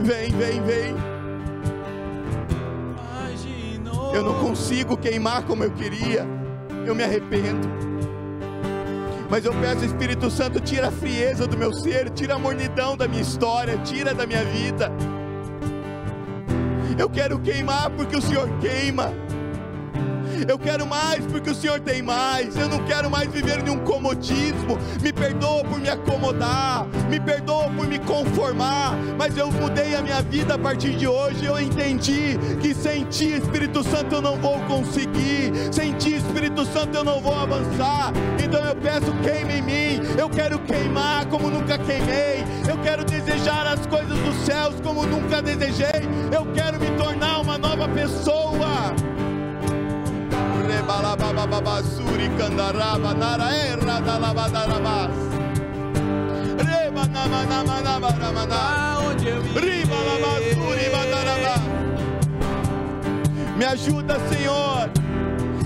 Vem, 0.09 0.31
vem, 0.31 0.63
vem. 0.63 0.95
Eu 4.15 4.25
não 4.25 4.41
consigo 4.41 4.97
queimar 4.97 5.43
como 5.43 5.65
eu 5.65 5.71
queria. 5.71 6.27
Eu 6.87 6.95
me 6.95 7.05
arrependo. 7.05 7.69
Mas 9.29 9.45
eu 9.45 9.53
peço, 9.61 9.85
Espírito 9.85 10.31
Santo, 10.31 10.61
tira 10.61 10.89
a 10.89 10.91
frieza 10.91 11.47
do 11.47 11.59
meu 11.59 11.75
ser, 11.75 12.09
tira 12.09 12.37
a 12.37 12.39
mornidão 12.39 12.97
da 12.97 13.07
minha 13.07 13.21
história, 13.21 13.77
tira 13.85 14.15
da 14.15 14.27
minha 14.27 14.43
vida. 14.47 14.91
Eu 16.99 17.11
quero 17.11 17.39
queimar 17.39 17.91
porque 17.91 18.17
o 18.17 18.23
Senhor 18.23 18.49
queima. 18.61 19.13
Eu 20.47 20.59
quero 20.59 20.87
mais 20.87 21.25
porque 21.27 21.51
o 21.51 21.55
Senhor 21.55 21.81
tem 21.81 22.03
mais. 22.03 22.57
Eu 22.57 22.69
não 22.69 22.85
quero 22.85 23.11
mais 23.11 23.31
viver 23.31 23.67
em 23.67 23.71
um 23.71 23.79
comodismo. 23.79 24.79
Me 25.03 25.13
perdoa 25.13 25.65
por 25.65 25.81
me 25.81 25.89
acomodar, 25.89 26.87
me 27.09 27.19
perdoa 27.19 27.69
por 27.71 27.87
me 27.87 27.99
conformar. 27.99 28.95
Mas 29.17 29.37
eu 29.37 29.51
mudei 29.51 29.95
a 29.97 30.03
minha 30.03 30.23
vida 30.23 30.55
a 30.55 30.59
partir 30.59 30.97
de 30.97 31.07
hoje. 31.07 31.45
Eu 31.45 31.61
entendi 31.61 32.39
que 32.61 32.75
sem 32.75 33.05
Ti, 33.05 33.39
Espírito 33.39 33.83
Santo, 33.83 34.17
eu 34.17 34.23
não 34.23 34.37
vou 34.37 34.59
conseguir. 34.61 35.53
Sem 35.73 35.93
Ti, 35.95 36.17
Espírito 36.17 36.65
Santo, 36.67 36.97
eu 36.97 37.05
não 37.05 37.21
vou 37.21 37.35
avançar. 37.35 38.13
Então 38.43 38.65
eu 38.65 38.77
peço, 38.77 39.13
queime 39.23 39.59
em 39.59 39.63
mim. 39.63 40.01
Eu 40.19 40.29
quero 40.29 40.59
queimar 40.61 41.27
como 41.27 41.51
nunca 41.51 41.79
queimei. 41.79 42.45
Eu 42.69 42.79
quero 42.79 43.05
desejar 43.05 43.67
as 43.67 43.87
coisas 43.87 44.19
dos 44.19 44.37
céus 44.45 44.75
como 44.83 45.05
nunca 45.07 45.43
desejei. 45.43 46.09
Eu 46.33 46.47
quero 46.53 46.79
me 46.79 46.91
tornar 46.93 47.41
uma 47.41 47.59
nova 47.59 47.89
pessoa. 47.89 48.95
Rebalabababasuri 50.89 52.31
candaraba 52.39 53.13
naraera 53.13 54.01
dalabadarabas. 54.01 55.11
Rebanamanamanabaramaná. 56.65 58.95
Aonde 58.95 59.29
eu 59.29 59.43
Ribalabasuri 59.43 60.89
badarabá. 60.91 61.57
Me 63.55 63.67
ajuda, 63.67 64.19
Senhor. 64.31 64.89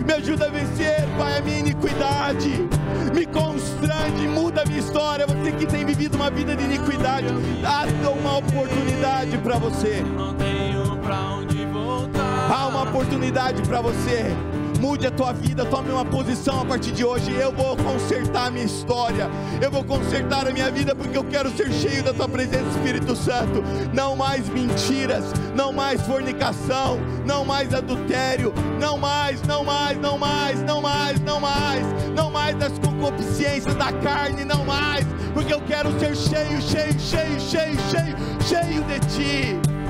Me 0.04 0.12
ajuda 0.12 0.46
a 0.46 0.48
vencer, 0.48 1.06
Pai, 1.16 1.38
a 1.38 1.40
minha 1.40 1.60
iniquidade. 1.60 2.68
Me 3.14 3.24
constrange, 3.24 4.26
muda 4.26 4.62
a 4.62 4.64
minha 4.64 4.80
história. 4.80 5.24
Você 5.24 5.52
que 5.52 5.66
tem 5.66 5.86
vivido 5.86 6.16
uma 6.16 6.30
vida 6.30 6.56
de 6.56 6.64
iniquidade, 6.64 7.28
dá 7.62 7.86
uma 8.10 8.38
oportunidade 8.38 9.38
para 9.38 9.56
você. 9.56 10.02
Não 10.16 10.34
tenho 10.34 10.96
pra 10.96 11.34
onde 11.34 11.64
voltar. 11.66 12.50
Há 12.50 12.66
uma 12.66 12.82
oportunidade 12.82 13.62
para 13.62 13.80
você. 13.80 14.36
Mude 14.82 15.06
a 15.06 15.12
tua 15.12 15.32
vida, 15.32 15.64
tome 15.64 15.92
uma 15.92 16.04
posição 16.04 16.60
a 16.60 16.64
partir 16.64 16.90
de 16.90 17.04
hoje. 17.04 17.30
Eu 17.30 17.52
vou 17.52 17.76
consertar 17.76 18.48
a 18.48 18.50
minha 18.50 18.64
história. 18.64 19.30
Eu 19.60 19.70
vou 19.70 19.84
consertar 19.84 20.48
a 20.48 20.50
minha 20.50 20.72
vida 20.72 20.92
porque 20.92 21.16
eu 21.16 21.22
quero 21.22 21.56
ser 21.56 21.70
cheio 21.70 22.02
da 22.02 22.12
tua 22.12 22.28
presença, 22.28 22.68
Espírito 22.70 23.14
Santo. 23.14 23.62
Não 23.94 24.16
mais 24.16 24.48
mentiras, 24.48 25.22
não 25.54 25.72
mais 25.72 26.02
fornicação, 26.02 26.98
não 27.24 27.44
mais 27.44 27.72
adultério, 27.72 28.52
não 28.80 28.98
mais, 28.98 29.40
não 29.42 29.62
mais, 29.62 29.96
não 30.00 30.18
mais, 30.18 30.60
não 30.64 30.80
mais, 30.80 31.20
não 31.20 31.38
mais, 31.38 31.86
não 32.16 32.28
mais 32.28 32.56
das 32.56 32.76
concupiscências 32.80 33.76
da 33.76 33.92
carne, 33.92 34.44
não 34.44 34.64
mais, 34.64 35.06
porque 35.32 35.54
eu 35.54 35.60
quero 35.60 35.96
ser 36.00 36.16
cheio, 36.16 36.60
cheio, 36.60 36.98
cheio, 36.98 37.40
cheio, 37.40 37.76
cheio, 37.88 38.16
cheio 38.48 38.82
de 38.82 38.98
ti. 39.06 39.81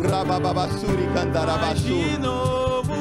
Rabababassuri 0.00 1.08
Faz 1.12 1.80
de 1.80 2.18
novo. 2.18 2.94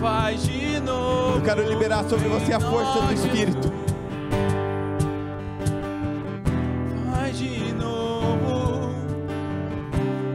Faz 0.00 0.42
de 0.42 0.80
novo. 0.80 1.36
Eu 1.36 1.42
quero 1.42 1.62
liberar 1.68 2.04
sobre 2.04 2.28
você 2.28 2.52
a 2.52 2.60
força 2.60 3.00
do 3.00 3.12
Espírito. 3.12 3.72
Faz 7.10 7.38
de 7.38 7.72
novo. 7.74 8.90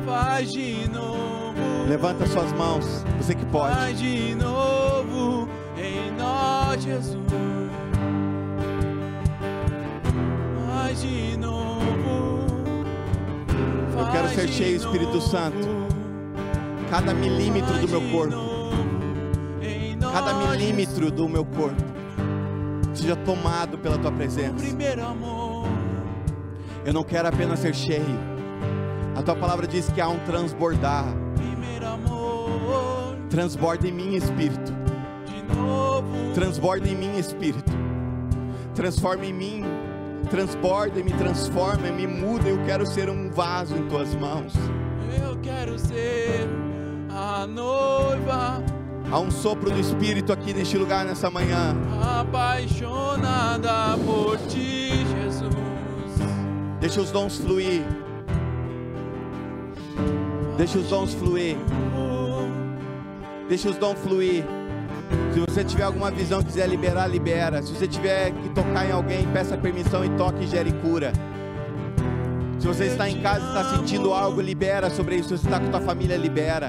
Faz 0.06 0.52
de 0.52 0.90
novo. 0.90 1.88
Levanta 1.88 2.26
suas 2.28 2.52
mãos, 2.54 3.04
você 3.18 3.36
que 3.36 3.46
pode. 3.48 3.76
Faz 3.76 4.00
de 4.00 4.36
novo 4.36 5.50
em 5.78 6.12
nós, 6.18 6.82
Jesus. 6.84 7.29
Eu 14.10 14.14
quero 14.14 14.30
ser 14.30 14.48
cheio, 14.50 14.76
Espírito. 14.76 15.22
Santo. 15.22 15.68
Cada 16.90 17.14
milímetro 17.14 17.78
do 17.78 17.88
meu 17.88 18.02
corpo, 18.10 18.36
cada 20.02 20.34
milímetro 20.34 21.12
do 21.12 21.30
meu 21.30 21.46
corpo, 21.46 21.84
seja 22.96 23.16
tomado 23.16 23.78
pela 23.78 24.00
tua 24.00 24.12
presença. 24.12 24.66
Eu 26.84 26.92
não 26.92 27.04
quero 27.04 27.28
apenas 27.28 27.60
ser 27.60 27.76
cheio. 27.76 28.20
A 29.16 29.22
tua 29.22 29.36
palavra 29.36 29.68
diz 29.68 29.88
que 29.92 30.02
há 30.02 30.10
um 30.10 30.18
transbordar. 30.20 31.06
Transborda 33.30 33.88
em 33.88 33.92
mim, 33.92 34.16
Espírito. 34.16 34.74
Transborda 36.34 36.88
em 36.88 36.96
mim, 36.96 37.20
Espírito. 37.20 37.72
Transforma 38.74 39.26
em 39.28 39.34
mim. 39.34 39.64
Transborda 40.30 41.00
e 41.00 41.04
me 41.04 41.12
transforma, 41.14 41.90
me 41.92 42.06
muda. 42.08 42.48
Eu 42.48 42.64
quero 42.66 42.86
ser 42.86 43.10
um 43.10 43.30
vaso 43.32 43.76
em 43.76 43.88
tuas 43.88 44.14
mãos. 44.16 44.54
Eu 45.24 45.38
quero 45.42 45.78
ser 45.80 46.48
a 47.10 47.48
noiva 47.48 48.64
Há 49.12 49.20
um 49.20 49.32
sopro 49.32 49.72
do 49.72 49.80
Espírito 49.80 50.32
aqui 50.32 50.54
neste 50.54 50.78
lugar 50.78 51.04
nessa 51.04 51.32
manhã. 51.32 51.76
apaixonada 52.20 53.98
por 54.06 54.38
ti, 54.48 55.04
Jesus. 55.08 55.50
Deixa 56.80 57.02
os 57.02 57.10
dons 57.10 57.38
fluir. 57.40 57.82
Deixa 60.58 60.78
os 60.78 60.88
dons 60.90 61.14
fluir. 61.16 61.58
Deixa 63.48 63.70
os 63.70 63.78
dons 63.78 63.98
fluir. 63.98 64.46
Se 65.34 65.40
você 65.40 65.64
tiver 65.64 65.84
alguma 65.84 66.10
visão, 66.10 66.42
quiser 66.42 66.68
liberar, 66.68 67.08
libera. 67.08 67.62
Se 67.62 67.72
você 67.74 67.88
tiver 67.88 68.32
que 68.32 68.50
tocar 68.50 68.88
em 68.88 68.92
alguém, 68.92 69.28
peça 69.32 69.58
permissão 69.58 70.04
e 70.04 70.10
toque 70.12 70.44
e 70.44 70.48
gere 70.48 70.72
cura. 70.74 71.14
Se 72.58 72.68
você 72.68 72.86
está 72.86 73.10
em 73.10 73.22
casa 73.22 73.46
e 73.46 73.48
está 73.48 73.78
sentindo 73.78 74.14
algo, 74.14 74.42
libera 74.42 74.90
sobre 74.90 75.16
isso. 75.16 75.30
Se 75.30 75.38
você 75.38 75.48
está 75.48 75.60
com 75.60 75.70
tua 75.70 75.82
família, 75.82 76.18
libera. 76.18 76.68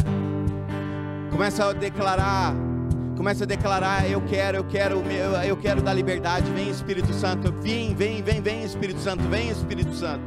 Começa 1.31 1.65
a 1.65 1.73
declarar. 1.73 2.55
Começa 3.17 3.45
a 3.45 3.47
declarar, 3.47 4.11
eu 4.11 4.23
quero, 4.23 4.57
eu 4.57 4.65
quero, 4.65 5.03
eu 5.47 5.57
quero 5.57 5.83
da 5.83 5.93
liberdade. 5.93 6.51
Vem 6.53 6.71
Espírito 6.71 7.13
Santo, 7.13 7.53
vem, 7.61 7.95
vem, 7.95 8.23
vem, 8.23 8.41
vem 8.41 8.65
Espírito 8.65 8.99
Santo, 8.99 9.23
vem 9.25 9.51
Espírito 9.51 9.95
Santo, 9.95 10.23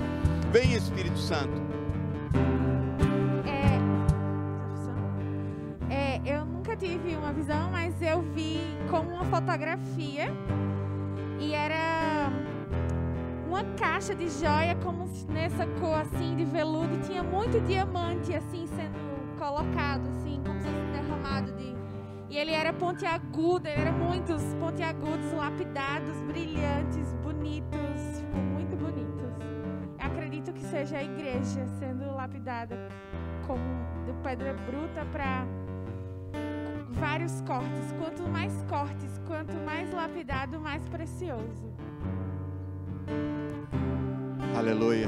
vem 0.51 0.73
Espírito 0.73 1.17
Santo. 1.17 1.72
Fotografia 9.43 10.27
e 11.37 11.53
era 11.53 12.29
uma 13.45 13.63
caixa 13.77 14.15
de 14.15 14.29
joia 14.29 14.73
como 14.81 15.05
nessa 15.27 15.67
cor 15.67 15.99
assim 15.99 16.35
de 16.37 16.45
veludo 16.45 16.95
e 16.95 16.99
tinha 16.99 17.21
muito 17.21 17.59
diamante 17.67 18.33
assim 18.33 18.65
sendo 18.67 19.37
colocado 19.37 20.07
assim 20.07 20.41
como 20.45 20.59
se 20.61 20.67
fosse 20.69 20.91
derramado 20.93 21.51
de 21.51 21.73
e 22.29 22.37
ele 22.37 22.51
era 22.51 22.73
pontiagudo, 22.73 23.67
ele 23.67 23.79
era 23.79 23.91
muitos 23.91 24.41
pontiagudos, 24.55 25.31
lapidados, 25.33 26.17
brilhantes, 26.23 27.13
bonitos, 27.21 28.17
tipo, 28.17 28.35
muito 28.37 28.75
bonitos. 28.75 29.29
Eu 29.99 30.07
acredito 30.07 30.51
que 30.51 30.61
seja 30.61 30.97
a 30.97 31.03
igreja 31.03 31.63
sendo 31.77 32.11
lapidada 32.15 32.75
como 33.45 33.61
de 34.07 34.13
pedra 34.23 34.55
bruta 34.65 35.05
para 35.11 35.45
vários 36.93 37.41
cortes. 37.41 37.91
Quanto 37.99 38.27
mais 38.29 38.53
cortes, 38.69 39.19
quanto 39.27 39.53
mais 39.65 39.91
lapidado, 39.91 40.59
mais 40.59 40.87
precioso. 40.89 41.73
Aleluia. 44.55 45.07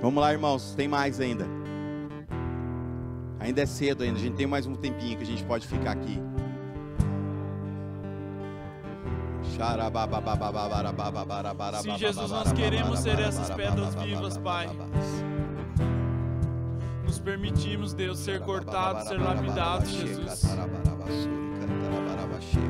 Vamos 0.00 0.20
lá, 0.20 0.32
irmãos, 0.32 0.74
tem 0.74 0.86
mais 0.86 1.18
ainda. 1.18 1.46
Ainda 3.40 3.62
é 3.62 3.66
cedo 3.66 4.02
ainda, 4.02 4.18
a 4.18 4.20
gente 4.20 4.36
tem 4.36 4.46
mais 4.46 4.66
um 4.66 4.74
tempinho 4.74 5.16
que 5.16 5.22
a 5.22 5.26
gente 5.26 5.44
pode 5.44 5.66
ficar 5.66 5.92
aqui. 5.92 6.18
Sim, 11.82 11.96
Jesus, 11.98 12.30
nós 12.30 12.52
queremos 12.52 12.98
ser 13.00 13.18
essas 13.18 13.50
pedras 13.50 13.94
vivas, 13.94 14.36
Pai. 14.38 14.68
Nos 17.04 17.18
permitimos, 17.20 17.94
Deus, 17.94 18.18
ser 18.18 18.40
cortados, 18.40 19.08
ser 19.08 19.20
lapidados, 19.20 19.88
Jesus. 19.90 20.42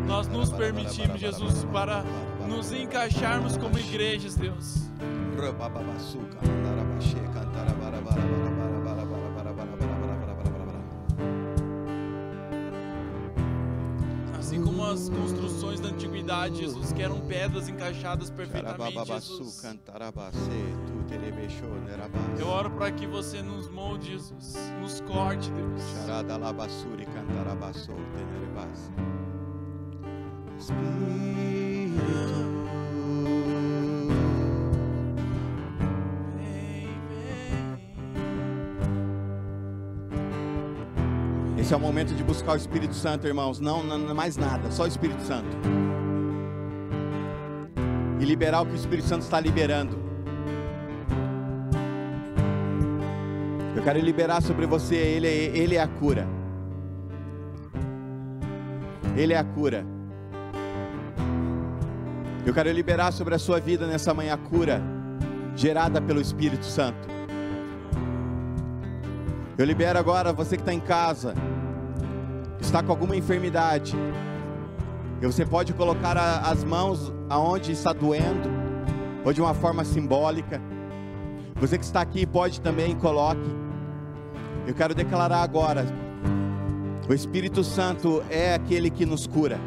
Nós 0.06 0.28
nos 0.28 0.50
permitimos, 0.52 1.18
Jesus, 1.20 1.64
para 1.72 2.04
nos 2.48 2.70
encaixarmos 2.72 3.56
como 3.56 3.78
igrejas, 3.78 4.34
Deus. 4.36 4.84
As 14.94 15.08
construções 15.08 15.80
da 15.80 15.88
antiguidade, 15.88 16.58
Jesus, 16.58 16.92
que 16.92 17.02
eram 17.02 17.20
pedras 17.22 17.68
encaixadas 17.68 18.30
perfeitamente, 18.30 18.94
Jesus. 19.38 19.60
Eu 22.38 22.46
oro 22.46 22.70
para 22.70 22.92
que 22.92 23.04
você 23.04 23.42
nos 23.42 23.68
molde, 23.68 24.12
Jesus, 24.12 24.56
nos 24.80 25.00
corte, 25.00 25.50
Deus. 25.50 25.82
Espírito. 30.58 32.53
Esse 41.64 41.72
é 41.72 41.76
o 41.78 41.80
momento 41.80 42.14
de 42.14 42.22
buscar 42.22 42.52
o 42.52 42.56
Espírito 42.56 42.94
Santo, 42.94 43.26
irmãos. 43.26 43.58
Não, 43.58 43.82
não 43.82 44.14
mais 44.14 44.36
nada, 44.36 44.70
só 44.70 44.82
o 44.82 44.86
Espírito 44.86 45.22
Santo. 45.22 45.48
E 48.20 48.24
liberar 48.26 48.60
o 48.60 48.66
que 48.66 48.72
o 48.72 48.76
Espírito 48.76 49.08
Santo 49.08 49.22
está 49.22 49.40
liberando. 49.40 49.96
Eu 53.74 53.82
quero 53.82 53.98
liberar 53.98 54.42
sobre 54.42 54.66
você, 54.66 54.94
Ele, 54.94 55.26
é, 55.26 55.30
ele 55.56 55.76
é 55.76 55.80
a 55.80 55.88
cura. 55.88 56.28
Ele 59.16 59.32
é 59.32 59.38
a 59.38 59.44
cura. 59.44 59.86
Eu 62.44 62.52
quero 62.52 62.70
liberar 62.72 63.10
sobre 63.10 63.36
a 63.36 63.38
sua 63.38 63.58
vida 63.58 63.86
nessa 63.86 64.12
manhã 64.12 64.34
a 64.34 64.36
cura 64.36 64.82
gerada 65.56 65.98
pelo 66.02 66.20
Espírito 66.20 66.66
Santo. 66.66 67.08
Eu 69.56 69.64
libero 69.64 69.98
agora 69.98 70.30
você 70.30 70.56
que 70.56 70.62
está 70.62 70.74
em 70.74 70.80
casa 70.80 71.32
está 72.60 72.82
com 72.82 72.90
alguma 72.90 73.16
enfermidade, 73.16 73.96
e 75.20 75.26
você 75.26 75.46
pode 75.46 75.72
colocar 75.72 76.16
a, 76.16 76.50
as 76.50 76.64
mãos 76.64 77.12
aonde 77.28 77.72
está 77.72 77.92
doendo, 77.92 78.48
ou 79.24 79.32
de 79.32 79.40
uma 79.40 79.54
forma 79.54 79.84
simbólica. 79.84 80.60
Você 81.60 81.78
que 81.78 81.84
está 81.84 82.00
aqui 82.00 82.26
pode 82.26 82.60
também 82.60 82.94
coloque. 82.96 83.48
Eu 84.66 84.74
quero 84.74 84.94
declarar 84.94 85.42
agora: 85.42 85.86
o 87.08 87.14
Espírito 87.14 87.64
Santo 87.64 88.22
é 88.28 88.54
aquele 88.54 88.90
que 88.90 89.06
nos 89.06 89.26
cura. 89.26 89.58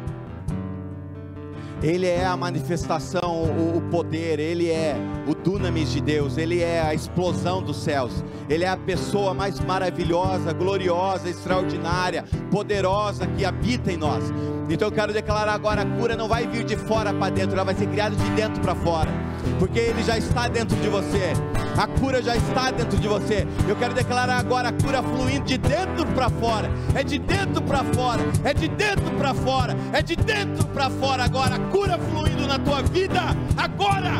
Ele 1.82 2.06
é 2.06 2.26
a 2.26 2.36
manifestação, 2.36 3.44
o, 3.44 3.80
poder, 3.90 4.40
Ele 4.40 4.68
é 4.68 4.96
o 5.26 5.34
dunamis 5.34 5.92
de 5.92 6.00
Deus, 6.00 6.36
Ele 6.36 6.60
é 6.60 6.80
a 6.80 6.92
explosão 6.92 7.62
dos 7.62 7.76
céus, 7.76 8.24
Ele 8.48 8.64
é 8.64 8.68
a 8.68 8.76
pessoa 8.76 9.32
mais 9.32 9.60
maravilhosa, 9.60 10.52
gloriosa, 10.52 11.28
extraordinária, 11.30 12.24
poderosa 12.50 13.26
que 13.28 13.44
habita 13.44 13.92
em 13.92 13.96
nós. 13.96 14.24
Então 14.68 14.88
eu 14.88 14.92
quero 14.92 15.12
declarar 15.12 15.52
agora: 15.52 15.82
a 15.82 15.86
cura 15.98 16.16
não 16.16 16.28
vai 16.28 16.46
vir 16.46 16.64
de 16.64 16.76
fora 16.76 17.14
para 17.14 17.30
dentro, 17.30 17.54
ela 17.54 17.64
vai 17.64 17.74
ser 17.74 17.86
criada 17.86 18.16
de 18.16 18.30
dentro 18.30 18.60
para 18.60 18.74
fora, 18.74 19.10
porque 19.58 19.78
Ele 19.78 20.02
já 20.02 20.18
está 20.18 20.48
dentro 20.48 20.76
de 20.78 20.88
você, 20.88 21.32
a 21.78 21.86
cura 21.86 22.20
já 22.20 22.36
está 22.36 22.72
dentro 22.72 22.98
de 22.98 23.06
você. 23.06 23.46
Eu 23.68 23.76
quero 23.76 23.94
declarar 23.94 24.38
agora 24.38 24.70
a 24.70 24.72
cura 24.72 25.00
fluindo 25.00 25.44
de 25.44 25.56
dentro 25.56 26.04
para 26.06 26.28
fora, 26.28 26.68
é 26.92 27.04
de 27.04 27.18
dentro 27.20 27.62
para 27.62 27.84
fora, 27.84 28.20
é 28.42 28.52
de 28.52 28.66
dentro 28.66 29.10
para 29.16 29.32
fora, 29.32 29.76
é 29.92 30.02
de 30.02 30.16
dentro 30.16 30.66
para 30.66 30.90
fora 30.90 31.24
agora 31.24 31.56
cura 31.70 31.96
fluindo 31.96 32.46
na 32.48 32.58
tua 32.58 32.82
vida 32.82 33.20
agora. 33.56 34.10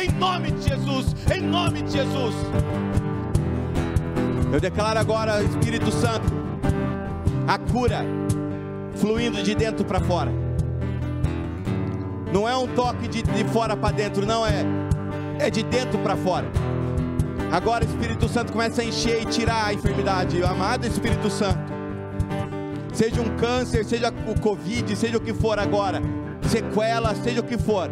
Em 0.00 0.10
nome 0.12 0.52
de 0.52 0.70
Jesus, 0.70 1.14
em 1.34 1.42
nome 1.42 1.82
de 1.82 1.92
Jesus. 1.92 2.34
Eu 4.50 4.58
declaro 4.58 4.98
agora, 4.98 5.42
Espírito 5.42 5.90
Santo, 5.90 6.32
a 7.46 7.58
cura 7.58 8.06
fluindo 8.96 9.42
de 9.42 9.54
dentro 9.54 9.84
para 9.84 10.00
fora. 10.00 10.32
Não 12.32 12.48
é 12.48 12.56
um 12.56 12.66
toque 12.68 13.06
de, 13.06 13.22
de 13.22 13.44
fora 13.44 13.76
para 13.76 13.94
dentro, 13.94 14.24
não 14.24 14.46
é. 14.46 14.81
É 15.38 15.50
de 15.50 15.62
dentro 15.62 15.98
para 15.98 16.16
fora. 16.16 16.46
Agora, 17.50 17.84
Espírito 17.84 18.28
Santo 18.28 18.52
começa 18.52 18.82
a 18.82 18.84
encher 18.84 19.22
e 19.22 19.26
tirar 19.26 19.66
a 19.66 19.74
enfermidade. 19.74 20.42
Amado 20.42 20.86
Espírito 20.86 21.28
Santo 21.28 21.72
seja 22.92 23.20
um 23.20 23.36
câncer, 23.36 23.84
seja 23.84 24.12
o 24.28 24.38
Covid, 24.38 24.94
seja 24.94 25.16
o 25.16 25.20
que 25.20 25.32
for 25.32 25.58
agora, 25.58 26.00
sequela, 26.42 27.14
seja 27.14 27.40
o 27.40 27.44
que 27.44 27.58
for. 27.58 27.90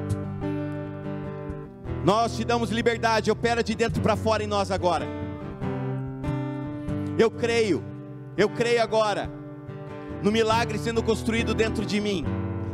Nós 2.05 2.37
te 2.37 2.45
damos 2.45 2.71
liberdade, 2.71 3.31
opera 3.31 3.63
de 3.63 3.75
dentro 3.75 4.01
para 4.01 4.17
fora 4.17 4.43
em 4.43 4.47
nós 4.47 4.71
agora. 4.71 5.07
Eu 7.19 7.31
creio, 7.31 7.83
eu 8.37 8.49
creio 8.49 8.83
agora 8.83 9.31
no 10.23 10.31
milagre 10.31 10.79
sendo 10.79 11.03
construído 11.03 11.55
dentro 11.55 11.85
de 11.85 12.01
mim, 12.01 12.25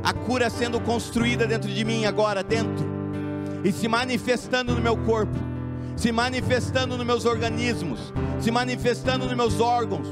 a 0.02 0.12
cura 0.12 0.50
sendo 0.50 0.80
construída 0.80 1.46
dentro 1.46 1.68
de 1.68 1.84
mim 1.84 2.04
agora, 2.04 2.42
dentro, 2.42 2.86
e 3.66 3.72
se 3.72 3.88
manifestando 3.88 4.74
no 4.74 4.80
meu 4.80 4.96
corpo, 4.96 5.36
se 5.96 6.12
manifestando 6.12 6.96
nos 6.96 7.06
meus 7.06 7.24
organismos, 7.24 8.12
se 8.40 8.50
manifestando 8.50 9.26
nos 9.26 9.36
meus 9.36 9.60
órgãos 9.60 10.06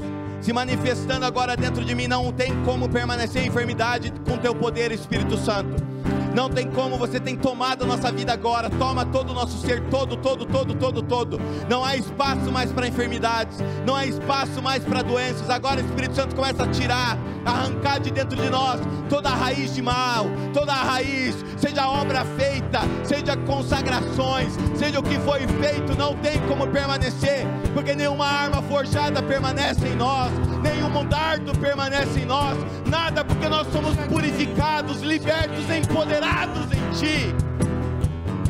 se 0.45 0.53
manifestando 0.53 1.25
agora 1.25 1.57
dentro 1.57 1.83
de 1.83 1.95
mim. 1.95 2.07
Não 2.07 2.31
tem 2.31 2.53
como 2.63 2.87
permanecer 2.87 3.43
enfermidade 3.43 4.13
com 4.29 4.37
teu 4.37 4.53
poder, 4.53 4.91
Espírito 4.91 5.35
Santo. 5.37 5.94
Não 6.35 6.49
tem 6.49 6.69
como, 6.69 6.97
você 6.97 7.17
tem 7.17 7.37
tomado 7.37 7.85
a 7.85 7.87
nossa 7.87 8.11
vida 8.11 8.33
agora. 8.33 8.69
Toma 8.69 9.05
todo 9.05 9.29
o 9.29 9.33
nosso 9.33 9.57
ser, 9.65 9.81
todo, 9.83 10.17
todo, 10.17 10.45
todo, 10.45 10.75
todo, 10.75 11.01
todo. 11.01 11.39
Não 11.69 11.83
há 11.83 11.95
espaço 11.95 12.51
mais 12.51 12.73
para 12.73 12.85
enfermidades, 12.85 13.57
não 13.85 13.95
há 13.95 14.05
espaço 14.05 14.61
mais 14.61 14.83
para 14.83 15.01
doenças. 15.01 15.49
Agora 15.49 15.81
o 15.81 15.85
Espírito 15.85 16.13
Santo 16.13 16.35
começa 16.35 16.63
a 16.63 16.67
tirar, 16.67 17.17
arrancar 17.45 18.01
de 18.01 18.11
dentro 18.11 18.35
de 18.35 18.49
nós 18.49 18.81
toda 19.09 19.29
a 19.29 19.35
raiz 19.35 19.73
de 19.73 19.81
mal, 19.81 20.25
toda 20.53 20.73
a 20.73 20.83
raiz, 20.83 21.37
seja 21.55 21.87
obra 21.87 22.25
feita, 22.25 22.81
seja 23.05 23.37
consagrações, 23.37 24.51
seja 24.75 24.99
o 24.99 25.03
que 25.03 25.17
foi 25.19 25.47
feito, 25.47 25.97
não 25.97 26.15
tem 26.15 26.37
como 26.49 26.67
permanecer, 26.67 27.45
porque 27.73 27.95
nenhuma 27.95 28.25
arma 28.25 28.61
forjada 28.63 29.23
permanece 29.23 29.87
em 29.87 29.95
nós, 29.95 30.31
nenhum 30.61 30.85
dardo 31.05 31.57
permanece 31.57 32.19
em 32.19 32.25
nós, 32.25 32.57
nada 32.85 33.23
porque 33.35 33.49
nós 33.49 33.67
somos 33.71 33.95
purificados, 34.07 35.01
libertos, 35.01 35.69
empoderados 35.69 36.65
em 36.71 36.91
Ti. 36.97 37.35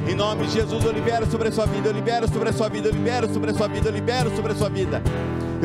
Em 0.08 0.16
nome 0.16 0.46
de 0.46 0.54
Jesus, 0.54 0.86
eu 0.86 0.92
libero 0.92 1.26
sobre 1.30 1.48
a 1.48 1.52
sua 1.52 1.66
vida, 1.66 1.90
eu 1.90 1.94
libero 1.94 2.28
sobre 2.28 2.50
a 2.50 2.54
sua 2.54 2.70
vida, 2.70 2.88
eu 2.90 2.94
libero 2.94 3.34
sobre 3.34 3.50
a 3.50 3.54
sua 3.54 3.68
vida, 3.68 3.90
eu 3.90 3.94
libero 3.94 4.36
sobre 4.36 4.52
a 4.52 4.56
sua 4.56 4.70
vida. 4.70 5.02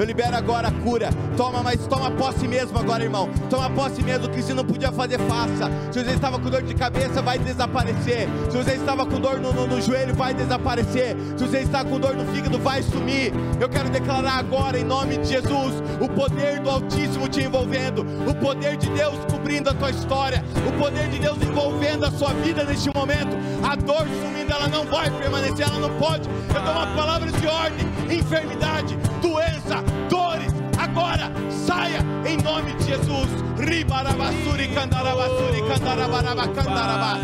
Eu 0.01 0.07
libero 0.07 0.35
agora 0.35 0.69
a 0.69 0.73
cura. 0.73 1.11
Toma, 1.37 1.63
mas 1.63 1.87
toma 1.87 2.11
posse 2.13 2.49
mesmo 2.49 2.79
agora, 2.79 3.05
irmão. 3.05 3.29
Toma 3.51 3.69
posse 3.69 4.03
mesmo 4.03 4.31
que 4.31 4.43
se 4.43 4.55
não 4.55 4.65
podia 4.65 4.91
fazer, 4.91 5.19
faça. 5.19 5.71
Se 5.93 6.03
você 6.03 6.13
estava 6.13 6.39
com 6.39 6.49
dor 6.49 6.63
de 6.63 6.75
cabeça, 6.75 7.21
vai 7.21 7.39
desaparecer. 7.39 8.27
Se 8.51 8.57
você 8.57 8.77
estava 8.77 9.05
com 9.05 9.21
dor 9.21 9.39
no, 9.39 9.53
no, 9.53 9.67
no 9.67 9.79
joelho, 9.79 10.15
vai 10.15 10.33
desaparecer. 10.33 11.15
Se 11.37 11.47
você 11.47 11.59
está 11.59 11.85
com 11.85 12.01
dor 12.01 12.15
no 12.15 12.25
fígado, 12.33 12.59
vai 12.59 12.83
sumir. 12.83 13.31
Eu 13.61 13.69
quero 13.69 13.91
declarar 13.91 14.39
agora, 14.39 14.79
em 14.79 14.85
nome 14.85 15.19
de 15.19 15.29
Jesus, 15.29 15.83
o 16.01 16.09
poder 16.09 16.61
do 16.61 16.71
Altíssimo 16.71 17.29
te 17.29 17.43
envolvendo, 17.43 18.01
o 18.27 18.35
poder 18.37 18.79
de 18.79 18.89
Deus 18.89 19.19
cobrindo 19.31 19.69
a 19.69 19.75
tua 19.75 19.91
história, 19.91 20.43
o 20.67 20.83
poder 20.83 21.11
de 21.11 21.19
Deus 21.19 21.37
envolvendo 21.43 22.07
a 22.07 22.11
sua 22.11 22.33
vida 22.33 22.65
neste 22.65 22.91
momento. 22.95 23.37
A 23.63 23.77
dor 23.77 24.07
sumindo, 24.23 24.51
ela 24.51 24.67
não 24.67 24.87
vai 24.87 25.11
permanecer, 25.11 25.69
ela 25.69 25.79
não 25.79 25.95
pode. 25.99 26.27
Eu 26.27 26.63
dou 26.63 26.73
uma 26.73 26.87
palavra 26.97 27.31
de 27.31 27.47
ordem: 27.47 27.87
enfermidade, 28.11 28.97
doença, 29.23 29.83
dores, 30.09 30.53
agora 30.79 31.31
saia 31.51 32.05
em 32.27 32.37
nome 32.43 32.73
de 32.75 32.85
Jesus. 32.85 33.31
Ribarabasuri 33.59 34.69
candarabasuri 34.69 35.63
candarabaraba 35.69 36.49
candaraba. 36.49 37.19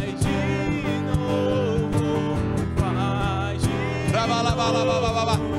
Vai 4.12 5.55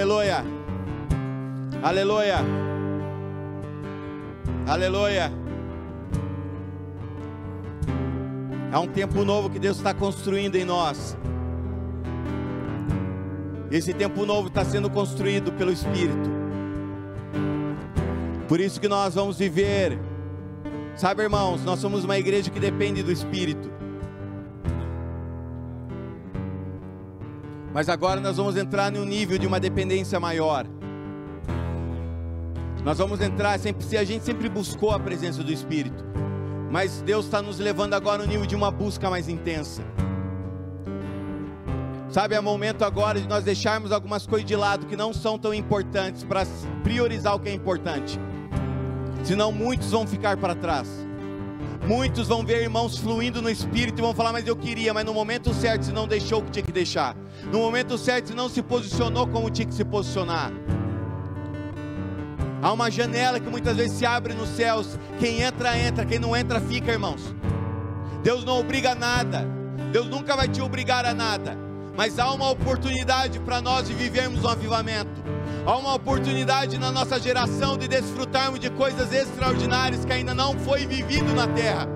Aleluia, 0.00 0.42
aleluia, 1.82 2.36
aleluia. 4.66 5.30
É 8.72 8.78
um 8.78 8.86
tempo 8.86 9.26
novo 9.26 9.50
que 9.50 9.58
Deus 9.58 9.76
está 9.76 9.92
construindo 9.92 10.56
em 10.56 10.64
nós. 10.64 11.18
Esse 13.70 13.92
tempo 13.92 14.24
novo 14.24 14.48
está 14.48 14.64
sendo 14.64 14.88
construído 14.88 15.52
pelo 15.52 15.70
Espírito. 15.70 16.30
Por 18.48 18.58
isso 18.58 18.80
que 18.80 18.88
nós 18.88 19.16
vamos 19.16 19.36
viver. 19.38 19.98
Sabe, 20.96 21.24
irmãos, 21.24 21.62
nós 21.62 21.78
somos 21.78 22.04
uma 22.04 22.16
igreja 22.16 22.50
que 22.50 22.58
depende 22.58 23.02
do 23.02 23.12
Espírito. 23.12 23.69
Mas 27.72 27.88
agora 27.88 28.20
nós 28.20 28.36
vamos 28.36 28.56
entrar 28.56 28.90
num 28.90 29.04
nível 29.04 29.38
de 29.38 29.46
uma 29.46 29.60
dependência 29.60 30.18
maior. 30.18 30.66
Nós 32.84 32.98
vamos 32.98 33.20
entrar, 33.20 33.58
sempre, 33.58 33.96
a 33.96 34.04
gente 34.04 34.24
sempre 34.24 34.48
buscou 34.48 34.90
a 34.90 34.98
presença 34.98 35.42
do 35.42 35.52
Espírito. 35.52 36.04
Mas 36.70 37.02
Deus 37.02 37.26
está 37.26 37.42
nos 37.42 37.58
levando 37.58 37.94
agora 37.94 38.22
no 38.22 38.28
nível 38.28 38.46
de 38.46 38.56
uma 38.56 38.70
busca 38.70 39.10
mais 39.10 39.28
intensa. 39.28 39.82
Sabe, 42.08 42.34
é 42.34 42.40
momento 42.40 42.84
agora 42.84 43.20
de 43.20 43.28
nós 43.28 43.44
deixarmos 43.44 43.92
algumas 43.92 44.26
coisas 44.26 44.46
de 44.46 44.56
lado 44.56 44.86
que 44.86 44.96
não 44.96 45.12
são 45.12 45.38
tão 45.38 45.54
importantes 45.54 46.24
para 46.24 46.44
priorizar 46.82 47.36
o 47.36 47.38
que 47.38 47.48
é 47.48 47.52
importante. 47.52 48.18
Senão 49.22 49.52
muitos 49.52 49.92
vão 49.92 50.06
ficar 50.06 50.36
para 50.36 50.56
trás. 50.56 50.88
Muitos 51.90 52.28
vão 52.28 52.46
ver 52.46 52.62
irmãos 52.62 52.96
fluindo 52.96 53.42
no 53.42 53.50
espírito 53.50 53.98
e 53.98 54.00
vão 54.00 54.14
falar, 54.14 54.32
mas 54.32 54.46
eu 54.46 54.54
queria, 54.54 54.94
mas 54.94 55.04
no 55.04 55.12
momento 55.12 55.52
certo 55.52 55.86
você 55.86 55.90
não 55.90 56.06
deixou 56.06 56.38
o 56.38 56.44
que 56.44 56.52
tinha 56.52 56.62
que 56.62 56.70
deixar. 56.70 57.16
No 57.50 57.58
momento 57.58 57.98
certo 57.98 58.28
você 58.28 58.34
não 58.34 58.48
se 58.48 58.62
posicionou 58.62 59.26
como 59.26 59.50
tinha 59.50 59.66
que 59.66 59.74
se 59.74 59.84
posicionar. 59.84 60.52
Há 62.62 62.72
uma 62.72 62.88
janela 62.92 63.40
que 63.40 63.50
muitas 63.50 63.76
vezes 63.76 63.98
se 63.98 64.06
abre 64.06 64.34
nos 64.34 64.50
céus. 64.50 64.96
Quem 65.18 65.40
entra, 65.40 65.76
entra. 65.76 66.06
Quem 66.06 66.20
não 66.20 66.36
entra, 66.36 66.60
fica, 66.60 66.92
irmãos. 66.92 67.34
Deus 68.22 68.44
não 68.44 68.60
obriga 68.60 68.92
a 68.92 68.94
nada. 68.94 69.44
Deus 69.90 70.06
nunca 70.06 70.36
vai 70.36 70.46
te 70.46 70.62
obrigar 70.62 71.04
a 71.04 71.12
nada. 71.12 71.58
Mas 71.96 72.20
há 72.20 72.30
uma 72.30 72.50
oportunidade 72.50 73.40
para 73.40 73.60
nós 73.60 73.88
de 73.88 73.94
vivermos 73.94 74.44
um 74.44 74.48
avivamento. 74.48 75.29
Há 75.66 75.76
uma 75.76 75.94
oportunidade 75.94 76.78
na 76.78 76.90
nossa 76.90 77.20
geração 77.20 77.76
de 77.76 77.86
desfrutarmos 77.86 78.58
de 78.58 78.70
coisas 78.70 79.12
extraordinárias 79.12 80.04
que 80.04 80.12
ainda 80.12 80.34
não 80.34 80.58
foi 80.58 80.86
vivido 80.86 81.34
na 81.34 81.46
terra. 81.46 81.86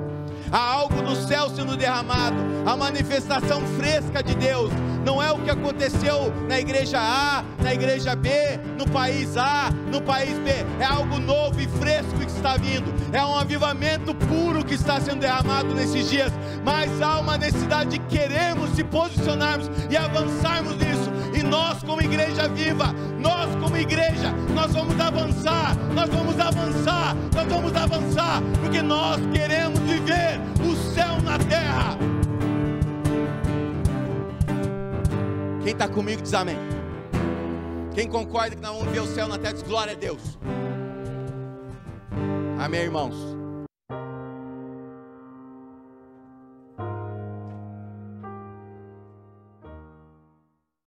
Há 0.53 0.73
algo 0.73 1.03
do 1.03 1.17
céu 1.17 1.49
sendo 1.51 1.77
derramado, 1.77 2.37
a 2.67 2.77
manifestação 2.77 3.63
fresca 3.79 4.23
de 4.23 4.35
Deus. 4.35 4.71
Não 5.05 5.21
é 5.21 5.33
o 5.33 5.39
que 5.39 5.51
aconteceu 5.51 6.33
na 6.49 6.61
igreja 6.61 6.99
A, 7.01 7.43
na 7.61 7.75
igreja 7.75 8.15
B, 8.15 8.31
no 8.79 8.89
país 8.89 9.37
A, 9.37 9.71
no 9.91 10.01
país 10.01 10.39
B. 10.39 10.51
É 10.79 10.85
algo 10.85 11.19
novo 11.19 11.61
e 11.61 11.67
fresco 11.67 12.19
que 12.19 12.27
está 12.27 12.57
vindo. 12.57 12.93
É 13.13 13.25
um 13.25 13.37
avivamento 13.37 14.15
puro 14.15 14.65
que 14.65 14.75
está 14.75 15.01
sendo 15.01 15.21
derramado 15.21 15.75
nesses 15.75 16.09
dias. 16.09 16.33
Mas 16.65 17.03
há 17.03 17.19
uma 17.19 17.37
necessidade 17.37 17.91
de 17.91 17.99
querermos 17.99 18.71
se 18.77 18.85
posicionarmos 18.85 19.69
e 19.91 19.97
avançarmos 19.97 20.77
nisso. 20.77 21.14
E 21.35 21.43
nós, 21.43 21.83
como 21.83 22.01
igreja 22.01 22.49
viva, 22.49 22.95
nós, 23.19 23.55
como 23.57 23.77
igreja, 23.77 24.31
nós 24.55 24.73
vamos 24.73 24.99
avançar, 25.01 25.75
nós 25.93 26.09
vamos 26.09 26.39
avançar, 26.39 27.17
nós 27.35 27.47
vamos 27.47 27.75
avançar, 27.75 28.43
porque 28.61 28.81
nós 28.81 29.21
queremos 29.33 29.79
viver 29.81 30.41
o 30.65 30.77
céu 30.95 31.21
na 31.23 31.39
terra. 31.39 31.99
Quem 35.63 35.73
está 35.73 35.89
comigo 35.89 36.23
diz 36.23 36.35
amém. 36.35 36.59
Quem 37.95 38.09
concorda 38.09 38.55
que 38.55 38.63
nós 38.63 38.77
vamos 38.77 38.93
ver 38.93 39.01
o 39.01 39.07
céu 39.07 39.27
na 39.27 39.39
terra 39.39 39.55
diz 39.55 39.63
glória 39.63 39.93
a 39.93 39.97
Deus. 39.97 40.39
Amém, 42.59 42.83
irmãos. 42.83 43.34